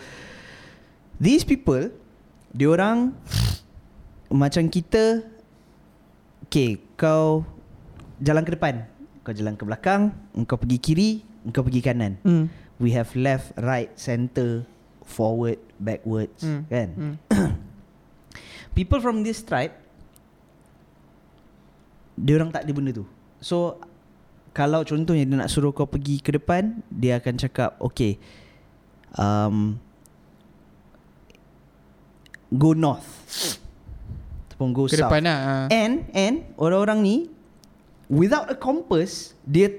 these 1.19 1.47
people, 1.47 1.91
diorang 2.55 3.15
macam 4.31 4.67
kita, 4.71 5.23
okay, 6.47 6.83
kau 6.99 7.47
jalan 8.23 8.43
ke 8.43 8.55
depan, 8.59 8.87
kau 9.25 9.33
jalan 9.33 9.57
ke 9.57 9.65
belakang, 9.65 10.13
kau 10.45 10.61
pergi 10.61 10.79
kiri, 10.79 11.11
kau 11.51 11.65
pergi 11.65 11.81
kanan. 11.81 12.21
Hmm. 12.21 12.47
We 12.77 12.93
have 12.93 13.11
left, 13.17 13.57
right, 13.57 13.89
center, 13.97 14.69
forward, 15.03 15.59
backwards, 15.81 16.45
Hmm. 16.45 16.63
kan? 16.69 16.89
Hmm. 16.93 17.15
People 18.75 18.99
from 18.99 19.23
this 19.23 19.39
tribe 19.39 19.71
Dia 22.19 22.35
orang 22.35 22.51
tak 22.51 22.67
ada 22.67 22.73
benda 22.75 22.91
tu 22.91 23.07
So 23.39 23.79
Kalau 24.51 24.83
contohnya 24.83 25.23
dia 25.23 25.39
nak 25.39 25.47
suruh 25.47 25.71
kau 25.71 25.87
pergi 25.87 26.19
ke 26.19 26.35
depan 26.35 26.83
Dia 26.91 27.23
akan 27.23 27.35
cakap 27.39 27.79
Okay 27.79 28.19
um, 29.15 29.79
Go 32.51 32.75
north 32.75 33.07
Ataupun 34.51 34.75
go 34.75 34.91
Ke 34.91 34.99
south 34.99 35.07
depan 35.07 35.23
lah 35.23 35.39
ah. 35.39 35.67
And 35.71 36.11
And 36.11 36.43
Orang-orang 36.59 36.99
ni 36.99 37.17
Without 38.07 38.47
a 38.47 38.55
compass 38.55 39.33
Dia 39.43 39.73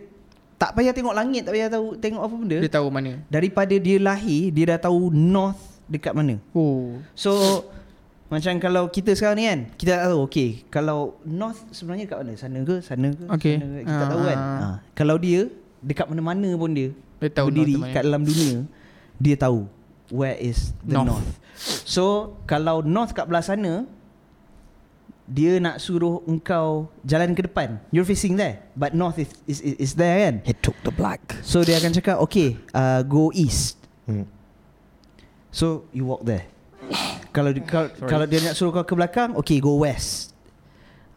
Tak 0.55 0.73
payah 0.73 0.91
tengok 0.91 1.11
langit 1.11 1.43
Tak 1.43 1.53
payah 1.53 1.67
tahu 1.67 1.93
Tengok 1.95 2.21
apa 2.21 2.35
benda 2.35 2.57
Dia 2.57 2.71
tahu 2.71 2.87
mana 2.89 3.11
Daripada 3.27 3.75
dia 3.75 3.97
lahir 3.97 4.49
Dia 4.49 4.65
dah 4.71 4.79
tahu 4.81 5.09
north 5.09 5.59
Dekat 5.85 6.11
mana 6.11 6.41
Oh 6.51 6.97
So 7.13 7.61
Macam 8.25 8.57
kalau 8.57 8.87
kita 8.87 9.13
sekarang 9.13 9.37
ni 9.37 9.45
kan 9.45 9.59
Kita 9.75 9.91
tak 9.95 10.09
tahu 10.09 10.19
Okay 10.25 10.49
Kalau 10.67 11.21
North 11.21 11.61
sebenarnya 11.69 12.05
dekat 12.05 12.19
mana 12.19 12.33
Sana 12.35 12.57
ke 12.59 12.75
Sana 12.79 13.07
ke 13.11 13.25
Okay. 13.31 13.55
sana 13.55 13.65
ke? 13.71 13.79
Kita 13.83 13.95
Ah, 13.95 14.09
tahu 14.09 14.21
kan 14.23 14.37
ah, 14.37 14.57
ha. 14.57 14.69
Kalau 14.91 15.15
dia 15.15 15.41
Dekat 15.79 16.05
mana-mana 16.07 16.49
pun 16.55 16.71
dia 16.71 16.89
Dia 17.17 17.29
tahu 17.31 17.47
Berdiri 17.47 17.77
kat 17.91 18.01
dalam 18.01 18.21
dunia 18.21 18.65
Dia 19.15 19.35
tahu 19.35 19.69
Where 20.07 20.33
is 20.35 20.73
the 20.81 20.93
North. 20.95 21.17
north, 21.17 21.29
So 21.85 22.03
Kalau 22.45 22.81
North 22.81 23.11
kat 23.11 23.25
belah 23.25 23.41
sana 23.41 23.85
Dia 25.25 25.57
nak 25.57 25.81
suruh 25.81 26.21
engkau 26.29 26.93
Jalan 27.01 27.33
ke 27.33 27.49
depan 27.49 27.81
You're 27.89 28.05
facing 28.05 28.37
there 28.37 28.61
But 28.77 28.93
North 28.93 29.17
is 29.17 29.33
is, 29.49 29.57
is, 29.65 29.75
is 29.81 29.91
there 29.97 30.29
kan 30.29 30.45
He 30.45 30.53
took 30.53 30.77
the 30.85 30.93
black. 30.93 31.41
So 31.41 31.65
dia 31.65 31.81
akan 31.81 31.97
cakap 31.97 32.21
Okay 32.29 32.61
uh, 32.77 33.01
Go 33.01 33.33
east 33.33 33.81
Hmm. 34.05 34.29
So 35.49 35.89
you 35.89 36.05
walk 36.05 36.21
there. 36.29 36.45
kalau 37.35 37.51
di, 37.51 37.61
kalau, 37.65 37.89
kalau 38.05 38.25
dia 38.29 38.39
nak 38.45 38.53
suruh 38.53 38.71
kau 38.71 38.85
ke 38.85 38.93
belakang, 38.93 39.33
okay 39.33 39.57
go 39.57 39.81
west. 39.81 40.37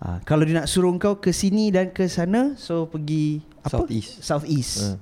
Ah, 0.01 0.23
kalau 0.25 0.47
dia 0.47 0.63
nak 0.63 0.71
suruh 0.71 0.95
kau 0.97 1.19
ke 1.21 1.35
sini 1.35 1.69
dan 1.69 1.93
ke 1.93 2.09
sana, 2.09 2.57
so 2.57 2.89
pergi 2.89 3.45
apa? 3.61 3.83
Southeast. 3.83 4.11
Southeast. 4.25 4.75
Hmm. 4.83 4.97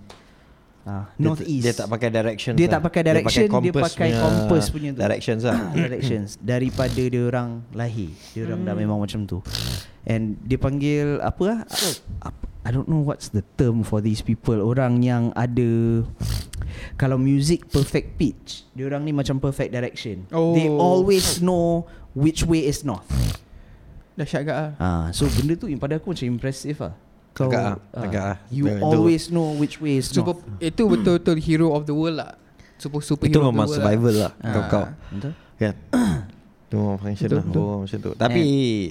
Ah, 0.87 1.11
Dia- 1.18 1.27
north 1.27 1.42
east. 1.42 1.66
Dia 1.66 1.75
tak 1.75 1.90
pakai 1.90 2.09
direction. 2.09 2.53
Dia 2.55 2.68
tak 2.70 2.81
pakai 2.81 3.03
direction, 3.03 3.42
dia 3.42 3.51
compass 3.51 3.83
pakai 3.90 4.07
punya 4.07 4.22
compass 4.22 4.64
punya 4.70 4.90
tu. 4.94 5.01
Directions 5.03 5.42
lah. 5.42 5.59
directions 5.83 6.29
daripada 6.38 7.03
dia 7.03 7.22
orang 7.27 7.66
lahir. 7.75 8.14
Dia 8.31 8.46
orang 8.46 8.62
dah 8.62 8.75
memang 8.79 8.99
macam 9.03 9.27
tu. 9.27 9.42
And 10.07 10.38
dia 10.40 10.55
panggil 10.57 11.18
apa 11.18 11.42
ah? 11.51 11.61
Apa- 12.22 12.46
I 12.62 12.70
don't 12.70 12.87
know 12.87 12.99
what's 12.99 13.31
the 13.31 13.42
term 13.55 13.83
for 13.83 13.99
these 13.99 14.22
people. 14.22 14.59
Orang 14.59 15.03
yang 15.03 15.35
ada 15.35 16.03
kalau 16.94 17.14
music 17.16 17.66
perfect 17.66 18.14
pitch, 18.14 18.62
dia 18.70 18.87
orang 18.87 19.03
ni 19.03 19.11
macam 19.11 19.38
perfect 19.38 19.70
direction. 19.70 20.27
They 20.31 20.66
Oh. 20.66 20.79
always 20.79 21.38
know 21.38 21.87
which 22.12 22.42
way 22.42 22.62
is 22.62 22.83
north. 22.83 23.07
Dahsyat 24.14 24.40
agak 24.42 24.57
lah 24.57 24.70
Ah, 24.79 25.07
so 25.11 25.29
benda 25.29 25.53
tu 25.55 25.68
pada 25.77 25.99
aku 25.99 26.11
macam 26.11 26.27
impressive 26.27 26.79
ah. 26.81 26.94
Kau 27.37 27.53
Agak 27.53 27.77
ah, 27.92 28.01
agak 28.01 28.25
ah. 28.25 28.37
You 28.49 28.64
Itu- 28.64 28.81
always 28.81 29.29
know 29.29 29.53
which 29.61 29.77
way 29.77 30.01
is 30.01 30.09
Super, 30.09 30.40
north. 30.40 30.57
Itu 30.57 30.88
betul-betul 30.88 31.37
hero 31.37 31.77
of 31.77 31.85
the 31.85 31.92
world 31.92 32.16
lah 32.16 32.33
Super 32.81 33.05
super 33.05 33.29
Itu 33.29 33.44
hero 33.44 33.53
memang 33.53 33.68
of 33.68 33.77
the 33.77 33.77
world 33.77 33.85
survival 33.85 34.14
lah. 34.16 34.33
Ah. 34.40 34.53
Kau-kau. 34.57 34.85
Betul? 35.12 35.33
Kan? 35.57 35.75
Itu 36.66 36.75
memang 36.81 36.99
function 36.99 37.27
Betul, 37.29 37.37
lah. 37.38 37.44
betul. 37.46 37.62
Oh, 37.62 37.77
macam 37.85 37.99
tu. 38.01 38.11
Tapi 38.16 38.42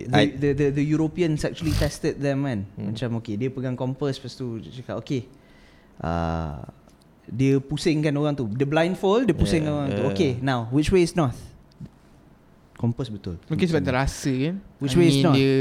the, 0.07 0.15
I, 0.15 0.23
the, 0.31 0.49
the, 0.53 0.65
the 0.77 0.85
Europeans 0.85 1.41
actually 1.43 1.73
tested 1.73 2.21
them 2.21 2.45
kan 2.45 2.59
hmm. 2.63 2.85
Macam 2.93 3.09
okay 3.19 3.35
Dia 3.35 3.49
pegang 3.49 3.73
kompas 3.75 4.15
Lepas 4.15 4.37
tu 4.37 4.61
dia 4.63 4.71
cakap 4.71 5.01
Okay 5.03 5.25
uh, 5.99 6.63
Dia 7.27 7.59
pusingkan 7.59 8.13
orang 8.13 8.31
tu 8.31 8.45
Dia 8.47 8.63
blindfold 8.63 9.27
Dia 9.27 9.35
pusingkan 9.35 9.67
Yeah, 9.67 9.77
orang 9.81 9.89
tu. 9.91 10.03
Okay 10.13 10.31
now 10.39 10.69
Which 10.71 10.87
way 10.87 11.03
is 11.03 11.17
north 11.17 11.35
Kompas 12.77 13.11
betul 13.11 13.41
Mungkin 13.49 13.65
sebab 13.67 13.83
terasa 13.83 14.31
kan 14.31 14.55
Which 14.79 14.95
way 14.95 15.07
is 15.09 15.17
north? 15.19 15.35
dia 15.35 15.53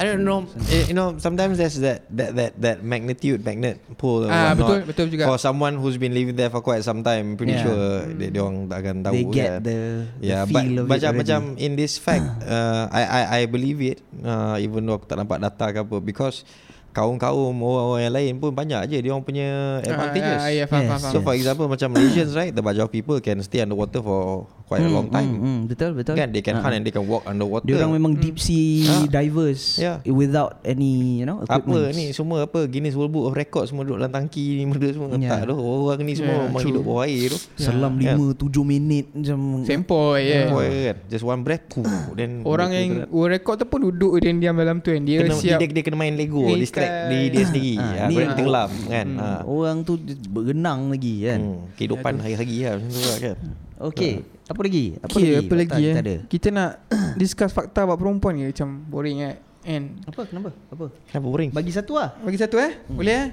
I 0.00 0.08
don't 0.08 0.24
know. 0.24 0.48
Eh, 0.72 0.88
you 0.88 0.96
know, 0.96 1.20
sometimes 1.20 1.60
there's 1.60 1.76
that 1.84 2.08
that 2.08 2.32
that 2.32 2.52
that 2.56 2.76
magnitude 2.80 3.44
magnet 3.44 3.76
pull. 4.00 4.24
Ah, 4.24 4.56
betul, 4.56 4.88
betul 4.88 5.12
juga. 5.12 5.28
For 5.28 5.36
someone 5.36 5.76
who's 5.76 6.00
been 6.00 6.16
living 6.16 6.34
there 6.34 6.48
for 6.48 6.64
quite 6.64 6.80
some 6.80 7.04
time, 7.04 7.36
pretty 7.36 7.52
Yeah. 7.52 7.64
sure 7.68 7.84
dia 8.16 8.32
dia 8.32 8.40
orang 8.40 8.64
tak 8.64 8.78
akan 8.80 8.96
tahu 9.04 9.12
They 9.12 9.24
get 9.28 9.50
kan. 9.52 9.60
the, 9.60 9.78
the 10.16 10.24
Yeah, 10.24 10.42
but 10.48 10.64
feel 10.64 10.80
of 10.80 10.86
macam 10.88 11.10
it 11.12 11.18
macam 11.20 11.40
already. 11.52 11.60
in 11.60 11.72
this 11.76 12.00
fact, 12.00 12.24
uh, 12.48 12.88
I 12.88 13.02
I 13.04 13.22
I 13.22 13.40
believe 13.44 13.84
it. 13.84 14.00
Uh, 14.16 14.56
even 14.56 14.88
though 14.88 14.96
aku 14.96 15.04
tak 15.04 15.20
nampak 15.20 15.36
data 15.36 15.66
ke 15.68 15.78
apa, 15.84 15.96
because 16.00 16.48
kaum-kaum 16.90 17.54
orang-orang 17.54 18.02
yang 18.02 18.14
lain 18.14 18.32
pun 18.36 18.50
banyak 18.50 18.80
je 18.86 18.98
dia 18.98 19.10
orang 19.10 19.22
punya 19.22 19.46
advantages. 19.80 20.38
ah, 20.38 20.50
Ya 20.50 20.64
faham, 20.64 20.82
Yes. 20.82 20.90
faham, 20.90 21.00
So 21.00 21.08
faham. 21.12 21.22
for 21.22 21.34
example 21.34 21.66
macam 21.66 21.88
Malaysians 21.90 22.32
right, 22.32 22.50
the 22.50 22.60
bunch 22.60 22.78
of 22.78 22.88
people 22.88 23.16
can 23.18 23.38
stay 23.40 23.60
underwater 23.60 23.98
for 23.98 24.20
quite 24.64 24.80
a 24.80 24.88
long 24.88 25.06
time. 25.08 25.26
mm, 25.28 25.38
mm, 25.40 25.60
Betul 25.66 25.90
betul 25.92 26.14
Kan 26.14 26.30
they 26.30 26.40
can 26.40 26.56
Ah. 26.56 26.62
hunt 26.62 26.74
and 26.74 26.82
they 26.82 26.90
can 26.90 27.02
walk 27.02 27.22
underwater. 27.24 27.62
Dia 27.64 27.78
orang 27.78 27.94
memang 27.94 28.12
deep 28.14 28.36
sea 28.36 28.86
Ah. 28.86 29.06
divers 29.06 29.76
Yeah. 29.76 30.02
Without 30.04 30.58
any 30.62 31.18
You 31.18 31.26
know 31.26 31.40
apa 31.40 31.58
equipments. 31.58 31.94
ni 31.94 32.04
semua 32.10 32.44
apa 32.44 32.66
Guinness 32.66 32.94
World 32.94 33.10
Book 33.10 33.24
of 33.24 33.34
Records 33.34 33.70
semua 33.70 33.82
duduk 33.82 33.98
dalam 33.98 34.10
tangki 34.10 34.58
ni 34.58 34.66
benda 34.66 34.88
semua 34.88 35.08
Yeah. 35.12 35.30
tak 35.36 35.48
tu 35.48 35.54
orang 35.56 36.00
ni 36.00 36.12
semua 36.12 36.32
Yeah, 36.32 36.46
memang 36.48 36.60
true. 36.60 36.70
hidup 36.70 36.82
bawah 36.84 37.04
air 37.04 37.28
tu 37.28 37.38
Selam 37.56 37.92
Yeah. 37.96 38.14
5 38.14 38.34
7 38.36 38.62
minit 38.64 39.06
Macam 39.12 39.38
Sempoi 39.62 40.22
ya 40.24 40.40
Boy, 40.48 40.66
kan 40.86 40.96
just 41.06 41.22
one 41.22 41.40
breath 41.40 41.66
then 42.12 42.42
Orang 42.42 42.70
yang 42.70 42.90
world 43.08 43.30
record 43.32 43.56
tu 43.56 43.66
pun 43.66 43.78
duduk 43.84 44.18
dia 44.18 44.30
diam 44.32 44.54
dalam 44.54 44.78
tu 44.78 44.90
kan 44.90 45.02
Dia 45.02 45.22
kena, 45.22 45.34
siap 45.34 45.58
dia, 45.58 45.68
dia 45.68 45.82
kena 45.82 45.96
main 45.96 46.14
Lego 46.14 46.46
Ikan. 46.46 46.79
Distract 46.80 46.96
diri 47.06 47.26
dia 47.28 47.44
sendiri. 47.44 47.74
Ah, 47.76 47.92
ha, 48.00 48.04
ni- 48.08 48.16
ni, 48.16 48.34
tenggelam 48.34 48.70
kan? 48.86 49.06
Ha. 49.14 49.26
Orang 49.44 49.76
tu 49.82 49.92
berenang 50.26 50.80
lagi 50.88 51.14
kan? 51.22 51.40
Hmm, 51.40 51.60
kehidupan 51.76 52.12
hari-hari 52.18 52.56
lah 52.64 52.72
macam 52.76 52.88
tu 52.88 53.00
lah 53.02 53.18
kan? 53.20 53.36
Okay 53.80 54.12
Apa 54.44 54.60
lagi? 54.60 54.84
Apa 54.96 55.08
Okay, 55.08 55.24
lagi 55.24 55.36
apa 55.40 55.54
lagi 55.56 55.80
eh? 55.80 55.84
kita 55.88 56.00
ada 56.00 56.16
Kita 56.28 56.48
nak 56.52 56.70
discuss 57.22 57.50
fakta 57.50 57.80
about 57.82 57.96
perempuan 57.96 58.36
ke 58.36 58.52
Macam 58.52 58.68
boring 58.84 59.18
eh? 59.24 59.36
And 59.64 60.04
Apa? 60.04 60.28
Kenapa? 60.28 60.50
Apa? 60.68 60.84
Kenapa 61.08 61.26
boring? 61.28 61.50
Bagi 61.52 61.72
satu 61.72 61.96
lah. 61.96 62.12
Bagi 62.20 62.36
satu 62.36 62.56
eh? 62.60 62.76
Boleh 62.86 63.16
eh? 63.16 63.28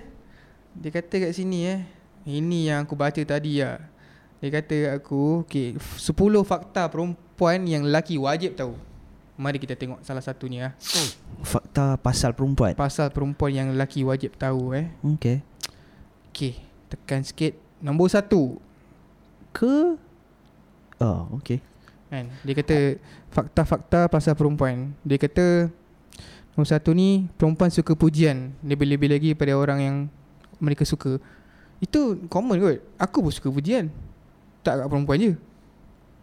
Dia 0.72 0.90
kata 0.94 1.16
kat 1.28 1.32
sini 1.32 1.68
eh 1.68 1.80
Ini 2.24 2.60
yang 2.72 2.80
aku 2.84 2.96
baca 2.96 3.20
tadi 3.20 3.60
lah. 3.60 3.80
Dia 4.40 4.50
kata 4.54 4.76
kat 4.76 4.94
aku 5.00 5.44
Okay 5.44 5.76
10 5.76 6.16
fakta 6.44 6.88
perempuan 6.88 7.60
yang 7.68 7.84
lelaki 7.84 8.16
wajib 8.16 8.56
tahu 8.56 8.76
Mari 9.38 9.62
kita 9.62 9.78
tengok 9.78 10.02
salah 10.02 10.26
satunya 10.26 10.70
lah 10.70 10.74
Fakta 11.46 11.94
pasal 12.02 12.34
perempuan. 12.34 12.74
Pasal 12.74 13.14
perempuan 13.14 13.54
yang 13.54 13.68
lelaki 13.70 14.02
wajib 14.02 14.34
tahu 14.34 14.74
eh. 14.74 14.90
Okay 15.16 15.46
Okay 16.34 16.54
Tekan 16.90 17.22
sikit. 17.22 17.54
Nombor 17.78 18.10
satu. 18.10 18.58
Ke? 19.54 19.94
Oh 20.98 21.38
okay 21.38 21.62
Kan? 22.10 22.34
Dia 22.42 22.54
kata 22.58 22.98
Fakta-fakta 23.30 24.10
pasal 24.10 24.34
perempuan. 24.34 24.98
Dia 25.06 25.22
kata 25.22 25.70
Nombor 26.58 26.70
satu 26.74 26.98
ni 26.98 27.30
Perempuan 27.38 27.70
suka 27.70 27.94
pujian. 27.94 28.58
Lebih-lebih 28.66 29.10
lagi 29.14 29.30
pada 29.38 29.54
orang 29.54 29.80
yang 29.80 29.96
Mereka 30.58 30.82
suka. 30.82 31.22
Itu 31.78 32.26
common 32.26 32.58
kot. 32.58 32.82
Aku 32.98 33.22
pun 33.22 33.30
suka 33.30 33.54
pujian. 33.54 33.94
Tak 34.66 34.82
kat 34.82 34.88
perempuan 34.90 35.22
je. 35.22 35.34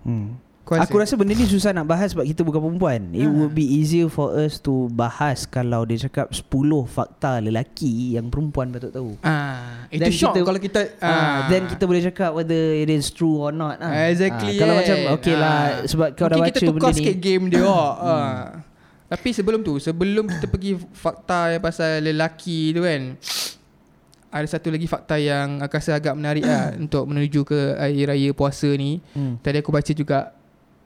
Hmm. 0.02 0.34
Kau 0.64 0.74
Aku 0.74 0.96
rasa 0.96 1.12
benda 1.12 1.30
ni 1.30 1.44
susah 1.44 1.70
nak 1.70 1.84
bahas 1.84 2.10
sebab 2.10 2.24
kita 2.24 2.40
bukan 2.40 2.56
perempuan. 2.58 3.12
It 3.12 3.22
Ah. 3.22 3.28
would 3.28 3.52
be 3.52 3.68
easier 3.68 4.08
for 4.08 4.32
us 4.32 4.56
to 4.58 4.88
bahas 4.88 5.44
kalau 5.44 5.84
dia 5.84 6.00
cakap 6.00 6.32
10 6.32 6.48
fakta 6.82 7.36
lelaki 7.38 8.16
yang 8.16 8.26
perempuan 8.26 8.72
patut 8.72 8.88
tahu. 8.88 9.12
Ah, 9.20 9.84
Itu 9.86 10.00
Then 10.00 10.10
shock 10.10 10.32
kita- 10.32 10.40
kalau 10.42 10.56
kita 10.58 10.80
Ah, 10.98 11.44
then 11.46 11.68
kita 11.68 11.84
boleh 11.84 12.00
cakap 12.02 12.32
whether 12.32 12.56
it 12.74 12.88
is 12.88 13.08
true 13.08 13.36
or 13.38 13.52
not 13.52 13.76
ah. 13.76 14.08
Exactly, 14.08 14.56
Ah, 14.56 14.58
Kalau 14.58 14.72
kan? 14.72 14.80
macam 14.80 14.96
okay 15.12 15.34
lah 15.34 15.52
Ah. 15.52 15.68
sebab 15.84 16.08
kau 16.14 16.26
dah 16.26 16.38
baca 16.38 16.48
kita 16.48 16.58
tukar 16.62 16.72
benda 16.80 16.96
sikit 16.96 17.12
ni. 17.12 17.20
game 17.20 17.44
dia 17.46 17.60
ah. 17.68 18.64
Tapi 19.04 19.28
sebelum 19.30 19.60
tu 19.60 19.76
Sebelum 19.76 20.24
kita 20.26 20.48
pergi 20.48 20.80
fakta 20.90 21.52
yang 21.52 21.60
pasal 21.60 22.00
lelaki 22.00 22.72
tu 22.72 22.80
kan 22.80 23.20
Ada 24.32 24.46
satu 24.50 24.72
lagi 24.72 24.88
fakta 24.88 25.14
yang 25.14 25.60
Aku 25.60 25.70
rasa 25.70 25.92
agak 25.92 26.16
menarik 26.16 26.42
lah 26.42 26.72
Untuk 26.80 27.04
menuju 27.04 27.44
ke 27.44 27.76
Hari 27.76 28.00
Raya 28.02 28.30
Puasa 28.32 28.66
ni 28.72 29.04
Hmm. 29.12 29.36
Tadi 29.38 29.60
aku 29.60 29.68
baca 29.68 29.92
juga 29.92 30.32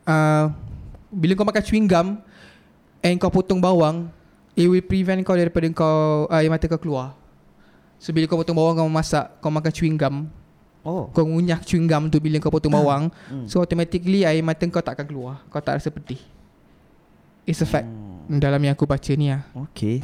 uh, 0.08 0.48
Bila 1.12 1.36
kau 1.36 1.44
makan 1.44 1.62
chewing 1.62 1.84
gum 1.84 2.16
And 3.04 3.20
kau 3.20 3.28
potong 3.28 3.60
bawang 3.60 4.08
It 4.56 4.66
will 4.66 4.82
prevent 4.82 5.20
kau 5.22 5.36
daripada 5.36 5.68
kau 5.70 6.24
uh, 6.26 6.40
Air 6.40 6.48
mata 6.48 6.64
kau 6.64 6.80
keluar 6.80 7.12
So 8.00 8.10
bila 8.10 8.24
kau 8.24 8.40
potong 8.40 8.56
bawang 8.56 8.80
kau 8.80 8.88
masak 8.88 9.28
Kau 9.38 9.52
makan 9.52 9.72
chewing 9.72 10.00
gum 10.00 10.26
Oh. 10.86 11.10
Kau 11.12 11.26
ngunyah 11.26 11.60
chewing 11.60 11.84
gum 11.84 12.08
tu 12.08 12.16
Bila 12.16 12.40
kau 12.40 12.48
potong 12.48 12.72
bawang 12.72 13.12
Hmm. 13.28 13.44
So 13.44 13.60
automatically 13.60 14.24
air 14.24 14.40
mata 14.40 14.64
kau 14.72 14.80
tak 14.80 14.96
akan 14.96 15.06
keluar 15.06 15.34
Kau 15.52 15.60
tak 15.60 15.76
rasa 15.76 15.92
pedih 15.92 16.22
It's 17.44 17.60
a 17.60 17.68
fact 17.68 17.84
Hmm. 17.84 18.40
Dalam 18.40 18.60
yang 18.60 18.72
aku 18.72 18.88
baca 18.88 19.12
ni 19.12 19.28
lah 19.28 19.44
Okay. 19.52 20.00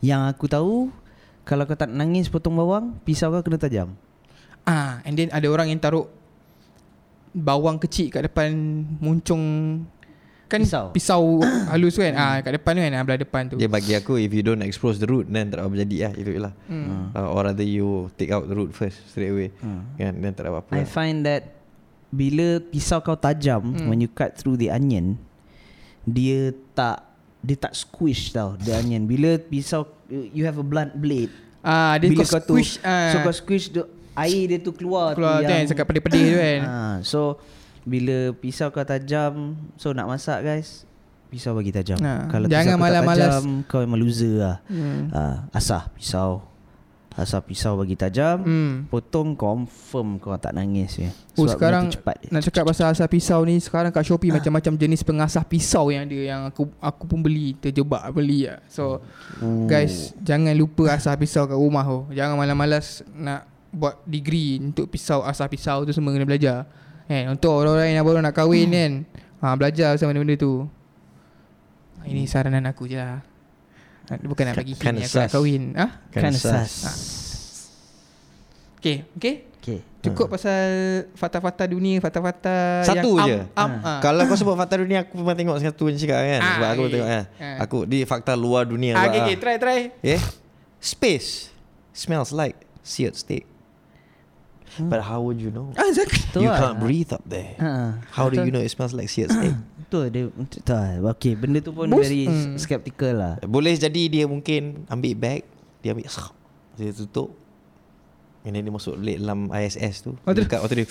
Yang 0.00 0.22
aku 0.32 0.44
tahu 0.48 0.74
kalau 1.44 1.66
kau 1.66 1.74
tak 1.74 1.90
nangis 1.90 2.30
potong 2.30 2.54
bawang, 2.54 2.94
pisau 3.02 3.32
kau 3.34 3.42
kena 3.42 3.58
tajam. 3.58 3.96
Ah, 4.62 5.02
And 5.02 5.18
then 5.18 5.34
ada 5.34 5.50
orang 5.50 5.72
yang 5.72 5.82
taruh 5.82 6.06
Bawang 7.30 7.78
kecil 7.78 8.10
kat 8.10 8.26
depan 8.26 8.50
Muncung 8.98 9.44
Kan 10.50 10.66
Pisau. 10.66 10.90
pisau, 10.90 11.24
halus 11.70 11.94
kan 11.94 12.10
ah, 12.12 12.42
Kat 12.42 12.58
depan 12.58 12.74
tu 12.74 12.82
kan 12.82 12.92
ah, 12.92 13.02
Belah 13.06 13.20
depan 13.22 13.42
tu 13.46 13.54
Dia 13.54 13.70
bagi 13.70 13.94
aku 13.94 14.18
If 14.18 14.34
you 14.34 14.42
don't 14.42 14.60
expose 14.60 14.98
the 14.98 15.06
root 15.06 15.30
Then 15.30 15.46
tak 15.46 15.62
ada 15.62 15.70
apa 15.70 15.78
jadi 15.78 15.96
lah 16.02 16.12
Itu 16.18 16.30
lah 16.36 16.52
hmm. 16.66 17.14
uh, 17.14 17.28
Or 17.30 17.46
rather 17.46 17.62
you 17.62 18.10
Take 18.18 18.30
out 18.30 18.44
the 18.44 18.54
root 18.54 18.74
first 18.74 18.98
Straight 19.06 19.30
away 19.30 19.48
Hmm. 19.58 19.86
Kan 19.94 20.18
Then 20.18 20.34
tak 20.34 20.44
ada 20.44 20.50
apa-apa 20.50 20.74
I 20.74 20.82
lah. 20.82 20.90
find 20.90 21.22
that 21.22 21.60
bila 22.10 22.58
pisau 22.58 22.98
kau 22.98 23.14
tajam 23.14 23.62
Hmm. 23.70 23.86
when 23.86 24.02
you 24.02 24.10
cut 24.10 24.34
through 24.34 24.58
the 24.58 24.66
onion, 24.66 25.14
dia 26.02 26.50
tak 26.74 27.06
dia 27.38 27.54
tak 27.54 27.70
squish 27.72 28.34
tau 28.34 28.58
the 28.58 28.74
onion. 28.74 29.06
Bila 29.06 29.38
pisau 29.38 29.86
you 30.10 30.42
have 30.42 30.58
a 30.58 30.66
blunt 30.66 30.90
blade, 30.92 31.30
Ah, 31.62 31.94
dia 32.02 32.10
bila 32.10 32.26
kau 32.26 32.34
kau 32.34 32.42
tu 32.42 32.54
squish 32.56 32.82
ah, 32.82 33.14
so 33.14 33.22
kau 33.22 33.30
squish 33.30 33.70
the 33.70 33.86
air 34.22 34.42
dia 34.46 34.58
tu 34.58 34.70
keluar, 34.70 35.12
Keluar 35.12 35.38
tu 35.38 35.46
kan 35.46 35.56
yang 35.56 35.68
Cakap 35.68 35.84
pedih-pedih 35.86 36.24
tu 36.26 36.36
kan 36.36 36.60
Ah, 36.68 36.94
so 37.00 37.40
bila 37.80 38.36
pisau 38.36 38.68
kau 38.68 38.84
tajam, 38.84 39.56
so 39.74 39.90
nak 39.90 40.04
masak 40.06 40.40
guys, 40.40 40.84
pisau 41.26 41.56
bagi 41.56 41.72
tajam. 41.72 41.96
Ah, 41.98 42.28
Kalau 42.28 42.44
jangan 42.44 42.76
pisau 42.76 42.76
kau 42.76 42.84
tak 42.84 43.02
malas-malas. 43.02 43.34
kau 43.64 43.80
memang 43.80 43.98
loser 43.98 44.34
lah. 44.36 44.56
hmm. 44.66 45.00
Ah, 45.10 45.36
asah 45.50 45.88
pisau. 45.90 46.44
Asah 47.10 47.40
pisau 47.40 47.74
bagi 47.74 47.96
tajam. 47.96 48.38
Hmm. 48.40 48.74
Potong 48.86 49.34
confirm 49.34 50.16
kau 50.16 50.36
tak 50.36 50.54
nangis 50.54 50.94
ya. 50.96 51.10
Oh, 51.34 51.44
sekarang 51.44 51.90
cepat. 51.90 52.20
Nak 52.28 52.44
cakap 52.44 52.64
pasal 52.64 52.92
asah 52.92 53.08
pisau 53.08 53.40
ni 53.42 53.56
Sekarang 53.56 53.88
kat 53.88 54.04
Shopee 54.04 54.28
Macam-macam 54.28 54.76
jenis 54.76 55.00
pengasah 55.00 55.40
pisau 55.40 55.88
yang 55.88 56.04
ada 56.04 56.12
Yang 56.12 56.40
aku 56.46 56.62
aku 56.76 57.02
pun 57.08 57.18
beli 57.18 57.56
Terjebak 57.56 58.12
beli 58.12 58.44
lah 58.44 58.60
So 58.68 59.00
Oh. 59.40 59.64
guys 59.64 60.12
Jangan 60.20 60.52
lupa 60.52 60.92
asah 60.92 61.16
pisau 61.16 61.48
kat 61.48 61.56
rumah 61.56 61.80
tu 61.82 62.12
Jangan 62.12 62.36
malas-malas 62.36 63.00
Nak 63.08 63.48
buat 63.70 64.02
degree 64.02 64.58
Untuk 64.60 64.86
pisau 64.86 65.22
asah 65.22 65.46
pisau 65.46 65.82
tu 65.82 65.90
Semua 65.90 66.10
kena 66.10 66.24
belajar 66.24 66.66
kan? 67.04 67.30
Untuk 67.30 67.50
orang-orang 67.52 67.92
yang 67.92 68.02
baru 68.02 68.18
nak 68.18 68.32
kahwin 68.32 68.68
kan 68.68 68.92
ha, 69.40 69.54
Belajar 69.54 69.94
pasal 69.94 70.08
benda-benda 70.08 70.34
tu 70.34 70.66
Ha, 71.96 72.04
Ini 72.04 72.24
saranan 72.24 72.64
aku 72.64 72.84
je 72.84 72.96
lah 72.96 73.20
Bukan 74.18 74.42
nak 74.42 74.56
bagi 74.56 74.72
Kinda 74.72 74.98
hint 74.98 75.06
Aku 75.06 75.18
nak 75.18 75.30
kahwin 75.30 75.62
ha? 75.74 75.86
Kan 76.08 76.32
sus. 76.32 76.42
sas. 76.42 76.74
Okay 78.76 79.06
Okay 79.14 79.34
Okay. 79.60 79.84
Cukup 80.00 80.32
pasal 80.32 80.64
Fakta-fakta 81.12 81.68
dunia 81.68 82.00
Fakta-fakta 82.00 82.80
Satu 82.80 83.20
yang 83.20 83.28
je. 83.28 83.38
am, 83.52 83.60
am, 83.60 83.70
Ha. 83.76 83.90
ah. 83.90 84.00
Kalau 84.00 84.24
kau 84.24 84.32
sebut 84.32 84.56
fakta 84.56 84.80
dunia 84.80 85.04
Aku 85.04 85.20
memang 85.20 85.36
tengok 85.36 85.60
satu 85.60 85.84
yang 85.86 86.00
cakap 86.00 86.16
kan 86.18 86.40
Ah, 86.40 86.48
Sebab 86.56 86.68
aku 86.70 86.80
okay. 86.80 86.90
tengok 86.90 87.08
kan 87.10 87.24
Ah. 87.36 87.56
Aku 87.60 87.78
Di 87.84 87.98
fakta 88.02 88.32
luar 88.32 88.64
dunia 88.64 88.96
Ah, 88.96 89.04
lah. 89.04 89.12
okay, 89.12 89.20
okay, 89.22 89.36
try, 89.36 89.56
try. 89.56 89.80
Yeah 90.00 90.24
Space 90.80 91.52
Smells 91.92 92.32
like 92.32 92.56
Seared 92.80 93.12
steak 93.14 93.44
But 94.78 95.02
how 95.02 95.18
would 95.18 95.42
you 95.42 95.50
know 95.50 95.74
Ah, 95.74 95.90
exactly. 95.90 96.22
You 96.38 96.46
lah. 96.46 96.58
can't 96.62 96.78
breathe 96.78 97.10
up 97.10 97.26
there 97.26 97.58
Ha. 97.58 97.98
How 98.14 98.30
do 98.30 98.38
Betul. 98.38 98.46
you 98.46 98.52
know 98.52 98.62
it 98.62 98.70
smells 98.70 98.94
like 98.94 99.10
steak 99.10 99.26
Tu 99.90 99.98
dia 100.14 100.30
tu 100.30 100.70
lah. 100.70 101.10
Okay, 101.18 101.34
benda 101.34 101.58
tu 101.58 101.74
pun 101.74 101.90
Most- 101.90 102.06
very 102.06 102.30
hmm. 102.30 102.54
skeptical 102.54 103.12
lah. 103.18 103.34
Boleh 103.42 103.74
jadi 103.74 104.02
dia 104.06 104.24
mungkin 104.30 104.86
Ambil 104.86 105.14
bag 105.14 105.42
Dia 105.82 105.90
ambil 105.90 106.06
Dia 106.78 106.94
tutup 106.94 107.34
And 108.40 108.54
then 108.54 108.62
dia 108.62 108.72
masuk 108.72 108.96
late 108.96 109.18
dalam 109.18 109.50
ISS 109.50 110.06
tu 110.06 110.14
Oh, 110.22 110.30
waktu 110.32 110.74
dia 110.78 110.86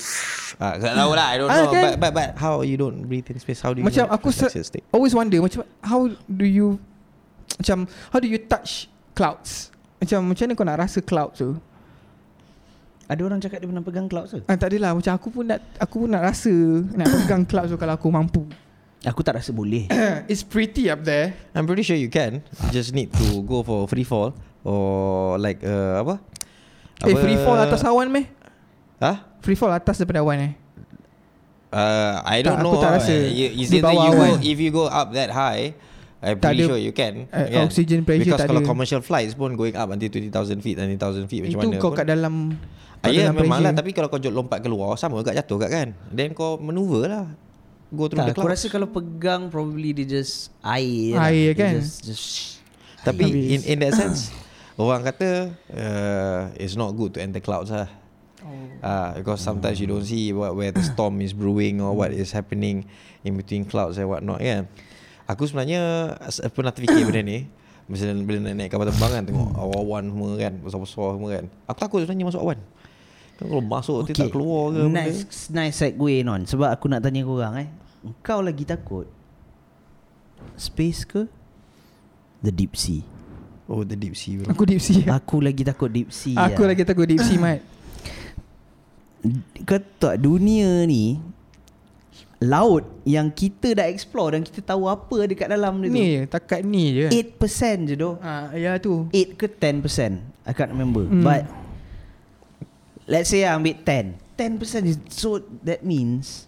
ah, 0.59 0.75
Tak 0.77 0.93
tahu 0.93 1.11
lah 1.15 1.27
I 1.31 1.35
don't 1.39 1.49
Ah, 1.49 1.57
know 1.63 1.71
kan? 1.71 1.81
but, 1.81 1.95
but, 1.97 2.11
but 2.13 2.29
how 2.35 2.61
you 2.61 2.75
don't 2.75 3.07
breathe 3.07 3.25
in 3.31 3.39
space 3.39 3.63
How 3.63 3.71
do 3.71 3.79
you 3.79 3.87
Macam 3.87 4.05
know 4.05 4.13
aku 4.13 4.29
like 4.29 4.51
se- 4.51 4.83
Always 4.91 5.15
wonder 5.15 5.39
macam 5.39 5.63
how 5.81 6.05
do 6.27 6.45
you 6.45 6.77
macam 7.55 7.89
how 8.13 8.19
do 8.21 8.29
you 8.29 8.39
touch 8.39 8.87
clouds? 9.11 9.73
Macam 9.99 10.31
macam 10.31 10.43
mana 10.47 10.53
kau 10.55 10.63
nak 10.63 10.79
rasa 10.79 11.03
cloud 11.03 11.35
tu? 11.35 11.59
Ada 13.09 13.21
orang 13.25 13.41
cakap 13.41 13.57
dia 13.57 13.67
pernah 13.67 13.81
pegang 13.81 14.05
cloud 14.05 14.29
tu. 14.29 14.39
Ah, 14.45 14.53
tak 14.53 14.69
adalah 14.69 14.93
macam 14.93 15.09
aku 15.17 15.27
pun 15.33 15.43
nak 15.49 15.59
aku 15.81 16.05
pun 16.05 16.09
nak 16.13 16.21
rasa 16.29 16.53
nak 16.93 17.07
pegang 17.25 17.41
cloud 17.41 17.65
tu 17.65 17.77
kalau 17.81 17.97
aku 17.97 18.07
mampu. 18.13 18.45
Aku 19.01 19.23
tak 19.23 19.39
rasa 19.41 19.49
boleh. 19.49 19.89
It's 20.31 20.45
pretty 20.45 20.91
up 20.91 21.01
there. 21.01 21.33
I'm 21.55 21.65
pretty 21.65 21.87
sure 21.87 21.95
you 21.95 22.11
can 22.11 22.43
You 22.67 22.69
just 22.69 22.91
need 22.91 23.09
to 23.15 23.41
go 23.47 23.63
for 23.63 23.87
free 23.87 24.03
fall 24.03 24.35
Or 24.67 25.39
like 25.39 25.63
uh, 25.63 26.03
Apa 26.03 26.19
Eh 27.07 27.15
free 27.15 27.39
fall 27.39 27.55
atas 27.63 27.79
awan 27.87 28.11
meh? 28.11 28.27
Huh? 28.99 29.23
Free 29.39 29.55
fall 29.55 29.71
atas 29.71 30.03
daripada 30.03 30.19
awan 30.19 30.51
eh? 30.51 30.53
Uh, 31.71 32.19
I 32.27 32.43
don't 32.43 32.59
Tak, 32.59 32.65
aku 32.65 32.75
know 32.75 32.83
tak 32.83 32.91
rasa. 32.99 33.13
uh, 33.15 33.23
you, 33.31 33.47
Is 33.63 33.71
it 33.71 33.79
that 33.87 33.95
you 33.95 34.11
go, 34.11 34.19
awan. 34.19 34.43
If 34.43 34.57
you 34.59 34.71
go 34.73 34.91
up 34.91 35.15
that 35.15 35.31
high 35.31 35.79
I'm 36.19 36.35
pretty 36.35 36.61
ada, 36.61 36.67
sure 36.67 36.79
you 36.79 36.91
can 36.91 37.31
uh, 37.31 37.47
kan? 37.47 37.63
oxygen 37.63 38.03
pressure 38.03 38.27
Because 38.27 38.39
tak 38.39 38.51
kalau 38.51 38.59
ada. 38.59 38.67
commercial 38.67 38.99
flights 38.99 39.31
pun 39.33 39.55
Going 39.55 39.71
up 39.73 39.87
until 39.87 40.11
20,000 40.11 40.59
feet 40.59 40.75
90,000 40.75 41.31
feet 41.31 41.41
Macam 41.47 41.55
Itu 41.55 41.67
mana 41.69 41.79
kau 41.79 41.89
pun. 41.89 41.97
kat 41.97 42.05
dalam 42.05 42.33
Ah, 42.99 43.07
kat 43.07 43.11
Ya 43.15 43.19
dalam 43.23 43.35
memang 43.39 43.57
lah 43.57 43.71
pressure. 43.71 43.79
Tapi 43.79 43.89
kalau 43.95 44.07
kau 44.07 44.19
lompat 44.19 44.59
keluar 44.59 44.99
Sama 44.99 45.15
juga 45.15 45.31
jatuh 45.31 45.55
kat 45.57 45.69
kan 45.71 45.87
Then 46.11 46.35
kau 46.35 46.59
maneuver 46.59 47.07
lah 47.07 47.25
Go 47.89 48.05
through 48.05 48.19
tak, 48.19 48.25
the 48.27 48.33
aku 48.33 48.43
clouds 48.43 48.53
rasa 48.59 48.67
kalau 48.67 48.87
pegang 48.87 49.47
probably 49.47 49.95
dia 49.95 50.05
just 50.05 50.51
air. 50.61 51.15
Air 51.15 51.49
lah. 51.49 51.55
Kan? 51.55 51.73
Just, 51.79 51.95
just 52.03 52.25
Tapi 53.01 53.23
Habis. 53.25 53.47
in 53.49 53.61
in 53.65 53.77
that 53.79 53.95
sense 53.95 54.29
Orang 54.75 55.01
kata 55.01 55.55
uh, 55.71 56.41
It's 56.53 56.75
not 56.75 56.91
good 56.93 57.15
to 57.15 57.23
enter 57.23 57.39
clouds 57.39 57.71
lah 57.71 57.87
Oh. 58.39 58.55
Uh, 58.79 59.19
because 59.19 59.43
sometimes 59.43 59.75
you 59.77 59.85
don't 59.85 60.07
see 60.07 60.31
what, 60.31 60.55
where 60.55 60.71
the 60.71 60.79
storm 60.79 61.19
is 61.19 61.35
brewing 61.35 61.83
or 61.83 61.91
what 61.91 62.07
is 62.09 62.31
happening 62.31 62.87
in 63.21 63.35
between 63.35 63.67
clouds 63.67 63.99
and 63.99 64.07
what 64.07 64.23
not 64.23 64.39
kan. 64.39 64.63
Aku 65.29 65.45
sebenarnya 65.45 66.17
pernah 66.57 66.73
terfikir 66.73 67.05
benda 67.05 67.21
ni. 67.21 67.45
Masa 67.89 68.13
bila 68.13 68.37
nak 68.41 68.53
naik 68.53 68.69
kapal 68.69 68.85
terbang 68.85 69.11
kan 69.17 69.23
tengok 69.25 69.49
awan-awan 69.57 70.03
semua 70.13 70.29
kan 70.37 70.53
besar-besar 70.61 71.09
semua 71.17 71.29
kan. 71.37 71.45
Aku 71.69 71.77
takut 71.81 71.99
sebenarnya 72.01 72.25
masuk 72.29 72.41
awan. 72.41 72.59
Kan 73.37 73.45
kalau 73.49 73.63
masuk 73.65 73.95
okay. 74.05 74.13
tak 74.13 74.29
keluar 74.33 74.73
ke 74.73 74.81
benda. 74.85 75.05
Nice, 75.05 75.49
nice 75.53 75.77
segue 75.77 76.21
non. 76.21 76.41
Sebab 76.45 76.69
aku 76.69 76.85
nak 76.89 77.01
tanya 77.01 77.21
korang 77.25 77.57
eh. 77.61 77.69
Kau 78.25 78.41
lagi 78.41 78.65
takut 78.65 79.09
space 80.57 81.05
ke 81.05 81.25
the 82.41 82.53
deep 82.53 82.73
sea? 82.77 83.01
Oh 83.69 83.85
the 83.85 83.97
deep 83.97 84.17
sea 84.17 84.41
bro. 84.41 84.49
Aku 84.49 84.65
deep 84.65 84.81
sea. 84.81 85.05
Aku 85.13 85.41
lagi 85.41 85.61
takut 85.61 85.89
deep 85.89 86.09
sea. 86.09 86.37
Aku 86.45 86.65
lah. 86.65 86.73
lagi 86.73 86.85
takut 86.85 87.05
deep 87.05 87.21
sea 87.21 87.37
mat. 87.43 87.61
Kau 89.65 89.81
tak 89.97 90.21
dunia 90.21 90.85
ni 90.89 91.17
laut 92.39 92.87
yang 93.03 93.27
kita 93.27 93.75
dah 93.75 93.87
explore 93.91 94.31
dan 94.31 94.47
kita 94.47 94.63
tahu 94.63 94.87
apa 94.87 95.27
ada 95.27 95.33
kat 95.35 95.51
dalam 95.51 95.83
dia 95.83 95.91
Ni 95.91 96.05
je, 96.15 96.21
takat 96.23 96.63
ni 96.63 96.95
je. 96.95 97.05
tu. 97.11 97.43
8% 97.43 97.89
je 97.91 97.95
doh. 97.99 98.15
Ah, 98.23 98.47
ya 98.55 98.79
tu. 98.79 99.11
8 99.11 99.35
ke 99.35 99.47
10% 99.51 100.47
I 100.47 100.53
can't 100.55 100.71
remember 100.71 101.03
Hmm. 101.03 101.19
But 101.19 101.43
Let's 103.09 103.33
say 103.33 103.43
I 103.43 103.57
ambil 103.57 103.75
10 103.83 104.39
10% 104.39 104.87
is 104.87 104.95
So 105.11 105.43
that 105.67 105.83
means 105.83 106.47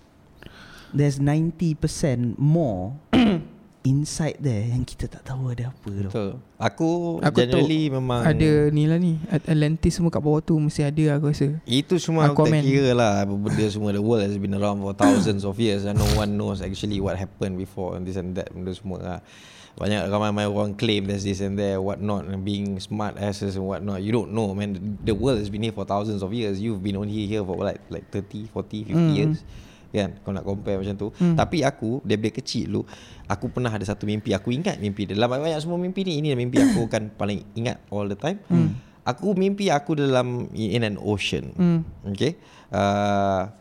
There's 0.96 1.20
90% 1.20 2.40
more 2.40 2.96
inside 3.82 4.38
there 4.38 4.62
yang 4.62 4.86
kita 4.86 5.10
tak 5.10 5.26
tahu 5.26 5.50
ada 5.50 5.74
apa 5.74 5.90
tu. 5.90 6.06
Betul. 6.08 6.32
Aku, 6.62 6.90
Aku 7.20 7.34
generally 7.34 7.90
tahu 7.90 7.98
memang 7.98 8.22
Ada 8.22 8.70
ni 8.70 8.86
lah 8.86 9.02
ni. 9.02 9.18
At- 9.28 9.50
Atlantis 9.50 9.98
semua 9.98 10.14
kat 10.14 10.22
bawah 10.22 10.38
tu 10.38 10.54
Mesti 10.54 10.86
ada 10.86 11.18
aku 11.18 11.34
rasa. 11.34 11.58
Itu 11.66 11.98
semua 11.98 12.30
aku 12.30 12.46
tak 12.46 12.62
kira 12.62 12.94
lah 12.94 13.26
Apa 13.26 13.34
Benda 13.34 13.66
semua. 13.66 13.90
The 13.90 13.98
world 13.98 14.22
has 14.22 14.38
been 14.38 14.54
around 14.54 14.78
For 14.80 14.94
thousands 14.94 15.42
of 15.42 15.58
years 15.58 15.90
And 15.90 15.98
no 15.98 16.06
one 16.14 16.38
knows 16.38 16.62
Actually 16.62 17.02
what 17.02 17.18
happened 17.18 17.58
before 17.58 17.98
And 17.98 18.06
this 18.06 18.14
and 18.14 18.38
that 18.38 18.54
Benda 18.54 18.78
semua 18.78 18.98
lah. 19.02 19.20
Banyak 19.72 20.12
ramai 20.12 20.46
orang 20.46 20.76
claim 20.76 21.08
there's 21.08 21.24
this 21.24 21.40
and 21.40 21.56
there 21.58 21.80
what 21.80 21.98
not 21.98 22.28
and 22.28 22.44
being 22.44 22.76
smart 22.78 23.16
asses 23.16 23.56
and 23.56 23.64
what 23.64 23.80
not 23.80 24.04
you 24.04 24.12
don't 24.12 24.36
know 24.36 24.52
man. 24.52 25.00
The 25.02 25.16
world 25.16 25.40
has 25.40 25.48
been 25.48 25.64
here 25.64 25.72
for 25.72 25.88
thousands 25.88 26.20
of 26.22 26.36
years. 26.36 26.60
You've 26.60 26.84
been 26.84 27.00
only 27.00 27.24
here 27.24 27.40
for 27.40 27.56
like 27.56 27.80
like 27.88 28.04
30 28.12 28.52
40 28.52 28.84
50 28.84 28.94
Mm. 28.94 29.16
years 29.16 29.40
kan? 29.92 30.18
Kau 30.24 30.32
nak 30.32 30.48
compare 30.48 30.80
macam 30.80 30.96
tu. 30.96 31.08
Mm. 31.20 31.36
tapi 31.36 31.62
aku 31.62 32.00
daripada 32.08 32.40
kecil 32.40 32.72
dulu 32.72 32.82
aku 33.28 33.46
pernah 33.52 33.72
ada 33.72 33.84
satu 33.84 34.08
mimpi. 34.08 34.32
Aku 34.36 34.52
ingat 34.52 34.80
mimpi 34.80 35.08
dia. 35.08 35.16
Dalam 35.16 35.32
banyak 35.32 35.60
semua 35.60 35.80
mimpi 35.80 36.08
ni. 36.08 36.24
Ini 36.24 36.36
mimpi 36.36 36.60
aku 36.60 36.88
kan 36.92 37.12
paling 37.20 37.44
ingat 37.56 37.80
all 37.92 38.08
the 38.08 38.18
time. 38.18 38.40
Mm. 38.52 38.76
aku 39.02 39.36
mimpi 39.36 39.68
aku 39.72 40.00
dalam 40.00 40.52
in 40.56 40.84
an 40.84 40.96
ocean. 41.00 41.52
Hmm. 41.56 41.80
Okay? 42.12 42.40
Uh, 42.72 43.52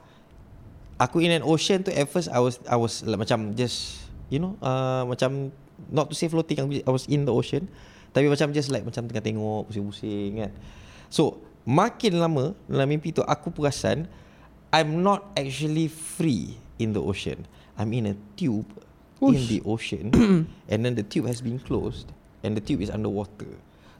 Aku 1.00 1.24
in 1.24 1.32
an 1.32 1.40
ocean 1.40 1.80
tu 1.80 1.88
At 1.88 2.12
first 2.12 2.28
I 2.28 2.44
was 2.44 2.60
I 2.68 2.76
was 2.76 3.00
like, 3.08 3.16
macam 3.16 3.56
just 3.56 4.04
You 4.28 4.36
know 4.36 4.60
uh, 4.60 5.08
Macam 5.08 5.48
Not 5.88 6.12
to 6.12 6.14
say 6.14 6.28
floating 6.28 6.60
I 6.60 6.92
was 6.92 7.08
in 7.08 7.24
the 7.24 7.32
ocean. 7.32 7.72
Tapi 8.12 8.28
macam 8.28 8.52
just 8.52 8.68
like 8.68 8.84
Macam 8.84 9.08
tengah 9.08 9.24
tengok 9.24 9.72
Pusing-pusing 9.72 10.44
kan. 10.44 10.52
So 11.08 11.40
Makin 11.64 12.20
lama 12.20 12.52
Dalam 12.68 12.84
mimpi 12.84 13.16
tu 13.16 13.24
Aku 13.24 13.48
perasan 13.48 14.12
I'm 14.70 15.02
not 15.02 15.34
actually 15.34 15.86
free 15.86 16.54
In 16.78 16.92
the 16.92 17.02
ocean 17.02 17.44
I'm 17.74 17.90
in 17.92 18.06
a 18.06 18.16
tube 18.34 18.66
In 19.20 19.36
Ush. 19.36 19.48
the 19.48 19.60
ocean 19.64 20.06
And 20.70 20.78
then 20.80 20.94
the 20.94 21.02
tube 21.02 21.26
has 21.26 21.40
been 21.40 21.58
closed 21.58 22.08
And 22.40 22.56
the 22.56 22.62
tube 22.62 22.80
is 22.80 22.88
underwater 22.88 23.50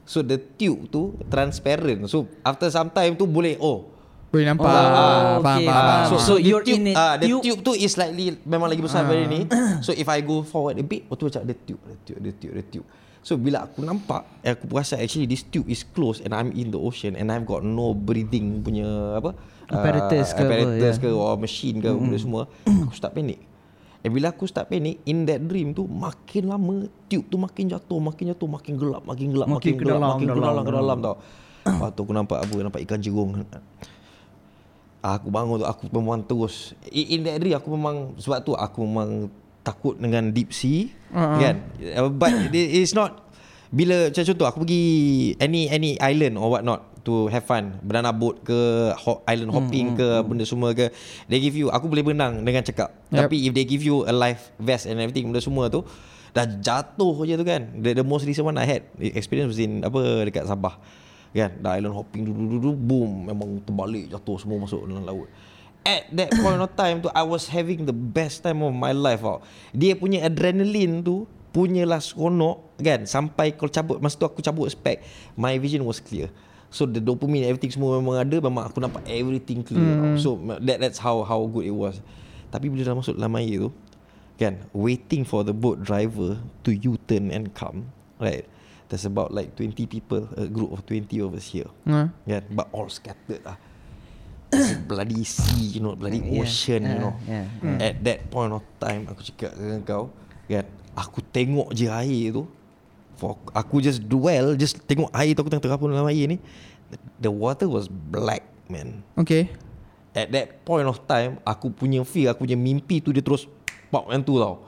So 0.03 0.21
the 0.21 0.39
tube 0.39 0.89
tu 0.89 1.13
Transparent 1.27 2.07
So 2.07 2.25
after 2.41 2.67
some 2.67 2.89
time 2.89 3.13
tu 3.13 3.27
Boleh 3.27 3.59
Oh 3.59 3.91
Boleh 4.31 4.47
nampak 4.47 4.63
Oh, 4.63 5.43
Faham 5.43 5.59
okay, 5.59 5.67
faham, 5.67 5.67
faham. 5.67 6.07
faham. 6.07 6.23
So 6.23 6.33
the 6.39 6.47
you're 6.47 6.63
tube, 6.63 6.79
in 6.79 6.87
a 6.87 6.93
ah, 6.95 7.13
the 7.19 7.27
tube- 7.27 7.43
tube 7.43 7.59
tu 7.61 7.75
is 7.75 7.91
slightly 7.91 8.31
memang 8.47 8.71
lagi 8.71 8.79
besar 8.79 9.03
Ah. 9.03 9.11
dari 9.11 9.27
ni. 9.27 9.43
So 9.85 9.91
if 9.91 10.07
I 10.07 10.23
go 10.23 10.39
forward 10.39 10.79
a 10.79 10.85
bit, 10.87 11.03
oh 11.11 11.19
tu 11.19 11.27
macam 11.27 11.43
ada 11.43 11.51
tube, 11.51 11.83
ada 11.83 11.99
tube, 11.99 12.15
ada 12.15 12.31
tube, 12.31 12.53
ada 12.55 12.63
tube. 12.63 12.87
So 13.21 13.37
bila 13.37 13.69
aku 13.69 13.85
nampak, 13.85 14.25
eh, 14.41 14.57
aku 14.57 14.65
perasan 14.65 14.97
actually 14.97 15.29
this 15.29 15.45
tube 15.45 15.69
is 15.69 15.85
closed 15.85 16.25
and 16.25 16.33
I'm 16.33 16.49
in 16.57 16.73
the 16.73 16.81
ocean 16.81 17.13
and 17.13 17.29
I've 17.29 17.45
got 17.45 17.61
no 17.61 17.93
breathing 17.93 18.65
punya 18.65 19.21
apa? 19.21 19.37
Apparatus 19.69 20.33
ah, 20.33 20.35
ke 20.35 20.41
apparatus 20.41 20.95
ya. 20.97 21.01
ke 21.05 21.09
or 21.13 21.37
machine 21.37 21.77
ke 21.79 21.89
mm-hmm. 21.93 22.17
semua. 22.17 22.49
aku 22.65 22.93
start 22.97 23.13
panik. 23.13 23.39
And 24.01 24.11
bila 24.17 24.33
aku 24.33 24.49
start 24.49 24.65
panik 24.65 24.97
In 25.05 25.29
that 25.29 25.45
dream 25.45 25.77
tu 25.77 25.85
Makin 25.85 26.49
lama 26.49 26.89
Tube 27.05 27.25
tu 27.29 27.37
makin 27.37 27.69
jatuh 27.69 28.01
Makin 28.01 28.33
jatuh 28.33 28.49
Makin 28.49 28.73
gelap 28.73 29.05
Makin 29.05 29.27
gelap 29.29 29.47
Makin 29.47 29.57
Makin, 29.61 29.73
ke 29.77 29.83
gelap 29.85 29.97
dalam, 30.01 30.09
Makin 30.09 30.25
ke 30.25 30.33
dalam, 30.33 30.41
dalam, 30.41 30.63
ke 30.65 30.71
dalam 30.73 30.97
tau 30.97 31.15
Lepas 31.61 31.89
tu 31.93 32.01
aku 32.01 32.13
nampak 32.17 32.37
apa 32.41 32.53
Nampak 32.65 32.81
ikan 32.89 32.97
jerung 32.97 33.31
Aku 35.05 35.29
bangun 35.29 35.61
tu 35.61 35.67
Aku 35.69 35.83
memang 35.93 36.25
terus 36.25 36.73
in 36.89 37.21
that 37.29 37.37
dream 37.37 37.53
Aku 37.53 37.69
memang 37.77 38.17
Sebab 38.17 38.41
tu 38.41 38.57
aku 38.57 38.81
memang 38.89 39.29
Takut 39.61 39.93
dengan 39.95 40.29
deep 40.29 40.49
sea 40.49 40.89
Uh-uh. 41.07 41.37
Kan? 41.37 41.55
Uh, 41.77 42.09
But 42.09 42.49
it- 42.49 42.71
it's 42.77 42.91
not 42.91 43.29
Bila 43.67 44.09
macam 44.09 44.23
contoh 44.25 44.45
Aku 44.45 44.57
pergi 44.61 44.83
Any 45.37 45.67
any 45.67 45.91
island 45.97 46.35
or 46.35 46.49
what 46.49 46.61
not 46.61 46.81
To 47.01 47.25
have 47.27 47.43
fun 47.43 47.77
Banana 47.79 48.09
boat 48.09 48.41
ke 48.41 48.57
ho- 48.95 49.21
Island 49.23 49.51
hopping 49.51 49.93
ke 49.93 50.21
Benda 50.21 50.43
semua 50.43 50.71
ke 50.71 50.89
They 51.25 51.37
give 51.37 51.53
you 51.53 51.69
Aku 51.69 51.85
boleh 51.85 52.01
berenang 52.01 52.41
Dengan 52.41 52.61
cakap. 52.61 52.93
Yep. 53.09 53.19
Tapi 53.21 53.35
if 53.43 53.51
they 53.51 53.63
give 53.63 53.81
you 53.81 54.03
A 54.03 54.11
life 54.11 54.49
vest 54.55 54.85
and 54.85 54.97
everything 54.97 55.25
Benda 55.25 55.39
semua 55.39 55.65
tu 55.67 55.81
Dah 56.31 56.47
jatuh 56.47 57.21
je 57.21 57.35
tu 57.35 57.43
kan? 57.43 57.61
The, 57.75 57.91
the 57.93 58.05
most 58.05 58.23
recent 58.23 58.43
one 58.43 58.55
I 58.55 58.65
had 58.65 58.81
Experience 58.97 59.49
was 59.49 59.59
in 59.59 59.81
Apa 59.81 60.23
Dekat 60.23 60.45
Sabah 60.45 60.79
Kan? 61.31 61.59
Dah 61.59 61.75
island 61.75 61.93
hopping 61.93 62.21
du, 62.21 62.31
du, 62.31 62.43
du, 62.47 62.57
du, 62.59 62.71
Boom 62.71 63.27
Memang 63.27 63.61
terbalik 63.61 64.09
Jatuh 64.09 64.35
semua 64.35 64.57
masuk 64.57 64.83
dalam 64.83 65.03
laut 65.03 65.27
At 65.81 66.13
that 66.13 66.29
point 66.37 66.61
of 66.61 66.69
time 66.77 67.01
tu 67.01 67.09
I 67.09 67.25
was 67.25 67.49
having 67.49 67.89
the 67.89 67.95
best 67.95 68.45
time 68.45 68.61
of 68.61 68.69
my 68.69 68.93
life 68.93 69.25
tau. 69.25 69.41
Dia 69.73 69.97
punya 69.97 70.21
adrenaline 70.29 71.01
tu 71.01 71.25
Punyalah 71.51 71.99
seronok 71.99 72.79
kan? 72.79 73.03
Sampai 73.03 73.51
kalau 73.57 73.67
cabut 73.67 73.97
Masa 73.99 74.15
tu 74.15 74.23
aku 74.23 74.39
cabut 74.39 74.69
spek 74.71 75.03
My 75.35 75.57
vision 75.57 75.83
was 75.83 75.99
clear. 75.99 76.31
So 76.71 76.87
the 76.87 77.03
dopamine 77.03 77.43
everything 77.43 77.73
semua 77.73 77.99
memang 77.99 78.23
ada 78.23 78.37
Memang 78.39 78.71
aku 78.71 78.79
nampak 78.79 79.03
everything 79.09 79.65
clear 79.65 80.15
mm. 80.15 80.21
So 80.21 80.39
that 80.63 80.79
that's 80.79 81.01
how 81.01 81.25
how 81.25 81.43
good 81.49 81.67
it 81.67 81.75
was. 81.75 81.99
Tapi 82.53 82.71
bila 82.71 82.87
dah 82.87 82.95
masuk 82.95 83.17
dalam 83.17 83.33
air 83.41 83.67
tu 83.67 83.69
Kan? 84.37 84.61
Waiting 84.71 85.25
for 85.25 85.41
the 85.41 85.51
boat 85.51 85.81
driver 85.81 86.39
To 86.63 86.69
U-turn 86.71 87.33
and 87.33 87.51
come 87.57 87.89
Right? 88.21 88.45
There's 88.87 89.03
about 89.03 89.33
like 89.33 89.57
20 89.57 89.75
people 89.89 90.29
A 90.37 90.45
group 90.45 90.71
of 90.71 90.85
20 90.85 91.09
of 91.25 91.33
us 91.33 91.51
here 91.51 91.67
Ha. 91.89 92.13
Kan? 92.29 92.43
But 92.53 92.69
all 92.69 92.87
scattered 92.87 93.43
lah 93.43 93.57
bloody 94.81 95.23
sea 95.23 95.71
You 95.71 95.81
know 95.81 95.95
Bloody 95.95 96.19
Yeah. 96.19 96.37
ocean 96.37 96.81
You 96.81 96.89
Yeah, 96.89 96.99
know 96.99 97.13
yeah, 97.25 97.77
At 97.81 97.95
that 98.03 98.19
point 98.27 98.51
of 98.51 98.63
time 98.77 99.07
Aku 99.07 99.23
cakap 99.23 99.55
dengan 99.55 99.79
kau 99.81 100.11
Kan 100.45 100.67
Aku 100.93 101.23
tengok 101.23 101.71
je 101.71 101.87
air 101.87 102.31
tu 102.31 102.43
For 103.15 103.39
Aku 103.49 103.79
just 103.79 104.03
dwell 104.03 104.53
Just 104.53 104.83
tengok 104.83 105.07
air 105.11 105.31
tu 105.31 105.39
Aku 105.39 105.49
tengah 105.49 105.63
terapun 105.63 105.89
dalam 105.89 106.05
air 106.05 106.27
ni 106.27 106.37
The 107.17 107.31
water 107.31 107.65
was 107.65 107.87
black 107.87 108.43
man 108.67 108.99
Okay 109.15 109.47
At 110.11 110.27
that 110.29 110.61
point 110.61 110.83
of 110.83 110.99
time 111.05 111.39
Aku 111.41 111.71
punya 111.71 112.03
fear 112.03 112.29
Aku 112.29 112.43
punya 112.43 112.59
mimpi 112.59 112.99
tu 112.99 113.09
Dia 113.09 113.23
terus 113.23 113.47
Pop 113.87 114.11
yang 114.11 114.19
tu 114.19 114.35
tau 114.35 114.67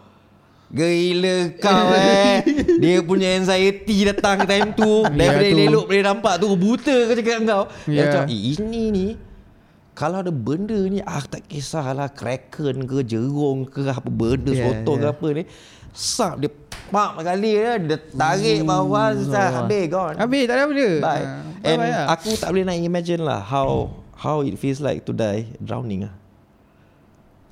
Gila 0.71 1.53
kau 1.59 1.85
eh 1.99 2.39
Dia 2.79 3.03
punya 3.03 3.35
anxiety 3.35 4.07
datang 4.07 4.47
time 4.47 4.71
tu 4.71 5.03
Daripada 5.05 5.45
tu. 5.45 5.59
elok 5.59 5.85
boleh 5.85 6.01
nampak 6.01 6.33
tu 6.39 6.47
Buta 6.55 6.95
kau 7.05 7.13
cakap 7.13 7.37
kau 7.43 7.63
Ya. 7.85 7.93
yeah. 7.93 8.03
Macam 8.07 8.21
eh, 8.25 8.39
ini 8.55 8.83
ni 8.89 9.07
Kalau 9.93 10.19
ada 10.19 10.29
benda 10.29 10.73
ni 10.83 10.99
Ah 10.99 11.21
tak 11.21 11.45
kisahlah 11.45 12.09
Kraken 12.09 12.83
ke 12.83 13.01
Jerung 13.01 13.63
ke 13.63 13.85
Apa 13.85 14.05
benda 14.05 14.49
Ya, 14.49 14.57
yeah, 14.57 14.67
sotong 14.75 14.97
ya. 14.97 15.03
yeah. 15.03 15.13
ke 15.13 15.15
apa 15.15 15.27
ni 15.31 15.43
Sap 15.89 16.33
dia 16.37 16.49
Pak 16.89 17.11
kali 17.19 17.51
dia 17.53 17.77
Dia 17.77 17.97
tarik 18.09 18.59
bawah 18.63 19.13
Susah 19.13 19.47
habis 19.55 19.85
gone 19.87 20.17
Habis 20.17 20.43
tak 20.43 20.55
ada 20.55 20.63
benda 20.65 20.89
Bye. 20.99 21.23
Ha, 21.23 21.33
And 21.63 21.77
bye-bye 21.77 21.93
lah. 21.93 22.05
aku 22.11 22.29
tak 22.33 22.49
boleh 22.49 22.65
nak 22.65 22.75
imagine 22.75 23.21
lah 23.21 23.39
how 23.39 23.69
how 24.13 24.41
it 24.41 24.55
feels 24.55 24.79
like 24.79 25.03
to 25.03 25.11
die 25.11 25.45
drowning 25.57 26.03
ah. 26.03 26.13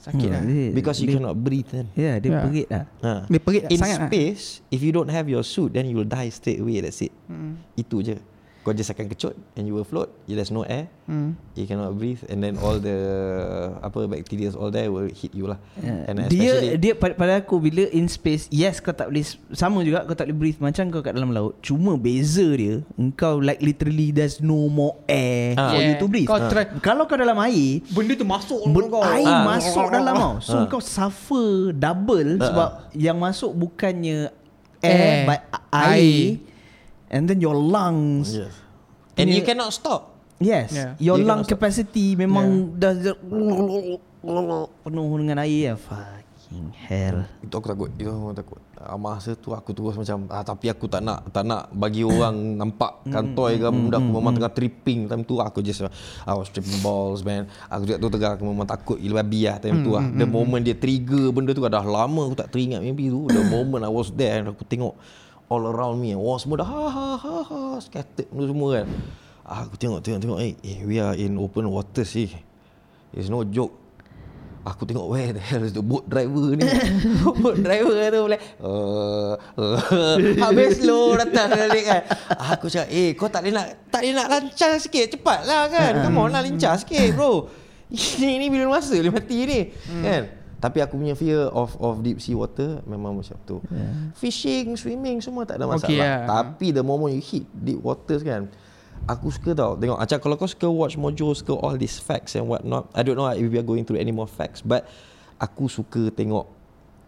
Sakit 0.01 0.27
lah 0.27 0.41
dia, 0.41 0.73
Because 0.73 0.97
you 0.97 1.07
dia, 1.07 1.15
cannot 1.15 1.37
breathe 1.37 1.69
kan. 1.69 1.85
Ya 1.93 2.17
dia 2.17 2.27
Ya. 2.27 2.39
perit 2.41 2.67
lah 2.67 2.85
Ha. 2.99 3.11
Dia 3.23 3.39
perit 3.39 3.63
In 3.67 3.77
sangat 3.77 3.99
lah. 3.99 4.07
space, 4.09 4.43
if 4.67 4.79
you 4.79 4.89
don't 4.89 5.07
have 5.07 5.29
your 5.29 5.45
suit, 5.45 5.69
then 5.69 5.85
you 5.85 5.93
will 5.93 6.09
die 6.09 6.27
straight 6.27 6.57
away. 6.57 6.81
That's 6.81 6.99
it. 6.99 7.13
Hmm. 7.25 7.61
Itu 7.75 8.01
je. 8.01 8.17
Kau 8.61 8.71
just 8.71 8.87
akan 8.87 9.09
kecut 9.09 9.33
and 9.53 9.65
you 9.65 9.73
will 9.73 9.83
float. 9.83 10.13
There's 10.25 10.49
no 10.49 10.61
air. 10.61 10.85
Hmm. 11.05 11.33
You 11.53 11.65
cannot 11.65 11.93
breathe 11.93 12.21
and 12.25 12.39
then 12.39 12.55
all 12.55 12.77
the 12.77 12.93
apa 13.81 14.05
bacteria 14.05 14.53
all 14.53 14.69
there 14.69 14.87
will 14.87 15.09
hit 15.09 15.33
you 15.33 15.45
lah. 15.45 15.57
Yeah. 15.75 16.05
And 16.05 16.29
dia 16.29 16.77
dia 16.77 16.93
pada, 16.93 17.13
pada 17.13 17.33
aku 17.37 17.57
bila 17.57 17.89
in 17.89 18.05
space 18.05 18.45
yes 18.49 18.77
kau 18.77 18.93
tak 18.93 19.09
boleh 19.09 19.25
sama 19.51 19.81
juga 19.81 20.05
kau 20.05 20.13
tak 20.13 20.29
boleh 20.29 20.37
breathe 20.39 20.59
macam 20.59 20.87
kau 20.87 21.01
kat 21.01 21.11
dalam 21.11 21.33
laut 21.33 21.57
cuma 21.59 21.97
beza 21.97 22.45
dia 22.47 22.85
engkau 22.95 23.37
like 23.37 23.59
literally 23.59 24.09
there's 24.09 24.39
no 24.39 24.67
more 24.67 25.01
air 25.05 25.57
Ah. 25.57 25.73
for 25.73 25.81
you 25.81 25.91
Yeah. 25.91 25.97
to 25.97 26.05
breathe 26.05 26.29
Kau 26.29 26.39
try- 26.45 26.69
kalau 26.79 27.03
kau 27.03 27.17
dalam 27.17 27.35
air 27.41 27.81
Benda 27.89 28.13
tu 28.13 28.23
masuk 28.23 28.61
ber- 28.69 28.87
kau. 28.87 29.01
air 29.01 29.25
Ah. 29.25 29.43
masuk 29.43 29.87
dalam 29.89 30.13
tau 30.13 30.33
so 30.37 30.55
Ah. 30.55 30.65
kau 30.65 30.79
suffer 30.79 31.49
double 31.73 32.37
Ah. 32.37 32.45
sebab 32.45 32.69
yang 32.93 33.17
masuk 33.17 33.51
bukannya 33.51 34.29
Air. 34.79 34.93
air 34.93 35.17
but 35.25 35.41
air 35.71 35.97
Air. 35.97 36.21
And 37.11 37.27
then 37.27 37.43
your 37.43 37.53
lungs 37.53 38.39
yes. 38.39 38.55
And 39.19 39.27
you 39.29 39.43
cannot 39.43 39.75
stop. 39.75 40.15
Yes. 40.41 40.73
Yeah. 40.73 40.97
Your 40.97 41.21
You 41.21 41.27
lung 41.27 41.43
cannot 41.43 41.51
stop. 41.51 41.59
capacity 41.59 42.17
Memang 42.17 42.73
dah, 42.73 42.95
dah 42.97 43.15
Penuh 44.81 45.09
dengan 45.21 45.37
air 45.45 45.77
Fucking 45.77 46.73
hell. 46.73 47.29
Itu 47.45 47.53
aku 47.61 47.67
takut. 47.69 47.89
Itu 47.93 48.09
aku 48.09 48.33
takut. 48.33 48.59
Masa 48.97 49.37
tu 49.37 49.53
aku 49.53 49.77
terus 49.77 49.93
macam 49.93 50.25
ah, 50.33 50.41
Tapi 50.41 50.65
aku 50.73 50.89
tak 50.89 51.05
nak 51.05 51.29
Tak 51.29 51.45
nak 51.45 51.69
bagi 51.69 52.01
orang 52.01 52.33
Nampak 52.65 53.05
kantoi 53.13 53.61
ke 53.61 53.69
Benda. 53.69 54.01
Aku 54.01 54.09
memang 54.09 54.33
tengah 54.33 54.49
tripping 54.49 55.05
Time 55.05 55.21
tu. 55.21 55.37
Aku 55.37 55.61
just 55.61 55.85
I 56.25 56.33
was 56.33 56.49
tripping 56.49 56.81
balls 56.81 57.21
man. 57.21 57.45
Aku 57.69 57.85
juga 57.85 58.01
tu 58.01 58.09
tengah 58.09 58.41
Aku 58.41 58.43
memang 58.49 58.65
takut 58.65 58.97
Gila 58.97 59.21
babi 59.21 59.45
lah 59.45 59.61
Time 59.61 59.85
tu 59.85 59.93
lah. 59.93 60.05
The 60.09 60.25
moment 60.25 60.65
dia 60.65 60.73
trigger 60.73 61.29
Benda 61.29 61.53
tu 61.53 61.61
dah 61.61 61.85
lama 61.85 62.21
Aku 62.25 62.33
tak 62.33 62.49
teringat 62.49 62.81
mimpi 62.81 63.13
tu. 63.13 63.29
The 63.29 63.45
moment 63.53 63.85
I 63.85 63.91
was 63.93 64.09
there 64.09 64.41
Aku 64.49 64.65
tengok 64.65 64.97
All 65.51 65.67
around 65.67 65.99
me. 65.99 66.15
Orang 66.15 66.39
semua 66.39 66.63
dah 66.63 66.69
ha 66.71 66.85
ha 66.87 67.07
ha 67.19 67.35
ha 67.43 67.59
Scattered 67.83 68.31
benda 68.31 68.47
semua 68.47 68.67
kan. 68.79 68.85
Aku 69.43 69.75
tengok 69.75 69.99
tengok 69.99 70.19
tengok. 70.23 70.39
Eh, 70.39 70.55
eh 70.63 70.79
we 70.87 70.95
are 70.95 71.11
in 71.11 71.35
open 71.35 71.67
water 71.67 72.07
sih. 72.07 72.31
It's 73.11 73.27
no 73.27 73.43
joke. 73.43 73.75
Aku 74.63 74.87
tengok 74.87 75.11
where 75.11 75.35
the 75.35 75.43
hell 75.43 75.59
is 75.67 75.75
the 75.75 75.83
boat 75.83 76.07
driver 76.07 76.55
ni? 76.55 76.63
Boat 77.41 77.57
driver 77.65 77.97
tu 78.13 78.19
boleh 78.29 78.41
uh, 78.61 79.33
uh, 79.57 80.15
Habis 80.37 80.85
slow 80.85 81.17
datang 81.17 81.49
balik 81.49 81.83
kan. 81.83 82.01
Aku 82.55 82.69
cakap 82.69 82.93
eh 82.93 83.17
kau 83.17 83.25
tak 83.25 83.41
boleh 83.41 83.57
nak 83.57 83.67
Tak 83.89 84.05
boleh 84.05 84.13
nak 84.15 84.27
lancar 84.31 84.71
sikit. 84.79 85.17
Cepat 85.17 85.49
lah 85.49 85.67
kan. 85.67 86.05
Come 86.05 86.21
on 86.21 86.31
lah 86.31 86.45
lincah 86.45 86.79
sikit 86.79 87.11
bro. 87.11 87.51
Ini, 87.91 88.39
ini 88.39 88.47
bila 88.47 88.79
masa 88.79 88.95
dia 88.95 89.11
mati 89.11 89.43
ni 89.43 89.67
Kan 89.99 90.40
Tapi 90.61 90.77
aku 90.77 90.93
punya 90.93 91.17
fear 91.17 91.49
of 91.49 91.73
of 91.81 92.05
deep 92.05 92.21
sea 92.21 92.37
water 92.37 92.85
memang 92.85 93.17
macam 93.17 93.33
tu. 93.49 93.57
Yeah. 93.73 94.13
Fishing, 94.13 94.77
swimming 94.77 95.17
semua 95.17 95.41
tak 95.41 95.57
ada 95.57 95.65
masalah. 95.65 95.89
Okay, 95.89 95.97
yeah. 95.97 96.29
Tapi 96.29 96.69
the 96.69 96.85
moment 96.85 97.17
you 97.17 97.23
hit 97.23 97.49
deep 97.49 97.81
waters 97.81 98.21
kan, 98.21 98.45
aku 99.09 99.33
suka 99.33 99.57
tau 99.57 99.73
tengok 99.73 99.97
macam 99.97 100.17
kalau 100.21 100.35
kau 100.37 100.45
suka 100.45 100.69
watch 100.69 101.01
Mojo, 101.01 101.33
suka 101.33 101.57
all 101.57 101.73
these 101.81 101.97
facts 101.97 102.37
and 102.37 102.45
what 102.45 102.61
not. 102.61 102.85
I 102.93 103.01
don't 103.01 103.17
know 103.17 103.25
if 103.33 103.41
we 103.41 103.57
are 103.57 103.65
going 103.65 103.89
through 103.89 103.97
any 103.97 104.13
more 104.13 104.29
facts, 104.29 104.61
but 104.61 104.85
aku 105.41 105.65
suka 105.65 106.13
tengok 106.13 106.45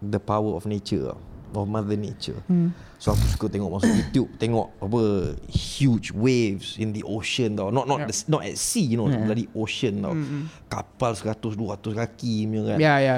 the 0.02 0.18
power 0.18 0.58
of 0.58 0.66
nature 0.66 1.14
tau. 1.14 1.20
Of 1.54 1.70
mother 1.70 1.94
nature 1.94 2.42
hmm. 2.50 2.74
So 2.98 3.14
aku 3.14 3.26
suka 3.30 3.46
tengok 3.46 3.78
Masuk 3.78 3.94
YouTube 4.00 4.30
Tengok 4.36 4.74
apa 4.82 5.02
Huge 5.48 6.10
waves 6.12 6.82
In 6.82 6.90
the 6.92 7.06
ocean 7.06 7.54
tau 7.54 7.70
Not 7.70 7.86
not 7.86 8.02
Yeah. 8.02 8.10
the, 8.10 8.16
not 8.26 8.42
at 8.42 8.58
sea 8.58 8.82
you 8.82 8.98
know 8.98 9.06
Hmm, 9.06 9.30
Bloody 9.30 9.46
ocean 9.54 10.02
tau 10.02 10.18
Kapal 10.66 11.14
100-200 11.14 11.94
kaki 11.94 12.50
punya 12.50 12.62
kan 12.74 12.78
Ya 12.82 12.96
ya 12.98 13.18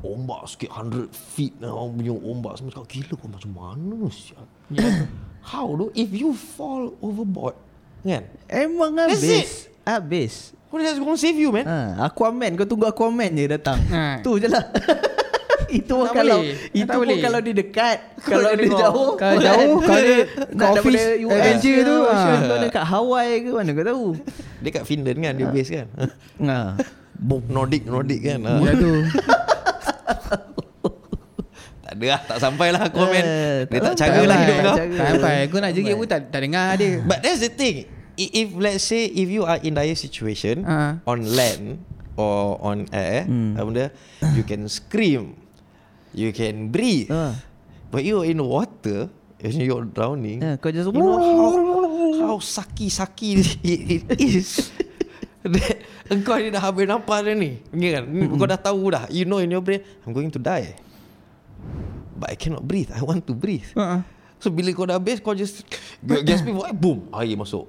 Ombak 0.00 0.48
sikit 0.48 0.72
100 0.72 1.12
feet 1.12 1.60
tau 1.60 1.92
Punya 1.92 2.14
ombak 2.14 2.56
semua 2.56 2.72
Cakap 2.72 2.88
gila 2.88 3.14
kau 3.14 3.28
macam 3.28 3.50
mana 3.52 4.08
sial 4.08 4.44
Ya. 4.72 4.80
How 5.52 5.68
tu 5.76 5.92
If 5.92 6.08
you 6.10 6.32
fall 6.32 6.96
overboard 7.04 7.52
Kan 8.00 8.24
Emang 8.48 8.96
That's 8.96 9.20
habis. 9.20 9.50
Habis. 9.84 10.34
Who 10.72 10.80
is 10.80 10.96
going 10.98 11.14
to 11.14 11.20
save 11.20 11.36
you 11.36 11.52
man 11.52 11.68
Ha, 11.68 12.08
Aquaman 12.08 12.56
kau 12.56 12.64
tunggu 12.66 12.88
Aquaman 12.88 13.30
je 13.30 13.46
datang. 13.46 13.78
Ha. 13.92 14.18
Tu 14.24 14.42
je 14.42 14.48
lah. 14.50 14.64
itu 15.78 15.90
pun 15.90 16.04
Tak 16.04 16.14
kalau 16.14 16.38
boleh. 16.40 16.56
itu 16.72 16.84
Tak 16.84 16.94
pun 16.94 17.04
boleh. 17.04 17.18
kalau 17.20 17.38
dia 17.40 17.54
dekat, 17.54 17.98
kalau 18.30 18.50
dia 18.50 18.64
tengok. 18.64 18.80
jauh. 18.80 19.10
Kalau 19.14 19.36
jauh, 19.38 19.74
kalau 19.86 20.02
dia 20.02 20.16
nak 20.50 20.56
kat 20.56 20.70
office 20.76 21.04
Avenger 21.20 21.76
tu, 21.80 21.96
ha. 22.04 22.18
tu 22.40 22.54
dekat 22.60 22.84
Hawaii 22.84 23.36
ke 23.38 23.50
mana 23.50 23.70
kau 23.72 23.84
tahu. 23.84 24.06
Dia 24.58 24.70
kat 24.70 24.84
Finland 24.84 25.18
kan 25.18 25.32
Dia 25.34 25.46
base 25.46 25.70
kan 25.70 25.86
Ha. 26.40 26.58
Boom 27.14 27.44
Nordic 27.46 27.84
Nordic 27.84 28.20
kan 28.22 28.40
ha. 28.42 28.56
Ya 28.58 28.72
tu 28.72 28.92
Tak 31.80 31.92
ada 31.92 32.06
lah 32.08 32.20
Tak 32.24 32.38
sampai 32.40 32.68
lah 32.70 32.80
Aquaman 32.82 33.20
Eh, 33.20 33.56
Dia 33.66 33.78
tak 33.78 33.84
tak 33.84 33.94
cara 33.94 34.08
sampai. 34.10 34.24
lah 34.24 34.38
hidup 34.38 34.56
Tak 34.56 34.64
kau. 34.64 34.96
Tak 34.96 35.06
sampai 35.10 35.34
Aku 35.44 35.56
nak 35.58 35.70
jerit 35.70 35.94
pun 35.94 36.06
tak, 36.06 36.20
tak 36.28 36.40
dengar 36.40 36.66
dia 36.74 36.92
But 37.02 37.18
that's 37.20 37.38
the 37.38 37.52
thing 37.52 37.84
If 38.16 38.48
let's 38.56 38.82
say 38.82 39.04
If 39.04 39.28
you 39.28 39.44
are 39.44 39.60
in 39.60 39.74
dire 39.74 39.92
situation 39.92 40.64
Ah. 40.64 40.96
On 41.04 41.20
land 41.20 41.84
Or 42.14 42.56
on 42.58 42.86
air 42.88 43.26
Hmm. 43.26 43.52
apa 43.52 43.64
benda, 43.64 43.86
You 44.32 44.42
can 44.42 44.64
scream 44.64 45.34
You 46.14 46.30
can 46.30 46.70
breathe. 46.70 47.10
Ah. 47.10 47.34
But 47.90 48.06
you 48.06 48.22
in 48.22 48.42
water 48.42 49.10
As 49.44 49.52
you're 49.60 49.84
drowning 49.84 50.40
Ha, 50.40 50.56
kau 50.56 50.72
just 50.72 50.88
You 50.88 51.04
know 51.04 51.20
how 51.20 51.52
How 52.24 52.36
saki-saki 52.40 53.44
it, 53.44 53.50
it 53.60 54.02
is. 54.16 54.72
That 55.44 55.84
Engkau 56.08 56.40
ni 56.40 56.48
dah 56.48 56.60
habis 56.60 56.88
nampak 56.88 57.24
dah 57.24 57.36
ni. 57.36 57.60
Ya 57.76 58.00
kan? 58.00 58.04
Hmm. 58.08 58.36
Kau 58.40 58.48
dah 58.48 58.56
tahu 58.56 58.92
dah. 58.92 59.04
You 59.12 59.28
know 59.28 59.40
in 59.44 59.52
your 59.52 59.60
brain 59.60 59.84
I'm 60.04 60.16
going 60.16 60.32
to 60.32 60.40
die. 60.40 60.72
But 62.16 62.32
I 62.32 62.36
cannot 62.40 62.64
breathe. 62.64 62.88
I 62.92 63.04
want 63.04 63.28
to 63.28 63.36
breathe. 63.36 63.68
Ha. 63.76 64.04
So 64.44 64.52
bila 64.52 64.68
kau 64.70 64.84
dah 64.84 65.00
habis 65.00 65.24
Kau 65.24 65.32
just 65.32 65.64
Gasp 66.04 66.44
before 66.44 66.68
Boom 66.76 67.08
Air 67.08 67.32
masuk. 67.32 67.64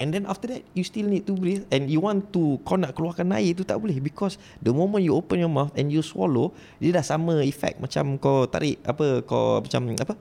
And 0.00 0.08
then 0.08 0.24
after 0.24 0.48
that 0.48 0.64
You 0.72 0.80
still 0.80 1.04
need 1.04 1.28
to 1.28 1.36
breathe 1.36 1.68
And 1.68 1.84
you 1.86 2.00
want 2.00 2.32
to 2.32 2.56
Kau 2.64 2.80
nak 2.80 2.96
keluarkan 2.96 3.28
air 3.34 3.52
tu 3.52 3.60
tak 3.60 3.76
boleh 3.76 4.00
Because 4.00 4.40
The 4.58 4.72
moment 4.72 5.04
you 5.04 5.12
open 5.12 5.36
your 5.36 5.50
mouth 5.50 5.76
And 5.76 5.92
you 5.92 6.00
swallow 6.00 6.56
Dia 6.78 6.96
dah 6.96 7.04
sama 7.04 7.44
effect 7.44 7.76
Macam 7.76 8.16
kau 8.16 8.48
tarik 8.48 8.80
Apa 8.80 9.20
Kau 9.20 9.60
macam 9.60 9.92
Apa? 9.92 10.16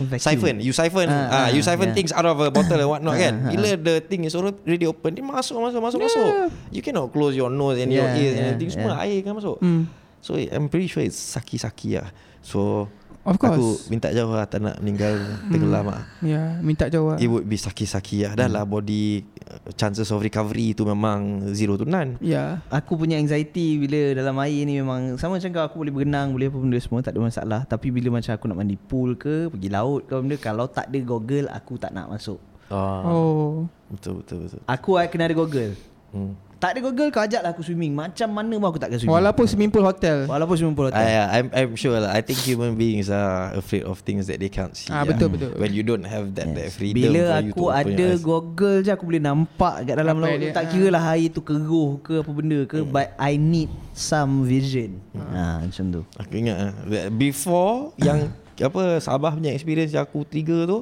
Vacuum. 0.00 0.16
Siphon. 0.16 0.56
You 0.64 0.72
siphon. 0.72 1.08
Ah, 1.08 1.12
ah, 1.12 1.36
ah, 1.36 1.48
You 1.52 1.60
siphon 1.60 1.92
yeah. 1.92 1.96
things 1.96 2.08
out 2.10 2.24
of 2.24 2.40
a 2.40 2.48
bottle 2.48 2.80
And 2.80 2.88
what 2.88 3.00
not 3.00 3.16
Ah, 3.16 3.20
kan? 3.20 3.34
ah, 3.44 3.52
Bila 3.52 3.76
the 3.76 4.00
thing 4.00 4.24
is 4.24 4.32
already 4.32 4.84
open 4.84 5.12
Dia 5.12 5.20
masuk 5.20 5.60
masuk 5.60 5.80
masuk 5.80 6.00
Yeah. 6.00 6.08
masuk 6.08 6.32
You 6.72 6.80
cannot 6.80 7.12
close 7.12 7.32
your 7.32 7.48
nose 7.48 7.76
And 7.76 7.88
your 7.88 8.04
Yeah, 8.04 8.16
ears 8.16 8.34
And 8.34 8.40
yeah, 8.40 8.50
everything. 8.52 8.70
Semua 8.76 8.92
yeah. 8.96 9.06
air 9.08 9.20
kan 9.20 9.32
masuk. 9.36 9.56
Hmm. 9.60 9.88
So 10.20 10.36
I'm 10.36 10.68
pretty 10.68 10.88
sure 10.88 11.00
It's 11.00 11.20
saki-saki 11.20 11.96
lah. 11.96 12.08
So 12.40 12.88
Of 13.20 13.36
course. 13.36 13.52
Aku 13.52 13.66
minta 13.88 14.08
jauh 14.08 14.32
lah 14.32 14.48
Tak 14.48 14.64
nak 14.64 14.80
meninggal 14.80 15.12
Tenggelam 15.46 15.84
lah 15.86 16.08
Ya 16.24 16.56
minta 16.58 16.88
jawab 16.88 17.20
It 17.20 17.28
would 17.28 17.44
be 17.44 17.54
saki-saki 17.54 18.24
lah 18.24 18.32
Dah 18.32 18.48
lah 18.48 18.64
body 18.64 19.20
uh, 19.44 19.76
Chances 19.76 20.08
of 20.08 20.18
recovery 20.18 20.72
tu 20.72 20.88
memang 20.88 21.44
Zero 21.52 21.76
to 21.76 21.84
none 21.84 22.16
Ya 22.18 22.64
Aku 22.72 22.96
punya 22.96 23.20
anxiety 23.20 23.76
bila 23.76 24.16
dalam 24.16 24.40
air 24.40 24.64
ni 24.64 24.80
memang 24.80 25.16
sama 25.16 25.36
macam 25.36 25.52
kau 25.52 25.60
aku 25.62 25.76
boleh 25.78 25.92
berenang 25.94 26.32
boleh 26.32 26.48
apa 26.48 26.58
benda 26.58 26.78
semua 26.78 27.00
tak 27.00 27.12
ada 27.12 27.20
masalah 27.20 27.60
tapi 27.64 27.88
bila 27.88 28.08
macam 28.10 28.32
aku 28.32 28.44
nak 28.44 28.56
mandi 28.56 28.76
pool 28.76 29.12
ke 29.14 29.48
pergi 29.48 29.68
laut 29.68 30.04
ke 30.04 30.16
benda 30.16 30.36
kalau 30.36 30.64
tak 30.64 30.88
ada 30.88 30.98
goggle 31.00 31.44
aku 31.46 31.76
tak 31.76 31.92
nak 31.92 32.08
masuk. 32.08 32.40
oh. 32.68 33.00
Oh 33.04 33.50
Betul 33.88 34.20
betul 34.20 34.48
betul 34.48 34.60
Aku 34.64 34.96
I 34.96 35.06
kena 35.06 35.28
ada 35.28 35.34
goggle. 35.34 35.76
hmm. 36.12 36.49
Tak 36.60 36.76
ada 36.76 36.84
goggle 36.84 37.08
kau 37.08 37.18
ajaklah 37.18 37.50
aku 37.50 37.64
swimming 37.64 37.90
macam 37.90 38.28
mana 38.28 38.52
pun 38.52 38.68
aku 38.68 38.76
tak 38.76 38.88
akan 38.88 38.98
swimming. 38.98 39.16
Walaupun 39.16 39.44
swimming 39.44 39.70
pool 39.70 39.80
hotel 39.82 40.28
Walaupun 40.28 40.54
swimming 40.54 40.76
pool 40.76 40.86
hotel. 40.86 41.00
I, 41.00 41.10
I'm, 41.34 41.48
I'm 41.50 41.72
sure 41.72 41.96
lah 41.96 42.12
I 42.12 42.20
think 42.20 42.36
human 42.38 42.76
beings 42.76 43.08
are 43.08 43.56
afraid 43.56 43.82
of 43.82 43.98
things 44.00 44.28
that 44.28 44.36
they 44.36 44.46
can't 44.46 44.70
see 44.70 44.92
Ah, 44.92 45.02
betul, 45.02 45.32
betul. 45.32 45.56
When 45.56 45.72
you 45.72 45.80
don't 45.80 46.04
have 46.04 46.36
that, 46.36 46.52
that 46.52 46.68
freedom 46.70 47.00
Bila 47.08 47.16
for 47.16 47.40
you 47.40 47.50
aku 47.50 47.56
to 47.56 47.64
open 47.66 47.80
ada 47.90 48.08
goggle 48.20 48.76
je 48.78 48.90
aku 48.90 49.04
boleh 49.06 49.18
nampak 49.18 49.74
kat 49.82 49.94
dalam 49.96 50.14
Apa 50.14 50.22
laut 50.22 50.36
dia- 50.36 50.52
tak 50.52 50.64
ah. 50.64 50.68
kira 50.68 50.88
lah 50.90 51.02
air 51.10 51.28
tu 51.28 51.40
keruh 51.40 51.96
ke 51.98 52.20
apa 52.20 52.30
benda 52.30 52.60
ke 52.62 52.78
Hmm. 52.78 52.92
but 52.92 53.08
I 53.16 53.34
need 53.34 53.72
some 53.90 54.44
vision. 54.44 55.00
Ha 55.16 55.64
macam 55.64 55.84
tu. 55.90 56.00
Aku 56.14 56.32
ingat 56.34 56.56
lah 56.60 56.72
Before 57.10 57.96
Yang 57.96 58.28
Apa 58.58 59.00
Sabah 59.00 59.32
punya 59.32 59.50
experience 59.50 59.88
Yang 59.90 60.04
aku 60.06 60.22
trigger 60.22 60.68
tu 60.68 60.78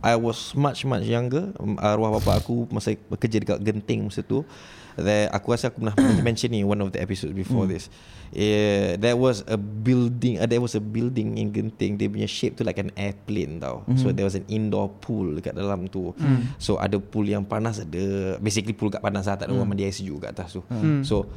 I 0.00 0.16
was 0.16 0.56
much 0.56 0.88
much 0.88 1.04
younger. 1.04 1.52
Um, 1.60 1.76
Arwah 1.76 2.16
bapa 2.16 2.40
aku 2.40 2.64
Masa 2.72 2.96
bekerja 3.12 3.36
dekat 3.36 3.60
Genting 3.60 4.08
Masa 4.08 4.24
tu 4.24 4.48
That 4.96 5.28
aku 5.32 5.52
rasa 5.52 5.68
aku 5.68 5.84
pernah 5.84 5.96
mention 6.26 6.52
ni 6.52 6.64
One 6.64 6.80
of 6.80 6.96
the 6.96 7.00
episodes 7.04 7.36
before 7.36 7.68
this. 7.68 7.92
Yeah, 8.32 8.96
There 8.96 9.16
was 9.16 9.44
a 9.44 9.60
building 9.60 10.40
uh, 10.40 10.48
There 10.48 10.64
was 10.64 10.72
a 10.72 10.80
building 10.80 11.36
in 11.36 11.52
Genting 11.52 12.00
Dia 12.00 12.08
punya 12.08 12.24
shape 12.24 12.56
tu 12.56 12.64
like 12.64 12.80
an 12.80 12.96
airplane 12.96 13.60
tau. 13.60 13.84
So 14.00 14.08
there 14.10 14.24
was 14.24 14.34
an 14.40 14.48
indoor 14.48 14.88
pool 15.04 15.36
Dekat 15.36 15.52
dalam 15.52 15.92
tu. 15.92 16.16
So 16.56 16.80
ada 16.80 16.96
pool 16.96 17.28
yang 17.28 17.44
panas 17.44 17.84
Ada 17.84 18.36
Basically 18.40 18.72
pool 18.72 18.88
kat 18.88 19.04
panas 19.04 19.28
lah 19.28 19.36
Tak 19.36 19.52
ada 19.52 19.56
orang 19.56 19.76
mandi 19.76 19.84
air 19.84 19.92
sejuk 19.92 20.24
kat 20.24 20.32
atas 20.32 20.56
tu. 20.56 20.64
So 21.04 21.28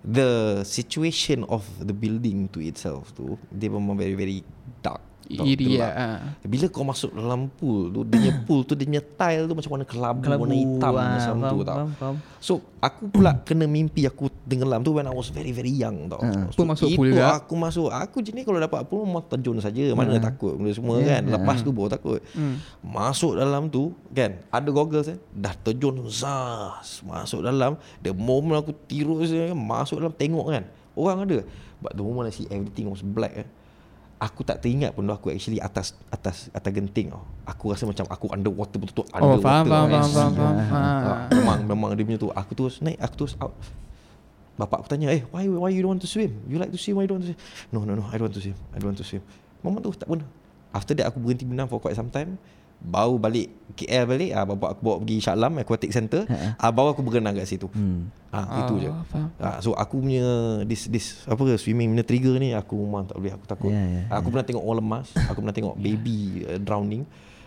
the 0.00 0.64
situation 0.64 1.44
of 1.52 1.60
the 1.76 1.92
building 1.92 2.48
to 2.48 2.56
itself 2.64 3.12
tu 3.12 3.36
dia 3.52 3.68
memang 3.68 4.00
very 4.00 4.16
very 4.16 4.40
Iri 5.30 5.78
gelap. 5.78 5.78
lah, 5.78 5.92
ah. 5.94 6.18
Bila 6.42 6.66
kau 6.66 6.82
masuk 6.82 7.14
dalam 7.14 7.46
pool 7.54 7.86
tu 7.94 8.02
Dia 8.02 8.18
punya 8.18 8.32
pool 8.42 8.60
tu 8.66 8.74
Dia 8.74 8.82
punya 8.90 9.02
tile 9.04 9.46
tu 9.46 9.54
Macam 9.54 9.70
warna 9.70 9.86
kelabu, 9.86 10.18
Kelabu, 10.26 10.42
Warna 10.42 10.56
hitam 10.58 10.90
ah, 10.90 11.06
macam 11.06 11.34
faham, 11.38 11.38
tu 11.38 11.58
tau. 11.62 11.76
faham, 11.78 11.90
faham. 11.94 12.16
So 12.42 12.52
aku 12.82 13.02
pula 13.14 13.30
kena 13.46 13.70
mimpi 13.70 14.10
Aku 14.10 14.26
tenggelam 14.50 14.82
tu 14.82 14.90
When 14.90 15.06
I 15.06 15.14
was 15.14 15.30
very 15.30 15.54
very 15.54 15.70
young 15.70 16.10
tau. 16.10 16.18
Ah. 16.18 16.50
so, 16.50 16.66
masuk 16.66 16.90
itu 16.90 16.98
pool 16.98 17.14
juga? 17.14 17.38
Aku 17.38 17.54
masuk. 17.54 17.88
Aku 17.94 18.18
jenis 18.26 18.42
kalau 18.42 18.58
dapat 18.58 18.80
pool 18.90 19.06
Memang 19.06 19.22
terjun 19.30 19.62
saja. 19.62 19.82
Mana 19.94 20.18
takut 20.18 20.58
Benda 20.58 20.74
semua 20.74 20.98
Yeah, 20.98 21.22
kan? 21.22 21.22
Lepas 21.30 21.62
tu 21.62 21.70
baru 21.70 21.88
takut. 21.94 22.18
Hmm. 22.34 22.58
Masuk 22.82 23.38
dalam 23.38 23.70
tu 23.70 23.94
Kan? 24.10 24.42
Ada 24.50 24.68
goggles 24.74 25.06
eh? 25.14 25.18
Dah 25.30 25.54
terjun 25.54 26.02
Zas! 26.10 27.06
Masuk 27.06 27.46
dalam 27.46 27.78
The 28.02 28.10
moment 28.10 28.66
aku 28.66 28.74
tirus 28.90 29.30
Masuk 29.54 30.02
dalam 30.02 30.10
tengok 30.10 30.50
kan? 30.50 30.66
Orang 30.98 31.22
ada. 31.22 31.46
But 31.78 31.94
the 31.94 32.02
moment 32.02 32.28
I 32.28 32.34
see 32.34 32.50
everything 32.50 32.90
was 32.90 33.00
black 33.00 33.32
eh 33.38 33.48
Aku 34.20 34.44
tak 34.44 34.60
teringat 34.60 34.92
pun 34.92 35.08
aku 35.08 35.32
actually 35.32 35.56
atas 35.58 35.96
atas 36.12 36.52
atas 36.52 36.70
genting 36.70 37.08
tau. 37.08 37.24
Aku 37.48 37.72
rasa 37.72 37.88
macam 37.88 38.04
aku 38.04 38.28
underwater 38.28 38.76
betul-betul 38.76 39.08
Oh 39.08 39.16
underwater. 39.16 39.44
faham 39.48 39.64
faham 39.64 39.88
faham 39.88 40.10
faham, 40.12 40.32
faham. 40.36 40.54
Ah, 40.60 41.00
Ah. 41.00 41.18
memang 41.32 41.58
memang 41.64 41.90
dia 41.96 42.04
punya 42.04 42.20
tu 42.20 42.28
aku 42.28 42.52
terus 42.52 42.84
naik 42.84 43.00
aku 43.00 43.24
terus 43.24 43.32
out 43.40 43.56
bapak 44.60 44.84
aku 44.84 44.88
tanya 44.92 45.08
eh 45.08 45.24
why 45.32 45.48
why 45.48 45.72
you 45.72 45.80
don't 45.80 45.96
want 45.96 46.04
to 46.04 46.10
swim 46.10 46.36
you 46.44 46.60
like 46.60 46.68
to 46.68 46.76
swim 46.76 47.00
why 47.00 47.08
you 47.08 47.08
don't 47.08 47.24
want 47.24 47.32
to 47.32 47.32
swim 47.32 47.40
no 47.72 47.80
no 47.88 47.96
no 47.96 48.04
I 48.12 48.20
don't 48.20 48.28
want 48.28 48.36
to 48.36 48.44
swim 48.44 48.56
I 48.70 48.76
don't 48.76 48.92
want 48.92 49.00
to 49.00 49.08
swim 49.08 49.24
mama 49.64 49.80
tu 49.80 49.88
tak 49.96 50.04
pernah 50.04 50.28
after 50.76 50.92
that 51.00 51.08
aku 51.08 51.16
berhenti 51.16 51.48
berenang 51.48 51.72
for 51.72 51.80
quite 51.80 51.96
some 51.96 52.12
time 52.12 52.36
baru 52.80 53.16
balik 53.16 53.48
KL 53.72 54.04
balik 54.04 54.30
ah 54.32 54.44
bapak 54.44 54.68
aku 54.72 54.80
bawa 54.82 54.96
pergi 54.98 55.16
Shah 55.18 55.32
Alam 55.32 55.56
Aquatic 55.56 55.88
Center 55.88 56.24
ah 56.56 56.70
baru 56.70 56.90
aku 56.90 57.00
berenang 57.00 57.32
kat 57.34 57.46
situ 57.46 57.68
Hmm. 57.70 58.08
ah 58.28 58.64
itu 58.64 58.74
je 58.78 58.88
Ah, 58.88 59.04
faham. 59.04 59.28
ah 59.36 59.56
so 59.58 59.72
aku 59.72 60.00
punya 60.00 60.24
this 60.64 60.86
this 60.86 61.06
apa 61.24 61.38
ke 61.38 61.54
swimming 61.54 61.90
punya 61.90 62.02
trigger 62.02 62.36
ni 62.36 62.50
aku 62.50 62.76
memang 62.78 63.04
tak 63.04 63.16
boleh 63.16 63.32
aku 63.32 63.44
takut 63.46 63.68
Ya, 63.68 63.80
ya, 63.80 64.02
aku 64.10 64.28
pernah 64.28 64.44
tengok 64.44 64.62
orang 64.62 64.78
lemas 64.80 65.06
aku 65.22 65.38
pernah 65.38 65.52
tengok 65.54 65.74
baby 65.76 66.18
uh, 66.42 66.56
drowning 66.58 67.04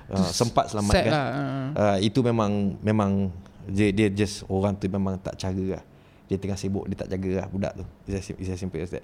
uh, 0.08 0.28
sempat 0.28 0.70
selamatkan 0.70 1.06
lah 1.08 1.26
ah. 1.26 1.68
uh, 1.74 1.98
itu 2.00 2.20
memang 2.20 2.52
memang 2.80 3.34
dia, 3.64 3.90
dia 3.90 4.08
just 4.08 4.44
orang 4.46 4.76
tu 4.76 4.86
memang 4.86 5.16
tak 5.18 5.34
cara 5.36 5.80
lah. 5.80 5.84
Dia 6.26 6.36
tengah 6.36 6.56
sibuk 6.56 6.84
dia 6.86 6.98
tak 6.98 7.08
jaga 7.10 7.32
lah 7.34 7.48
budak 7.48 7.74
tu. 7.74 7.86
It's 8.04 8.16
as, 8.18 8.28
it's 8.34 8.50
as 8.50 8.60
simple 8.60 8.76
as 8.76 8.92
that. 8.92 9.04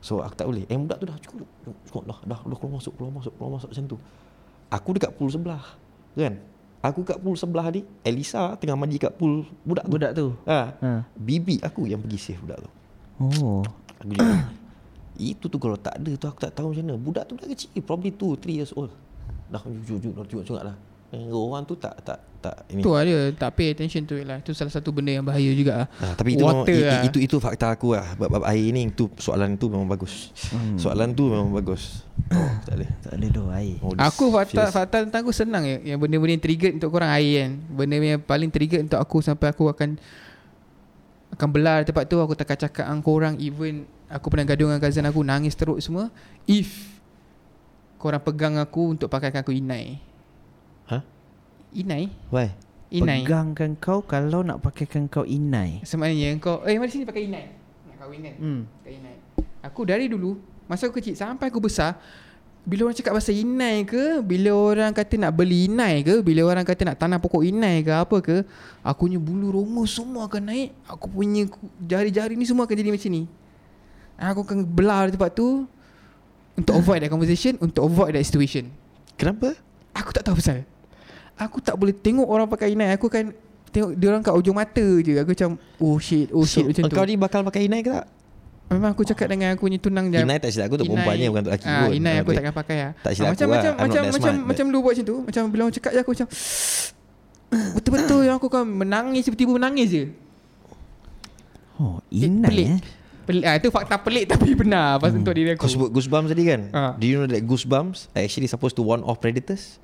So 0.00 0.18
aku 0.18 0.34
tak 0.34 0.42
boleh. 0.44 0.62
Eh 0.64 0.74
budak 0.74 0.98
tu 0.98 1.06
dah 1.06 1.14
cukup, 1.16 1.46
cukup 1.86 2.02
dah, 2.04 2.18
dah, 2.24 2.38
dah 2.40 2.56
keluar 2.56 2.72
masuk, 2.76 2.92
keluar 2.92 3.10
masuk, 3.12 3.30
keluar 3.32 3.50
masuk 3.54 3.70
macam 3.70 3.84
tu. 3.86 3.98
Aku 4.70 4.94
dekat 4.96 5.14
pool 5.14 5.30
sebelah. 5.30 5.62
Kan? 6.16 6.42
Aku 6.84 7.02
kat 7.02 7.18
pool 7.18 7.34
sebelah 7.34 7.66
ni, 7.74 7.82
Elisa 8.06 8.54
tengah 8.62 8.78
mandi 8.78 9.00
kat 9.00 9.14
pool 9.18 9.42
budak 9.66 9.84
tu. 9.86 9.90
Budak 9.90 10.12
tu. 10.14 10.26
Ha. 10.46 10.58
Ha. 10.78 10.90
Bibi 11.18 11.58
aku 11.58 11.90
yang 11.90 11.98
pergi 11.98 12.18
save 12.18 12.42
budak 12.42 12.58
tu. 12.62 12.70
Oh. 13.18 13.62
Aku 13.98 14.12
juga. 14.14 14.46
Itu 15.16 15.48
tu 15.48 15.56
kalau 15.56 15.80
tak 15.80 15.96
ada 15.96 16.12
tu 16.14 16.26
aku 16.28 16.38
tak 16.38 16.52
tahu 16.54 16.70
macam 16.70 16.84
mana. 16.86 16.94
Budak 17.00 17.24
tu 17.26 17.34
budak 17.34 17.48
kecil, 17.56 17.80
probably 17.82 18.12
2 18.12 18.38
3 18.38 18.58
years 18.62 18.72
old. 18.76 18.92
Dah 19.50 19.62
jujur 19.86 20.12
jujur 20.12 20.42
sangat 20.44 20.74
lah. 20.74 20.76
Orang 21.14 21.62
tu 21.62 21.74
tak 21.74 21.94
tak 22.02 22.18
tak 22.36 22.66
ini. 22.68 22.82
Tu 22.82 22.90
dia 22.90 23.30
Tak 23.32 23.54
pay 23.54 23.70
attention 23.70 24.02
to 24.04 24.14
it 24.14 24.26
lah 24.26 24.38
Itu 24.38 24.50
salah 24.52 24.68
satu 24.68 24.90
benda 24.90 25.10
yang 25.10 25.22
bahaya 25.22 25.48
juga 25.50 25.82
lah 25.82 25.88
Ah, 25.98 26.12
tapi 26.14 26.34
itu 26.34 26.42
memang, 26.42 26.66
Water 26.66 26.78
lah. 26.82 27.02
i, 27.02 27.06
itu 27.06 27.18
itu 27.20 27.36
fakta 27.38 27.72
aku 27.72 27.94
lah. 27.94 28.14
Bab, 28.14 28.28
bab 28.28 28.44
air 28.44 28.70
ni 28.70 28.86
itu 28.86 29.06
soalan 29.16 29.54
tu 29.54 29.66
memang 29.66 29.86
bagus. 29.86 30.34
Hmm. 30.50 30.74
Soalan 30.76 31.10
tu 31.10 31.26
memang 31.26 31.50
bagus. 31.50 32.02
Oh, 32.28 32.50
tak 32.66 32.74
boleh. 32.76 32.90
Tak 33.00 33.12
ada 33.14 33.26
doh 33.30 33.46
air. 33.50 33.78
Oh, 33.80 33.94
Aku 33.94 34.30
fakta, 34.30 34.66
feels- 34.66 34.74
fakta 34.74 34.96
tentang 35.00 35.22
aku 35.22 35.32
senang 35.32 35.62
je 35.62 35.78
Yang 35.86 35.98
benda-benda 36.00 36.32
yang 36.32 36.42
trigger 36.42 36.70
untuk 36.74 36.90
korang 36.90 37.10
air 37.12 37.32
kan 37.38 37.50
Benda 37.68 37.94
yang 37.96 38.20
paling 38.20 38.50
trigger 38.50 38.80
untuk 38.80 38.98
aku 38.98 39.16
Sampai 39.20 39.46
aku 39.50 39.64
akan 39.66 39.88
Akan 41.30 41.48
belar 41.50 41.82
tempat 41.82 42.06
tu 42.06 42.18
Aku 42.18 42.34
takkan 42.34 42.58
cakap 42.58 42.82
dengan 42.84 43.00
korang 43.00 43.34
Even 43.38 43.86
Aku 44.06 44.26
pernah 44.26 44.42
gaduh 44.44 44.66
dengan 44.66 44.78
cousin 44.78 45.02
aku 45.02 45.20
Nangis 45.20 45.54
teruk 45.54 45.78
semua 45.78 46.10
If 46.44 46.98
Korang 47.96 48.22
pegang 48.22 48.54
aku 48.56 48.92
Untuk 48.92 49.06
pakaikan 49.06 49.42
aku 49.42 49.50
inai? 49.50 49.98
Inai? 51.76 52.08
Why? 52.32 52.48
Inai 52.88 53.26
Pegangkan 53.26 53.76
kau 53.76 54.00
kalau 54.00 54.40
nak 54.40 54.62
pakaikan 54.62 55.10
kau 55.10 55.26
inai. 55.26 55.82
Sebenarnya 55.82 56.32
kau 56.40 56.62
Eh 56.64 56.78
mari 56.78 56.88
sini 56.88 57.04
pakai 57.04 57.26
inai 57.28 57.44
Nak 57.90 57.96
kahwin 58.00 58.20
kan 58.24 58.34
Hmm. 58.38 58.60
Pakai 58.80 58.92
inai 58.96 59.16
Aku 59.60 59.82
dari 59.84 60.06
dulu 60.06 60.38
Masa 60.64 60.88
aku 60.88 61.02
kecil 61.02 61.18
Sampai 61.18 61.50
aku 61.50 61.58
besar 61.58 61.98
Bila 62.62 62.86
orang 62.86 62.96
cakap 62.96 63.18
pasal 63.18 63.34
inai 63.34 63.82
ke 63.82 64.22
Bila 64.22 64.54
orang 64.54 64.94
kata 64.94 65.18
nak 65.18 65.34
beli 65.34 65.66
inai 65.66 66.00
ke 66.00 66.22
Bila 66.22 66.46
orang 66.46 66.62
kata 66.62 66.86
nak 66.86 66.96
tanam 66.96 67.18
pokok 67.18 67.42
inai 67.42 67.82
ke 67.82 67.90
Apa 67.90 68.22
ke 68.22 68.46
Aku 68.86 69.10
punya 69.10 69.18
bulu 69.18 69.50
roma 69.50 69.82
semua 69.84 70.30
akan 70.30 70.42
naik 70.46 70.70
Aku 70.86 71.10
punya 71.10 71.44
jari-jari 71.82 72.38
ni 72.38 72.46
semua 72.46 72.70
akan 72.70 72.76
jadi 72.78 72.94
macam 72.94 73.10
ni 73.10 73.22
Aku 74.16 74.40
akan 74.46 74.58
belar 74.64 75.10
di 75.10 75.18
tempat 75.18 75.34
tu 75.34 75.66
Untuk 76.54 76.72
avoid 76.72 77.02
that 77.02 77.10
conversation 77.10 77.58
Untuk 77.58 77.82
avoid 77.82 78.14
that 78.14 78.22
situation 78.22 78.70
Kenapa? 79.18 79.58
Aku 79.90 80.14
tak 80.14 80.22
tahu 80.22 80.38
pasal 80.38 80.62
Aku 81.36 81.60
tak 81.60 81.76
boleh 81.76 81.92
tengok 81.92 82.24
orang 82.24 82.46
pakai 82.46 82.72
inai 82.72 82.92
Aku 82.92 83.06
kan 83.06 83.28
Tengok 83.68 83.92
dia 83.92 84.06
orang 84.08 84.20
kat 84.20 84.32
ujung 84.32 84.56
mata 84.56 84.86
je 84.98 85.12
Aku 85.16 85.30
macam 85.30 85.50
Oh 85.78 85.96
shit 85.96 86.28
Oh 86.30 86.42
shit 86.42 86.64
macam 86.64 86.88
tu 86.88 86.94
Kau 86.94 87.04
ni 87.04 87.14
bakal 87.14 87.44
pakai 87.44 87.64
inai 87.64 87.80
ke 87.80 87.92
tak? 87.92 88.06
Memang 88.66 88.90
aku 88.90 89.04
cakap 89.04 89.30
dengan 89.30 89.54
aku 89.54 89.70
punya 89.70 89.78
tunang 89.78 90.10
dia. 90.10 90.26
Inai 90.26 90.42
tak 90.42 90.50
silap 90.50 90.66
aku 90.66 90.74
untuk 90.74 90.90
perempuan 90.90 91.14
je 91.14 91.30
bukan 91.30 91.38
untuk 91.38 91.52
lelaki 91.54 91.66
ah, 91.70 91.78
pun. 91.78 91.90
Inai 91.94 92.10
Ah, 92.10 92.18
aku 92.18 92.30
takkan 92.34 92.50
pakai 92.52 92.76
lah. 92.76 92.92
Tak 92.98 93.12
silap 93.14 93.22
Ah, 93.22 93.30
macam 93.30 93.46
aku 93.46 93.54
lah. 93.54 93.62
macam 93.62 93.70
I'm 93.70 93.78
not 93.78 93.86
macam 93.86 94.02
macam 94.02 94.18
smart, 94.34 94.42
macam 94.42 94.64
lu 94.66 94.78
buat 94.82 94.90
macam 94.90 95.04
tu. 95.06 95.16
Macam 95.22 95.42
bila 95.46 95.60
orang 95.62 95.76
cakap 95.78 95.90
je 95.92 96.00
aku 96.02 96.10
macam 96.10 96.26
betul-betul 97.78 98.20
yang 98.22 98.36
aku 98.36 98.48
kan 98.48 98.64
menangis 98.66 99.22
tiba-tiba 99.22 99.50
menangis 99.54 99.88
je. 99.88 100.04
Oh, 101.76 102.00
Eh, 102.08 102.26
inai 102.26 102.48
pelik. 102.48 102.66
eh. 102.66 102.80
Pelik, 103.22 103.42
ah, 103.42 103.54
itu 103.54 103.68
fakta 103.68 103.96
pelik 103.98 104.24
tapi 104.32 104.54
benar 104.54 104.98
pas 104.98 105.10
untuk 105.10 105.30
diri 105.30 105.54
aku. 105.54 105.62
Kau 105.62 105.70
sebut 105.70 105.90
goosebumps 105.90 106.30
tadi 106.30 106.42
kan? 106.42 106.60
Ah. 106.70 106.92
Do 106.94 107.04
you 107.04 107.18
know 107.18 107.28
that 107.28 107.42
goosebumps 107.42 108.10
are 108.14 108.22
actually 108.22 108.46
supposed 108.46 108.74
to 108.74 108.82
warn 108.82 109.02
off 109.02 109.18
predators? 109.18 109.78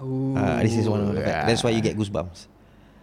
Oh. 0.00 0.32
Uh, 0.36 0.64
this 0.64 0.74
is 0.76 0.88
one 0.88 1.04
of 1.04 1.12
the 1.12 1.20
fact. 1.20 1.44
ah. 1.44 1.46
That's 1.46 1.62
why 1.62 1.70
you 1.70 1.84
get 1.84 1.96
goosebumps. 1.96 2.48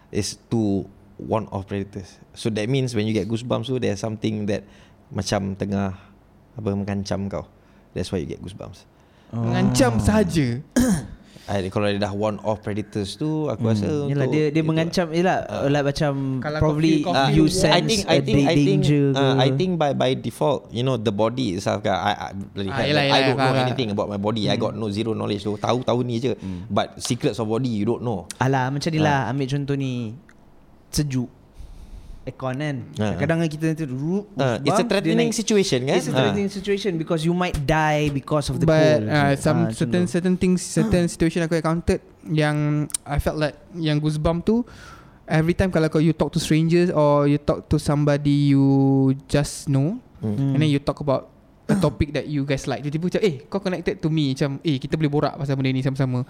It's 0.09 0.35
to 0.49 0.89
warn 1.21 1.45
off 1.53 1.67
predators. 1.69 2.17
So 2.33 2.49
that 2.51 2.67
means 2.69 2.93
when 2.97 3.05
you 3.05 3.13
get 3.13 3.29
goosebumps 3.29 3.69
tu 3.69 3.77
there's 3.77 4.01
something 4.01 4.45
that 4.49 4.65
macam 5.13 5.53
tengah 5.55 5.93
apa 6.57 6.69
mengancam 6.73 7.29
kau. 7.29 7.45
That's 7.93 8.09
why 8.11 8.19
you 8.21 8.27
get 8.29 8.41
goosebumps. 8.41 8.83
mengancam 9.31 10.01
sahaja. 10.01 10.61
I, 11.47 11.71
kalau 11.71 11.87
dia 11.87 11.95
dah 11.97 12.11
warn 12.11 12.43
off 12.43 12.59
predators 12.59 13.15
tu 13.15 13.47
aku 13.47 13.71
rasa 13.71 13.87
Hmm. 13.87 14.11
Yelah 14.11 14.27
untuk 14.27 14.35
dia 14.35 14.45
dia 14.51 14.59
itu 14.59 14.67
mengancam 14.67 15.07
Yelah 15.09 15.37
uh, 15.47 15.71
like 15.71 15.85
macam 15.87 16.11
Kalau 16.43 16.59
Probably 16.59 16.91
feel- 16.99 17.05
kau 17.07 17.13
Ah, 17.15 17.29
you 17.31 17.45
sense 17.47 17.71
I 17.71 17.81
think 17.81 18.01
I 18.03 18.17
think 18.19 18.37
I 18.43 18.53
think 18.53 18.67
danger 18.83 19.03
uh. 19.15 19.35
I 19.39 19.47
think 19.55 19.71
by 19.75 19.95
by 19.95 20.11
default 20.11 20.67
you 20.69 20.83
know 20.83 20.99
the 20.99 21.09
body 21.09 21.55
itself 21.55 21.79
kan 21.81 21.95
I 21.95 22.11
I, 22.11 22.27
bloody 22.35 22.67
Ah, 22.67 22.75
hell, 22.75 22.87
yelah, 22.91 22.99
I 22.99 23.07
yelah, 23.07 23.19
don't 23.25 23.37
know 23.37 23.47
faham, 23.49 23.63
anything 23.63 23.89
about 23.89 24.07
my 24.07 24.19
body. 24.19 24.43
I 24.45 24.55
got 24.55 24.75
no 24.75 24.91
zero 24.91 25.15
knowledge 25.15 25.41
tu 25.41 25.55
tahu 25.55 25.81
tahu 25.81 26.03
ni 26.03 26.19
je. 26.19 26.35
But 26.67 26.99
secrets 26.99 27.39
of 27.39 27.47
body 27.47 27.71
you 27.71 27.87
don't 27.87 28.03
know. 28.03 28.27
Alah 28.37 28.67
macam 28.67 28.91
ni 28.91 28.99
lah 28.99 29.31
Ambil 29.31 29.47
contoh 29.47 29.73
ni. 29.73 30.19
Sejuk 30.87 31.27
Aircon 32.27 32.55
kan. 32.59 32.77
Ah. 32.99 33.15
Kadang-kadang 33.15 33.47
kita 33.47 33.63
nanti 33.71 33.83
uh, 33.87 34.59
it's 34.59 34.77
a 34.77 34.85
threatening 34.85 35.31
situation 35.31 35.79
kan? 35.87 35.95
It's 35.95 36.11
a 36.11 36.13
threatening 36.13 36.51
situation 36.51 36.99
Because 36.99 37.23
you 37.23 37.31
might 37.31 37.55
die 37.57 38.11
Because 38.11 38.51
of 38.51 38.59
the 38.59 38.67
But 38.67 38.75
cold. 38.99 39.07
uh, 39.07 39.33
some 39.39 39.59
Ah, 39.59 39.71
certain 39.71 40.03
contoh. 40.03 40.11
certain 40.11 40.35
things 40.35 40.59
certain 40.59 41.07
situation 41.13 41.39
aku 41.41 41.55
encountered 41.55 42.03
yang 42.27 42.85
I 43.07 43.17
felt 43.17 43.39
like 43.39 43.55
yang 43.73 44.03
goosebump 44.03 44.43
tu 44.43 44.67
every 45.23 45.55
time 45.55 45.71
kalau 45.71 45.87
kau 45.87 46.03
you 46.03 46.11
talk 46.11 46.35
to 46.35 46.39
strangers 46.39 46.91
or 46.91 47.23
you 47.25 47.39
talk 47.39 47.71
to 47.71 47.79
somebody 47.79 48.51
you 48.51 48.67
just 49.25 49.71
know 49.71 49.95
Hmm. 50.17 50.57
and 50.57 50.59
then 50.59 50.67
you 50.67 50.81
talk 50.81 50.97
about 50.97 51.29
a 51.69 51.77
topic 51.77 52.09
that 52.09 52.25
you 52.25 52.41
guys 52.41 52.65
like 52.65 52.81
tiba-tiba 52.81 53.05
macam 53.05 53.21
eh 53.21 53.35
kau 53.45 53.61
connected 53.61 54.01
to 54.01 54.09
me. 54.09 54.33
Macam 54.33 54.57
eh 54.65 54.75
kita 54.75 54.97
boleh 54.97 55.07
borak 55.07 55.37
pasal 55.37 55.53
benda 55.53 55.69
ni 55.69 55.85
sama-sama 55.85 56.25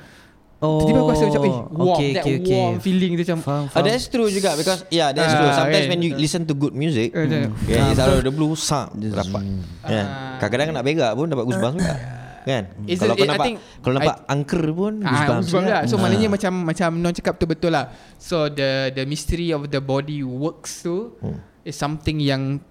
Oh 0.57 0.81
tiba-tiba 0.81 0.99
aku 0.99 1.11
rasa 1.13 1.23
macam 1.27 1.43
eh 1.43 1.53
warm 1.69 1.85
okay, 1.93 2.09
that 2.11 2.23
okay, 2.25 2.35
okay. 2.35 2.49
warm 2.51 2.75
feeling 2.81 3.11
tu 3.13 3.21
macam 3.21 3.39
Faham, 3.39 3.63
Uh, 3.63 3.69
faham. 3.69 3.85
that's 3.85 4.05
true 4.09 4.25
juga 4.27 4.57
because 4.57 4.81
yeah 4.89 5.13
that's 5.13 5.29
Ah, 5.29 5.37
true. 5.37 5.51
Sometimes 5.53 5.85
kan. 5.85 5.91
when 5.93 6.01
you 6.01 6.11
listen 6.13 6.41
to 6.43 6.53
good 6.53 6.73
music, 6.73 7.13
Eh, 7.13 7.29
macam- 7.29 7.53
yeah, 7.63 7.87
it's 7.87 7.95
Ah, 7.95 8.09
out 8.09 8.17
of 8.17 8.25
the 8.25 8.33
blue, 8.33 8.57
sak 8.57 8.89
dapat. 8.91 9.43
Kan? 9.85 10.01
Ah. 10.01 10.41
Kadang-kadang 10.41 10.73
nak 10.73 10.83
berak 10.83 11.11
pun 11.13 11.25
dapat 11.27 11.45
goosebumps 11.45 11.77
juga. 11.77 11.95
Kan? 12.41 12.63
It's 12.85 12.97
Kalau 12.97 13.11
a- 13.11 13.17
kau 13.19 13.21
I 13.21 13.29
nampak 13.29 13.45
think- 13.45 13.59
kalau 13.83 13.93
nampak 13.93 14.17
angker 14.25 14.63
pun 14.71 14.93
Ah, 14.97 15.09
goosebumps. 15.11 15.45
goosebumps 15.45 15.69
lah. 15.69 15.81
So 15.85 15.93
Ah. 15.93 15.99
maknanya 16.01 16.27
macam 16.27 16.53
macam 16.63 16.89
non 16.95 17.13
cakap 17.13 17.33
tu 17.35 17.45
betul 17.45 17.69
lah. 17.69 17.85
So 18.17 18.47
the 18.47 18.69
the 18.89 19.03
mystery 19.03 19.51
of 19.51 19.67
the 19.67 19.77
body 19.77 20.25
works 20.25 20.81
tu 20.81 21.13
Hmm. 21.19 21.37
is 21.61 21.75
something 21.75 22.17
yang 22.17 22.65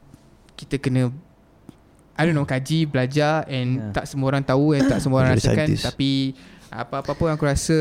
kita 0.53 0.83
kena 0.83 1.15
I 2.17 2.25
don't 2.25 2.33
know 2.33 2.43
kaji, 2.43 2.89
belajar 2.89 3.45
and 3.45 3.69
Yeah. 3.79 3.93
tak 3.93 4.09
semua 4.09 4.33
orang 4.33 4.41
tahu 4.41 4.73
and 4.73 4.89
tak 4.89 4.99
semua 4.99 5.21
orang 5.21 5.37
rasakan 5.37 5.69
scientist. 5.69 5.85
tapi 5.85 6.33
apa-apa 6.77 7.13
pun 7.13 7.29
aku 7.29 7.45
rasa 7.45 7.77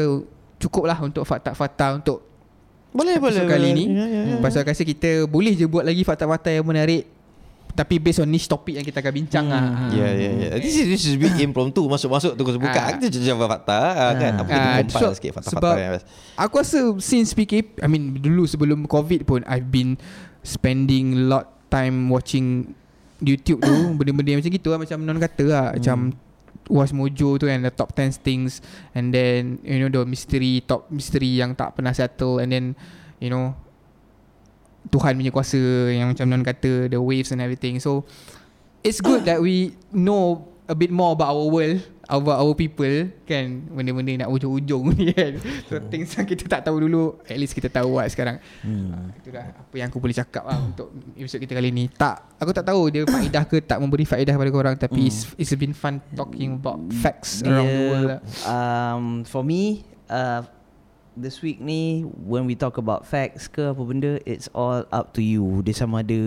cukup 0.56 0.88
lah 0.88 0.98
untuk 1.00 1.22
fakta-fakta 1.22 1.96
untuk 1.96 2.24
boleh 2.90 3.20
boleh. 3.20 3.36
episode 3.36 3.52
kali 3.52 3.70
boleh. 3.70 3.76
ni. 3.76 3.86
Ya, 3.92 4.06
ya, 4.06 4.22
ya. 4.24 4.36
Pasal 4.40 4.64
aku 4.64 4.72
rasa 4.72 4.84
kita 4.84 5.28
boleh 5.28 5.52
je 5.52 5.68
buat 5.68 5.84
lagi 5.84 6.02
fakta-fakta 6.02 6.48
yang 6.48 6.64
menarik 6.64 7.12
tapi 7.76 8.00
based 8.00 8.24
on 8.24 8.32
niche 8.32 8.48
topik 8.48 8.72
yang 8.72 8.88
kita 8.88 9.04
akan 9.04 9.12
bincang 9.12 9.46
lah. 9.52 9.92
Ya 9.92 10.08
ya 10.08 10.32
ya. 10.32 10.50
This 10.56 10.80
is 10.80 10.86
this 10.88 11.04
is 11.04 11.20
bit 11.20 11.36
impromptu 11.36 11.84
masuk-masuk 11.84 12.32
terus 12.34 12.56
buka. 12.56 12.72
Ah. 12.72 12.96
Kita 12.96 13.20
jawab 13.20 13.52
fakta 13.52 13.76
ah, 13.76 14.12
kan. 14.16 14.32
Apa 14.40 14.48
kita 14.48 14.64
Ah, 14.64 14.76
compile 14.80 15.04
so- 15.04 15.16
sikit 15.20 15.32
fakta-fakta 15.36 15.60
sebab- 15.60 15.76
yang 15.76 15.94
best. 16.00 16.06
Aku 16.40 16.54
rasa 16.56 16.80
since 17.04 17.36
PKP 17.36 17.84
I 17.84 17.88
mean 17.92 18.16
dulu 18.16 18.48
sebelum 18.48 18.88
COVID 18.88 19.28
pun 19.28 19.44
I've 19.44 19.68
been 19.68 20.00
spending 20.40 21.28
lot 21.28 21.52
time 21.68 22.08
watching 22.08 22.72
YouTube 23.20 23.60
tu 23.60 23.76
Benda-benda 23.98 24.40
macam 24.40 24.52
gitu 24.52 24.68
lah 24.72 24.80
Macam 24.80 24.98
non 25.04 25.20
kata 25.20 25.44
lah 25.44 25.66
hmm. 25.68 25.76
Macam 25.80 25.98
Watch 26.72 26.94
Mojo 26.96 27.38
tu 27.38 27.46
kan 27.46 27.62
The 27.62 27.74
top 27.74 27.94
10 27.94 28.22
things. 28.26 28.64
And 28.98 29.14
then 29.14 29.62
You 29.62 29.86
know 29.86 29.92
the 29.92 30.04
mystery 30.08 30.66
Top 30.66 30.90
mystery 30.90 31.38
yang 31.38 31.54
tak 31.54 31.78
pernah 31.78 31.94
settle. 31.94 32.42
And 32.42 32.50
then 32.50 32.66
You 33.22 33.30
know 33.30 33.54
Tuhan 34.90 35.18
punya 35.18 35.32
kuasa 35.34 35.60
Yang 35.94 36.18
macam 36.18 36.26
non 36.32 36.42
kata 36.46 36.90
The 36.90 36.98
waves 37.02 37.30
and 37.30 37.42
everything. 37.44 37.78
So 37.78 38.06
It's 38.82 39.02
good 39.02 39.26
that 39.30 39.42
we 39.42 39.78
Know 39.94 40.55
A 40.66 40.74
bit 40.74 40.90
more 40.90 41.14
about 41.14 41.30
our 41.30 41.46
world 41.46 41.78
About 42.10 42.42
our 42.42 42.54
people 42.58 43.10
Kan? 43.26 43.70
Benda-benda 43.70 44.26
nak 44.26 44.30
ujung-ujung 44.34 44.98
ni 44.98 45.14
kan? 45.18 45.38
So 45.70 45.78
things 45.90 46.10
yang 46.18 46.26
kita 46.26 46.50
tak 46.50 46.66
tahu 46.66 46.90
dulu 46.90 47.22
At 47.26 47.38
least 47.38 47.54
kita 47.54 47.70
tahu 47.70 48.02
lah 48.02 48.10
sekarang. 48.10 48.42
Hmm. 48.66 49.14
Itulah 49.22 49.46
apa 49.54 49.76
yang 49.78 49.94
aku 49.94 50.02
boleh 50.02 50.18
cakap 50.18 50.46
lah 50.46 50.58
Untuk 50.58 50.90
episod 51.14 51.38
kita 51.38 51.54
kali 51.54 51.70
ni. 51.70 51.86
Tak 51.90 52.42
Aku 52.42 52.50
tak 52.50 52.66
tahu 52.66 52.90
dia 52.90 53.06
faedah 53.06 53.46
ke 53.46 53.62
Tak 53.62 53.78
memberi 53.78 54.06
faedah 54.10 54.34
kepada 54.34 54.52
korang 54.54 54.76
Tapi 54.78 55.06
it's, 55.06 55.34
it's 55.38 55.54
been 55.54 55.74
fun 55.74 56.02
Talking 56.18 56.58
about 56.58 56.82
facts 57.02 57.46
Around 57.46 57.70
the 57.70 57.84
world 57.90 58.06
lah. 58.10 58.20
Um, 58.46 59.22
For 59.26 59.46
me 59.46 59.86
uh, 60.10 60.42
This 61.16 61.40
week 61.40 61.58
ni 61.58 62.04
When 62.04 62.44
we 62.44 62.54
talk 62.54 62.76
about 62.76 63.04
facts 63.04 63.48
ke 63.48 63.64
apa 63.66 63.80
benda 63.80 64.20
It's 64.24 64.52
all 64.52 64.84
up 64.90 65.16
to 65.16 65.24
you 65.24 65.64
Dia 65.64 65.72
sama 65.74 66.04
ada 66.04 66.20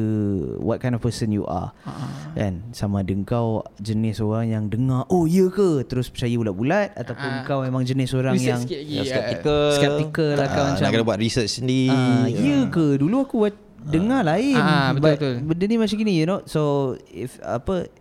What 0.57 0.80
kind 0.80 0.93
of 0.93 1.01
person 1.01 1.28
you 1.28 1.45
are 1.45 1.76
Ah. 1.84 2.32
Kan 2.32 2.72
Sama 2.72 3.01
ada 3.01 3.12
kau 3.22 3.61
Jenis 3.76 4.16
orang 4.18 4.49
yang 4.49 4.64
dengar 4.66 5.05
Oh 5.07 5.24
ya 5.24 5.47
ke 5.47 5.84
Terus 5.84 6.09
percaya 6.09 6.32
bulat-bulat 6.32 6.97
Ataupun 6.97 7.30
Ah. 7.30 7.45
kau 7.45 7.61
memang 7.61 7.84
jenis 7.84 8.11
orang 8.12 8.32
Research 8.32 8.49
yang 8.49 8.61
sikit 8.64 8.80
lagi 8.80 8.89
Ya, 8.91 8.99
uh, 8.99 9.07
skeptical. 9.07 9.62
skeptical 9.72 10.30
lah 10.34 10.47
kau 10.47 10.57
Ah, 10.59 10.68
macam- 10.72 10.82
Nak 10.82 10.91
kena 10.91 11.05
buat 11.05 11.20
research 11.20 11.53
sendiri. 11.55 11.93
Ah, 11.93 12.24
ya 12.24 12.59
ke 12.66 12.86
Dulu 12.97 13.16
aku 13.22 13.34
buat 13.39 13.55
Dengar 13.78 14.24
lain 14.24 14.57
Ah, 14.57 14.91
betul, 14.91 15.12
betul. 15.14 15.34
Benda 15.47 15.64
ni 15.64 15.76
macam 15.76 15.97
gini 15.97 16.12
you 16.14 16.24
know 16.24 16.41
So 16.45 16.61
If 17.07 17.36
apa 17.41 17.93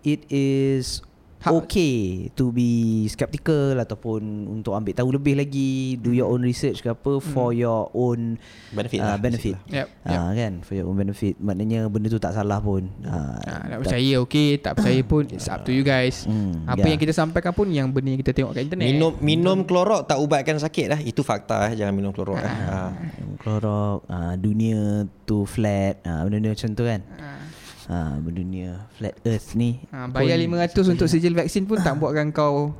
It 0.00 0.24
is 0.28 1.04
Ha- 1.44 1.52
Okay 1.54 1.94
To 2.32 2.48
be 2.48 2.70
skeptical 3.06 3.76
Ataupun 3.76 4.20
Untuk 4.50 4.72
ambil 4.72 4.90
tahu 4.90 5.12
lebih 5.12 5.36
lagi 5.36 5.72
Do 5.94 6.10
your 6.10 6.26
own 6.26 6.40
research 6.40 6.80
ke 6.80 6.88
apa 6.88 7.20
For 7.20 7.52
your 7.52 7.92
own 7.92 8.40
Benefit 8.70 8.98
ah, 8.98 9.04
lah, 9.06 9.16
Benefit 9.18 9.54
Yep, 9.66 9.86
yep. 9.86 10.16
Ah, 10.16 10.32
kan 10.32 10.52
For 10.60 10.72
your 10.72 10.86
own 10.86 10.96
benefit 10.96 11.36
Maknanya 11.36 11.86
benda 11.86 12.08
tu 12.08 12.16
tak 12.16 12.32
salah 12.32 12.58
pun 12.58 12.88
ah, 13.02 13.36
Ah, 13.38 13.60
nak 13.62 13.76
tak- 13.76 13.80
percaya 13.84 14.14
okay 14.18 14.56
Tak 14.56 14.72
percaya 14.74 15.00
pun 15.02 15.28
It's 15.28 15.44
up 15.46 15.62
to 15.62 15.70
you 15.70 15.84
guys 15.84 16.24
Hmm, 16.24 16.64
Apa 16.64 16.80
ya. 16.80 16.90
yang 16.90 16.98
kita 16.98 17.12
sampaikan 17.12 17.52
pun 17.52 17.68
Yang 17.68 17.92
benda 17.92 18.08
yang 18.08 18.20
kita 18.20 18.32
tengok 18.32 18.50
kat 18.50 18.64
internet 18.64 18.86
Minum 18.88 19.12
minum 19.20 19.58
klorok 19.62 20.06
tak 20.06 20.16
ubatkan 20.16 20.56
sakit 20.56 20.86
lah. 20.86 20.98
Itu 20.98 21.20
fakta 21.20 21.68
eh. 21.68 21.76
Jangan 21.76 21.92
minum 21.92 22.10
klorok 22.10 22.40
eh. 22.40 22.48
Ah. 22.64 22.88
Klorok 23.36 24.08
ah, 24.08 24.32
Dunia 24.34 25.04
tu 25.22 25.44
flat 25.44 26.00
ah, 26.02 26.24
Benda-benda 26.24 26.50
macam 26.50 26.70
tu 26.72 26.84
kan 26.84 27.00
Ah. 27.14 27.43
Ah, 27.86 28.16
Dunia 28.18 28.88
flat 28.92 29.14
earth 29.22 29.54
ni 29.54 29.80
Ha, 29.88 30.06
bayar 30.06 30.36
pun- 30.38 30.56
500 30.56 30.92
untuk 30.92 31.06
sijil 31.06 31.32
vaksin 31.32 31.64
pun 31.64 31.78
tak 31.78 31.94
buatkan 32.00 32.30
kau 32.30 32.72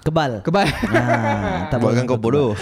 Kebal. 0.00 0.40
Kebal. 0.40 0.64
Ah, 0.88 1.68
tak 1.68 1.76
Buatkan 1.76 2.08
kau 2.08 2.16
bodoh 2.16 2.56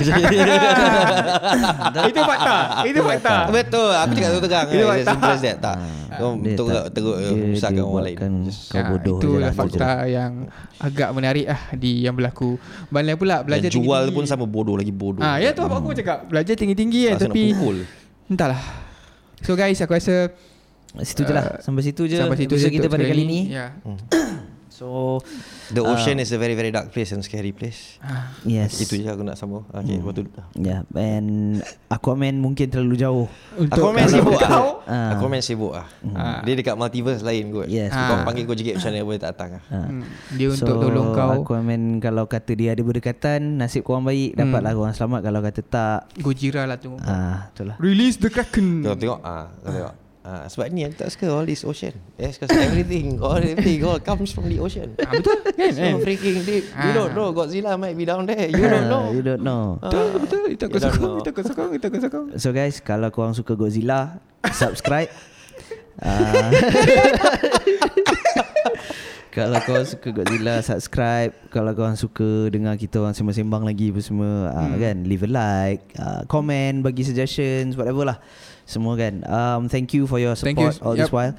Itu 2.03 2.21
fakta. 2.21 2.83
Itu 2.83 3.01
fakta. 3.01 3.35
Betul 3.47 3.95
Aku 3.95 4.11
cakap 4.13 4.31
tu 4.33 4.41
tegang 4.43 4.67
Itu 4.67 4.83
kan. 4.83 4.91
fakta. 4.93 5.07
Simple 5.09 5.31
as 5.31 5.43
that 5.43 5.57
Tak 5.59 5.77
Kau 6.11 6.31
Dia 6.35 6.57
teruk 6.57 6.69
tak- 6.69 6.87
teruk 6.91 7.15
dia 7.15 7.79
orang 7.79 8.05
lain 8.05 8.17
Kau 8.51 8.75
Ah, 8.75 8.85
bodoh 8.89 9.17
Itulah 9.19 9.39
lah, 9.41 9.53
fakta 9.55 9.91
yang 10.09 10.33
agak 10.79 11.09
menarik 11.13 11.47
ah 11.47 11.63
di 11.73 12.03
yang 12.03 12.15
berlaku. 12.15 12.59
Bandai 12.89 13.15
pula 13.15 13.43
belajar 13.43 13.71
Dan 13.71 13.77
jual 13.77 14.11
pun 14.11 14.25
sama 14.25 14.43
bodoh 14.43 14.75
lagi 14.75 14.91
bodoh 14.91 15.23
Ah, 15.23 15.39
ya 15.39 15.53
tu 15.53 15.63
apa 15.63 15.75
aku 15.75 15.95
cakap. 15.95 16.27
Belajar 16.27 16.55
tinggi-tinggi 16.55 17.01
kan 17.07 17.15
Rasa 17.15 17.23
nak 17.23 17.31
tapi 17.31 17.43
entahlah. 18.27 18.61
So 19.39 19.55
guys, 19.55 19.79
aku 19.79 19.95
rasa 19.95 20.35
Situ 21.01 21.23
je 21.23 21.33
lah 21.33 21.59
Sampai 21.59 21.83
situ 21.83 22.03
je 22.05 22.17
sampai 22.17 22.39
situ 22.39 22.55
je 22.55 22.69
kita 22.69 22.87
untuk 22.87 22.95
pada 22.95 23.05
kali 23.05 23.25
ni 23.25 23.41
Ya. 23.49 23.75
So 24.69 25.19
The 25.75 25.83
ocean 25.83 26.23
is 26.23 26.31
a 26.31 26.39
very 26.39 26.55
very 26.55 26.71
dark 26.71 26.95
place 26.95 27.11
And 27.11 27.19
scary 27.19 27.51
place 27.51 27.99
Yes 28.47 28.79
Itu 28.79 28.95
je 28.95 29.11
aku 29.11 29.27
nak 29.27 29.35
sambung 29.35 29.67
Okay 29.67 29.99
lepas 29.99 30.15
tu 30.15 30.23
Ya 30.55 30.55
yeah, 30.55 30.81
And 30.95 31.59
Aquaman 31.91 32.39
mungkin 32.39 32.71
terlalu 32.71 32.95
jauh 32.95 33.27
Aku 33.59 33.91
main 33.91 34.07
kalau 34.07 34.15
sibuk 34.15 34.39
kau- 34.39 34.79
ah. 34.87 34.87
Ah. 34.87 35.11
Aku 35.19 35.27
main 35.27 35.43
sibuk 35.43 35.75
ah. 35.75 35.83
Ah. 36.15 36.47
Dia 36.47 36.55
dekat 36.55 36.79
multiverse 36.79 37.27
lain 37.27 37.51
kot. 37.51 37.67
Yes, 37.67 37.91
Kau 37.91 37.99
betul. 38.15 38.23
panggil 38.23 38.43
kau 38.47 38.55
jegit 38.55 38.75
macam 38.79 38.89
mana 38.89 39.03
boleh 39.03 39.19
tak 39.19 39.31
datang 39.35 39.51
ah. 39.59 39.63
Hmm, 39.67 40.03
Dia 40.31 40.47
untuk 40.47 40.75
tolong 40.79 41.09
kau 41.11 41.31
Aquaman 41.43 41.83
kalau 41.99 42.25
kata 42.25 42.53
dia 42.55 42.71
ada 42.71 42.83
berdekatan 42.85 43.59
Nasib 43.59 43.83
korang 43.83 44.07
baik 44.07 44.39
Dapatlah 44.39 44.73
korang 44.73 44.95
selamat 44.95 45.21
Kalau 45.27 45.41
kata 45.43 45.61
tak 45.61 45.99
Gojira 46.23 46.71
lah 46.71 46.79
tu. 46.79 46.95
Ah, 47.03 47.51
Itulah 47.51 47.75
Release 47.83 48.15
the 48.17 48.31
Kraken. 48.31 48.87
Kau 48.87 48.95
tengok 48.95 49.21
ah, 49.21 49.51
kau 49.59 49.75
tengok. 49.75 49.95
Ah, 50.29 50.45
sebab 50.45 50.69
ni 50.69 50.85
aku 50.85 50.93
tak 50.95 51.09
suka 51.09 51.25
all 51.27 51.43
this 51.43 51.65
ocean. 51.65 51.97
Yes, 52.15 52.37
because 52.37 52.53
everything, 52.53 53.17
all 53.17 53.41
everything 53.41 53.81
all 53.81 53.97
comes 53.97 54.29
from 54.29 54.45
the 54.45 54.61
ocean. 54.61 54.93
Ah, 55.01 55.09
betul 55.09 55.41
kan? 55.57 55.73
So 55.73 55.81
kan? 55.81 55.95
freaking 56.05 56.45
deep. 56.45 56.69
You 56.69 56.91
Ah. 56.91 56.93
don't 56.93 57.17
know 57.17 57.33
Godzilla 57.33 57.75
might 57.75 57.97
be 57.97 58.05
down 58.05 58.29
there. 58.29 58.45
You 58.45 58.61
don't 58.63 58.87
know. 58.87 59.09
Ah, 59.09 59.17
You 59.17 59.23
don't 59.25 59.41
know 59.41 59.81
Ah. 59.81 59.89
Betul, 59.89 60.05
betul. 60.21 60.43
Itu 60.51 60.63
aku 60.67 60.77
You 60.77 60.93
know. 60.93 61.17
itu 61.17 61.29
aku 61.33 61.41
sokong, 61.43 61.71
itu 61.73 61.87
aku 61.87 61.99
sokong. 61.99 62.27
So 62.37 62.53
guys 62.53 62.77
Kalau 62.79 63.09
korang 63.09 63.33
suka 63.33 63.53
Godzilla 63.55 64.21
Subscribe 64.45 65.09
Ah. 65.99 66.53
Kalau 69.31 69.59
korang 69.61 69.87
suka 69.87 70.09
Godzilla 70.11 70.61
Subscribe 70.61 71.33
Kalau 71.49 71.73
korang 71.73 71.95
suka 71.95 72.49
Dengar 72.49 72.75
kita 72.75 72.99
orang 72.99 73.13
sembang-sembang 73.13 73.63
lagi 73.63 73.89
apa 73.89 74.01
semua 74.01 74.51
ah, 74.51 74.73
kan 74.75 74.97
Leave 75.03 75.25
a 75.25 75.31
like 75.31 75.85
uh, 75.97 76.23
Comment 76.27 76.83
Bagi 76.83 77.03
suggestions 77.03 77.75
Whatever 77.75 78.05
lah 78.07 78.19
Semua 78.69 78.95
kan 78.95 79.25
um, 79.25 79.61
Thank 79.67 79.97
you 79.97 80.05
for 80.05 80.21
your 80.21 80.37
Thank 80.37 80.61
you. 80.61 80.69
support 80.69 80.85
All 80.85 80.93
this 80.93 81.09
Yep. 81.09 81.17
while 81.17 81.33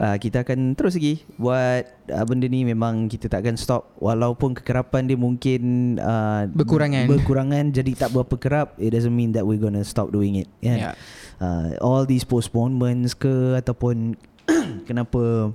uh, 0.00 0.16
Kita 0.16 0.40
akan 0.40 0.72
terus 0.72 0.96
lagi 0.96 1.20
Buat 1.36 1.84
uh, 2.08 2.24
benda 2.24 2.48
ni 2.48 2.64
Memang 2.64 3.04
kita 3.06 3.28
tak 3.28 3.44
akan 3.44 3.60
stop 3.60 3.92
Walaupun 4.00 4.56
kekerapan 4.56 5.04
dia 5.04 5.14
mungkin 5.14 5.60
uh, 6.00 6.48
Berkurangan. 6.48 7.04
Berkurangan 7.04 7.64
Jadi 7.68 7.92
tak 7.92 8.10
berapa 8.10 8.32
kerap 8.34 8.80
It 8.80 8.96
doesn't 8.96 9.12
mean 9.12 9.36
that 9.36 9.44
we're 9.44 9.60
gonna 9.60 9.84
stop 9.84 10.08
doing 10.08 10.40
it 10.40 10.48
kan? 10.58 10.78
Yeah. 10.80 10.94
uh, 11.36 11.76
all 11.78 12.08
these 12.08 12.24
postponements 12.24 13.12
ke 13.12 13.60
ataupun 13.60 14.16
kenapa 14.88 15.52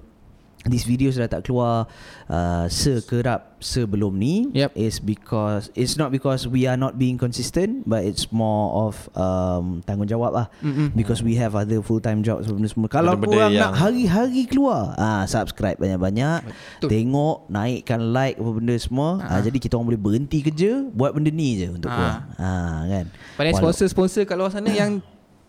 these 0.61 0.83
videos 0.83 1.15
dah 1.15 1.25
tak 1.25 1.41
keluar 1.41 1.87
uh, 2.27 2.67
sekerap 2.67 3.55
sebelum 3.57 4.11
ni 4.13 4.51
Yep. 4.51 4.71
is 4.73 4.99
because 4.99 5.71
it's 5.73 5.95
not 5.95 6.09
because 6.09 6.43
we 6.43 6.63
are 6.63 6.75
not 6.75 6.95
being 6.95 7.15
consistent 7.15 7.83
but 7.83 8.03
it's 8.03 8.27
more 8.27 8.67
of 8.85 8.95
um, 9.13 9.79
tanggungjawab 9.81 10.31
lah 10.33 10.47
Mm-mm. 10.59 10.91
because 10.93 11.19
we 11.19 11.35
have 11.35 11.53
other 11.53 11.79
full 11.79 11.99
time 11.99 12.19
jobs 12.21 12.43
benda 12.45 12.67
semua 12.67 12.87
kalau 12.87 13.15
Benda-benda 13.15 13.35
korang 13.37 13.51
yang- 13.51 13.63
nak 13.65 13.73
hari-hari 13.73 14.43
keluar 14.45 14.95
ah 14.95 15.23
subscribe 15.25 15.75
banyak-banyak 15.75 16.43
Betul. 16.43 16.87
tengok 16.89 17.47
naikkan 17.47 17.99
like 18.09 18.35
apa 18.35 18.51
benda 18.53 18.75
semua 18.75 19.09
ah. 19.21 19.39
jadi 19.39 19.57
kita 19.57 19.75
orang 19.75 19.87
boleh 19.89 20.01
berhenti 20.01 20.39
kerja 20.41 20.83
buat 20.89 21.11
benda 21.11 21.29
ni 21.29 21.55
je 21.55 21.67
untuk 21.69 21.87
Ah. 21.87 21.95
korang 21.95 22.19
ah 22.37 22.79
kan 22.85 23.05
Pada 23.35 23.49
sponsor-sponsor 23.53 24.23
kat 24.23 24.35
luar 24.35 24.51
sana 24.51 24.67
yang 24.75 24.99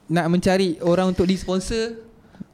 nak 0.07 0.27
mencari 0.27 0.75
orang 0.83 1.15
untuk 1.15 1.23
disponsor, 1.23 1.95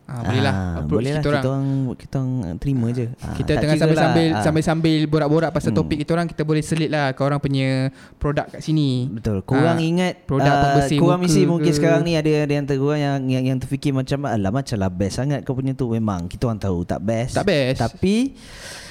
ah, 0.06 0.22
boleh 0.22 0.40
lah 0.40 0.54
Ah, 0.54 0.70
approach 0.76 0.90
boleh 0.96 1.10
lah 1.10 1.18
kita 1.18 1.28
orang. 1.28 1.36
kita 1.36 1.48
orang 1.48 1.66
kita 1.96 2.14
orang 2.16 2.30
terima 2.56 2.86
je. 2.90 3.06
Ah, 3.16 3.34
Kita 3.34 3.52
tengah 3.52 3.60
kira 3.60 3.72
lah. 3.72 3.80
sambil-sambil 3.82 4.26
Ah, 4.28 4.42
sambil-sambil 4.42 5.00
borak-borak 5.06 5.50
pasal 5.50 5.70
Hmm. 5.70 5.78
topik 5.78 5.96
kita 6.00 6.10
orang 6.12 6.26
kita 6.26 6.42
boleh 6.42 6.62
selit 6.62 6.88
lah 6.88 7.10
ke 7.10 7.20
orang 7.20 7.38
punya 7.38 7.90
produk 8.16 8.46
kat 8.48 8.60
sini. 8.60 9.08
Betul. 9.08 9.42
Korang 9.42 9.74
Ah, 9.74 9.82
ingat 9.82 10.14
produk 10.24 10.48
ah, 10.48 10.62
pembersih 10.64 10.98
korang 10.98 11.18
muka 11.18 11.26
mesti 11.26 11.40
mungkin 11.44 11.68
ke? 11.68 11.76
sekarang 11.76 12.00
ni 12.02 12.12
ada 12.14 12.30
ada 12.40 12.52
yang 12.52 12.64
terkorang 12.64 12.98
yang 12.98 13.16
yang 13.28 13.44
yang 13.46 13.58
terfikir 13.58 13.90
macam 13.90 14.18
alah 14.24 14.50
macam 14.50 14.76
lah 14.76 14.88
best 14.88 15.14
sangat 15.16 15.42
kau 15.42 15.52
punya 15.52 15.72
tu 15.72 15.86
memang 15.88 16.26
kita 16.26 16.46
orang 16.46 16.58
tahu 16.58 16.82
tak 16.82 17.00
best. 17.00 17.34
Tak 17.34 17.44
best. 17.44 17.78
Tapi 17.78 18.14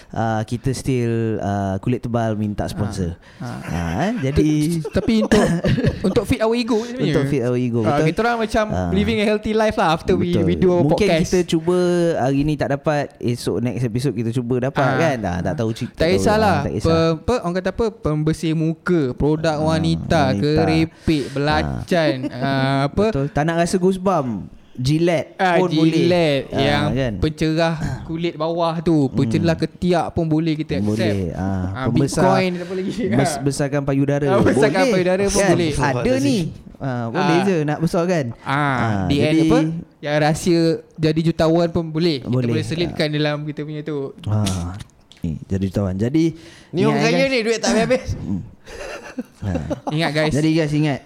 uh, 0.10 0.42
kita 0.42 0.70
still 0.72 1.14
uh, 1.38 1.78
kulit 1.78 2.00
tebal 2.00 2.34
minta 2.34 2.66
sponsor. 2.66 3.16
Ah. 3.38 3.58
Ah, 3.66 3.90
eh? 4.04 4.12
jadi 4.24 4.50
Tapi 4.92 5.24
untuk 5.24 5.42
untuk 6.08 6.24
fit 6.24 6.40
our 6.40 6.52
ego 6.52 6.82
sebenarnya. 6.82 7.12
untuk 7.12 7.24
fit 7.28 7.42
our 7.42 7.56
ego 7.56 7.82
betul. 7.82 8.06
kita 8.06 8.20
orang 8.22 8.38
macam 8.40 8.66
Ah. 8.68 8.90
living 8.90 9.18
a 9.18 9.26
healthy 9.26 9.52
life 9.52 9.76
lah 9.76 9.90
after 9.92 10.14
we 10.14 10.30
Betul. 10.30 10.44
we 10.44 10.54
do 10.54 10.68
our 10.70 10.82
Mungkin 10.82 11.08
podcast. 11.08 11.24
kita 11.26 11.40
cuba 11.48 11.78
hari 12.18 12.42
ni 12.42 12.54
tak 12.54 12.74
dapat 12.74 13.14
Esok 13.18 13.58
next 13.60 13.84
episode 13.84 14.14
kita 14.14 14.30
cuba 14.32 14.56
dapat 14.64 14.84
Ah. 14.84 14.98
kan 14.98 15.18
ah, 15.22 15.38
Tak 15.42 15.54
tahu 15.56 15.70
cerita 15.72 15.98
tak 15.98 16.10
kisahlah. 16.12 16.58
Tak 16.62 16.66
Pe, 16.66 16.76
kisah 16.76 17.02
pe, 17.18 17.36
orang 17.38 17.56
kata 17.56 17.70
apa? 17.72 17.86
Pembersih 17.92 18.54
muka, 18.54 19.02
produk 19.14 19.58
wanita, 19.58 20.34
wanita. 20.34 20.42
keripik, 20.42 21.24
belacan, 21.32 22.16
ah, 22.32 22.88
apa? 22.88 23.06
Betul 23.10 23.26
Tak 23.30 23.44
nak 23.44 23.56
rasa 23.58 23.76
goosebump 23.76 24.50
Gillette 24.76 25.36
Ah, 25.36 25.56
pun 25.56 25.72
boleh 25.72 25.88
Gillette 25.90 26.46
Ah, 26.50 26.60
yang 26.60 26.84
kan? 26.92 27.14
pencerah 27.18 27.76
kulit 28.04 28.36
bawah 28.36 28.76
tu, 28.80 29.08
pencerah 29.08 29.56
ketiak 29.56 30.12
pun 30.12 30.28
boleh 30.28 30.52
kita 30.54 30.78
accept. 30.78 30.92
Boleh 30.92 31.32
ah, 31.32 31.64
Ah, 31.74 31.86
Pembesar 31.88 32.24
Bitcoin 32.28 32.52
apa 32.58 32.74
lagi? 32.74 32.92
bes, 33.10 33.32
Besarkan 33.40 33.82
payudara 33.82 34.26
Ah, 34.28 34.44
besarkan 34.44 34.82
boleh. 34.82 34.94
payudara 34.94 35.24
pun 35.26 35.40
kan? 35.40 35.50
boleh. 35.50 35.72
Ada 35.74 36.14
ni 36.20 36.38
ah, 36.78 37.06
Boleh 37.08 37.24
Ah. 37.34 37.44
je 37.44 37.58
nak 37.64 37.80
besarkan 37.80 38.26
Ah, 38.42 39.08
di 39.08 39.16
jadi- 39.16 39.26
end 39.26 39.40
apa? 39.46 39.60
Yang 39.98 40.16
rahsia 40.20 40.62
jadi 40.94 41.20
jutawan 41.24 41.68
pun 41.72 41.86
boleh. 41.88 42.20
Kita 42.20 42.30
Boleh. 42.30 42.52
boleh 42.52 42.66
selitkan 42.68 43.08
dalam 43.10 43.42
kita 43.42 43.64
punya 43.64 43.82
tu. 43.82 44.12
ah, 44.26 44.76
ni, 45.22 45.40
Jadi 45.42 45.64
jutawan 45.66 45.96
Jadi 45.96 46.26
Ni 46.70 46.84
orang 46.84 47.00
kaya 47.02 47.26
ni 47.26 47.40
duit 47.42 47.58
tak 47.58 47.74
habis. 47.74 48.12
Ingat 49.96 50.10
guys, 50.12 50.32
Jadi 50.32 50.50
guys 50.52 50.74
ingat 50.74 51.00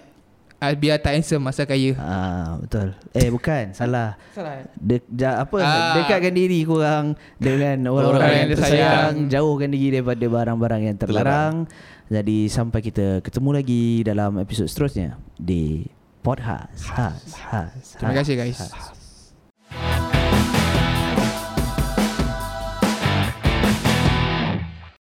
ah, 0.60 0.72
biar 0.72 0.96
tak 0.96 1.16
handsome 1.16 1.40
masa 1.42 1.64
kaya. 1.64 1.96
ah, 1.96 2.54
Betul 2.56 2.92
Eh 3.10 3.28
bukan 3.28 3.72
Salah 3.72 4.14
Salah. 4.30 4.60
De, 4.74 5.00
ja, 5.10 5.40
apa 5.40 5.56
Ah. 5.58 5.96
dekatkan 5.96 6.30
diri 6.30 6.62
korang 6.62 7.16
dengan 7.36 7.80
orang-orang 7.86 8.14
Orang 8.14 8.30
yang 8.30 8.38
yang 8.38 8.50
tersayang 8.52 9.14
disayang. 9.16 9.28
jauhkan 9.28 9.68
diri 9.68 9.88
daripada 9.92 10.26
barang-barang 10.26 10.82
yang 10.84 10.96
terlarang 10.96 11.54
jadi 12.06 12.38
sampai 12.46 12.80
kita 12.80 13.06
ketemu 13.20 13.50
lagi 13.54 13.84
dalam 14.02 14.36
episod 14.36 14.66
seterusnya 14.66 15.14
di 15.34 15.86
podcast 16.20 16.92
has 16.92 17.22
has 17.48 17.96
Terima 17.96 18.12
has, 18.12 18.20
kasih 18.20 18.34
guys. 18.36 18.58
has. 18.60 18.99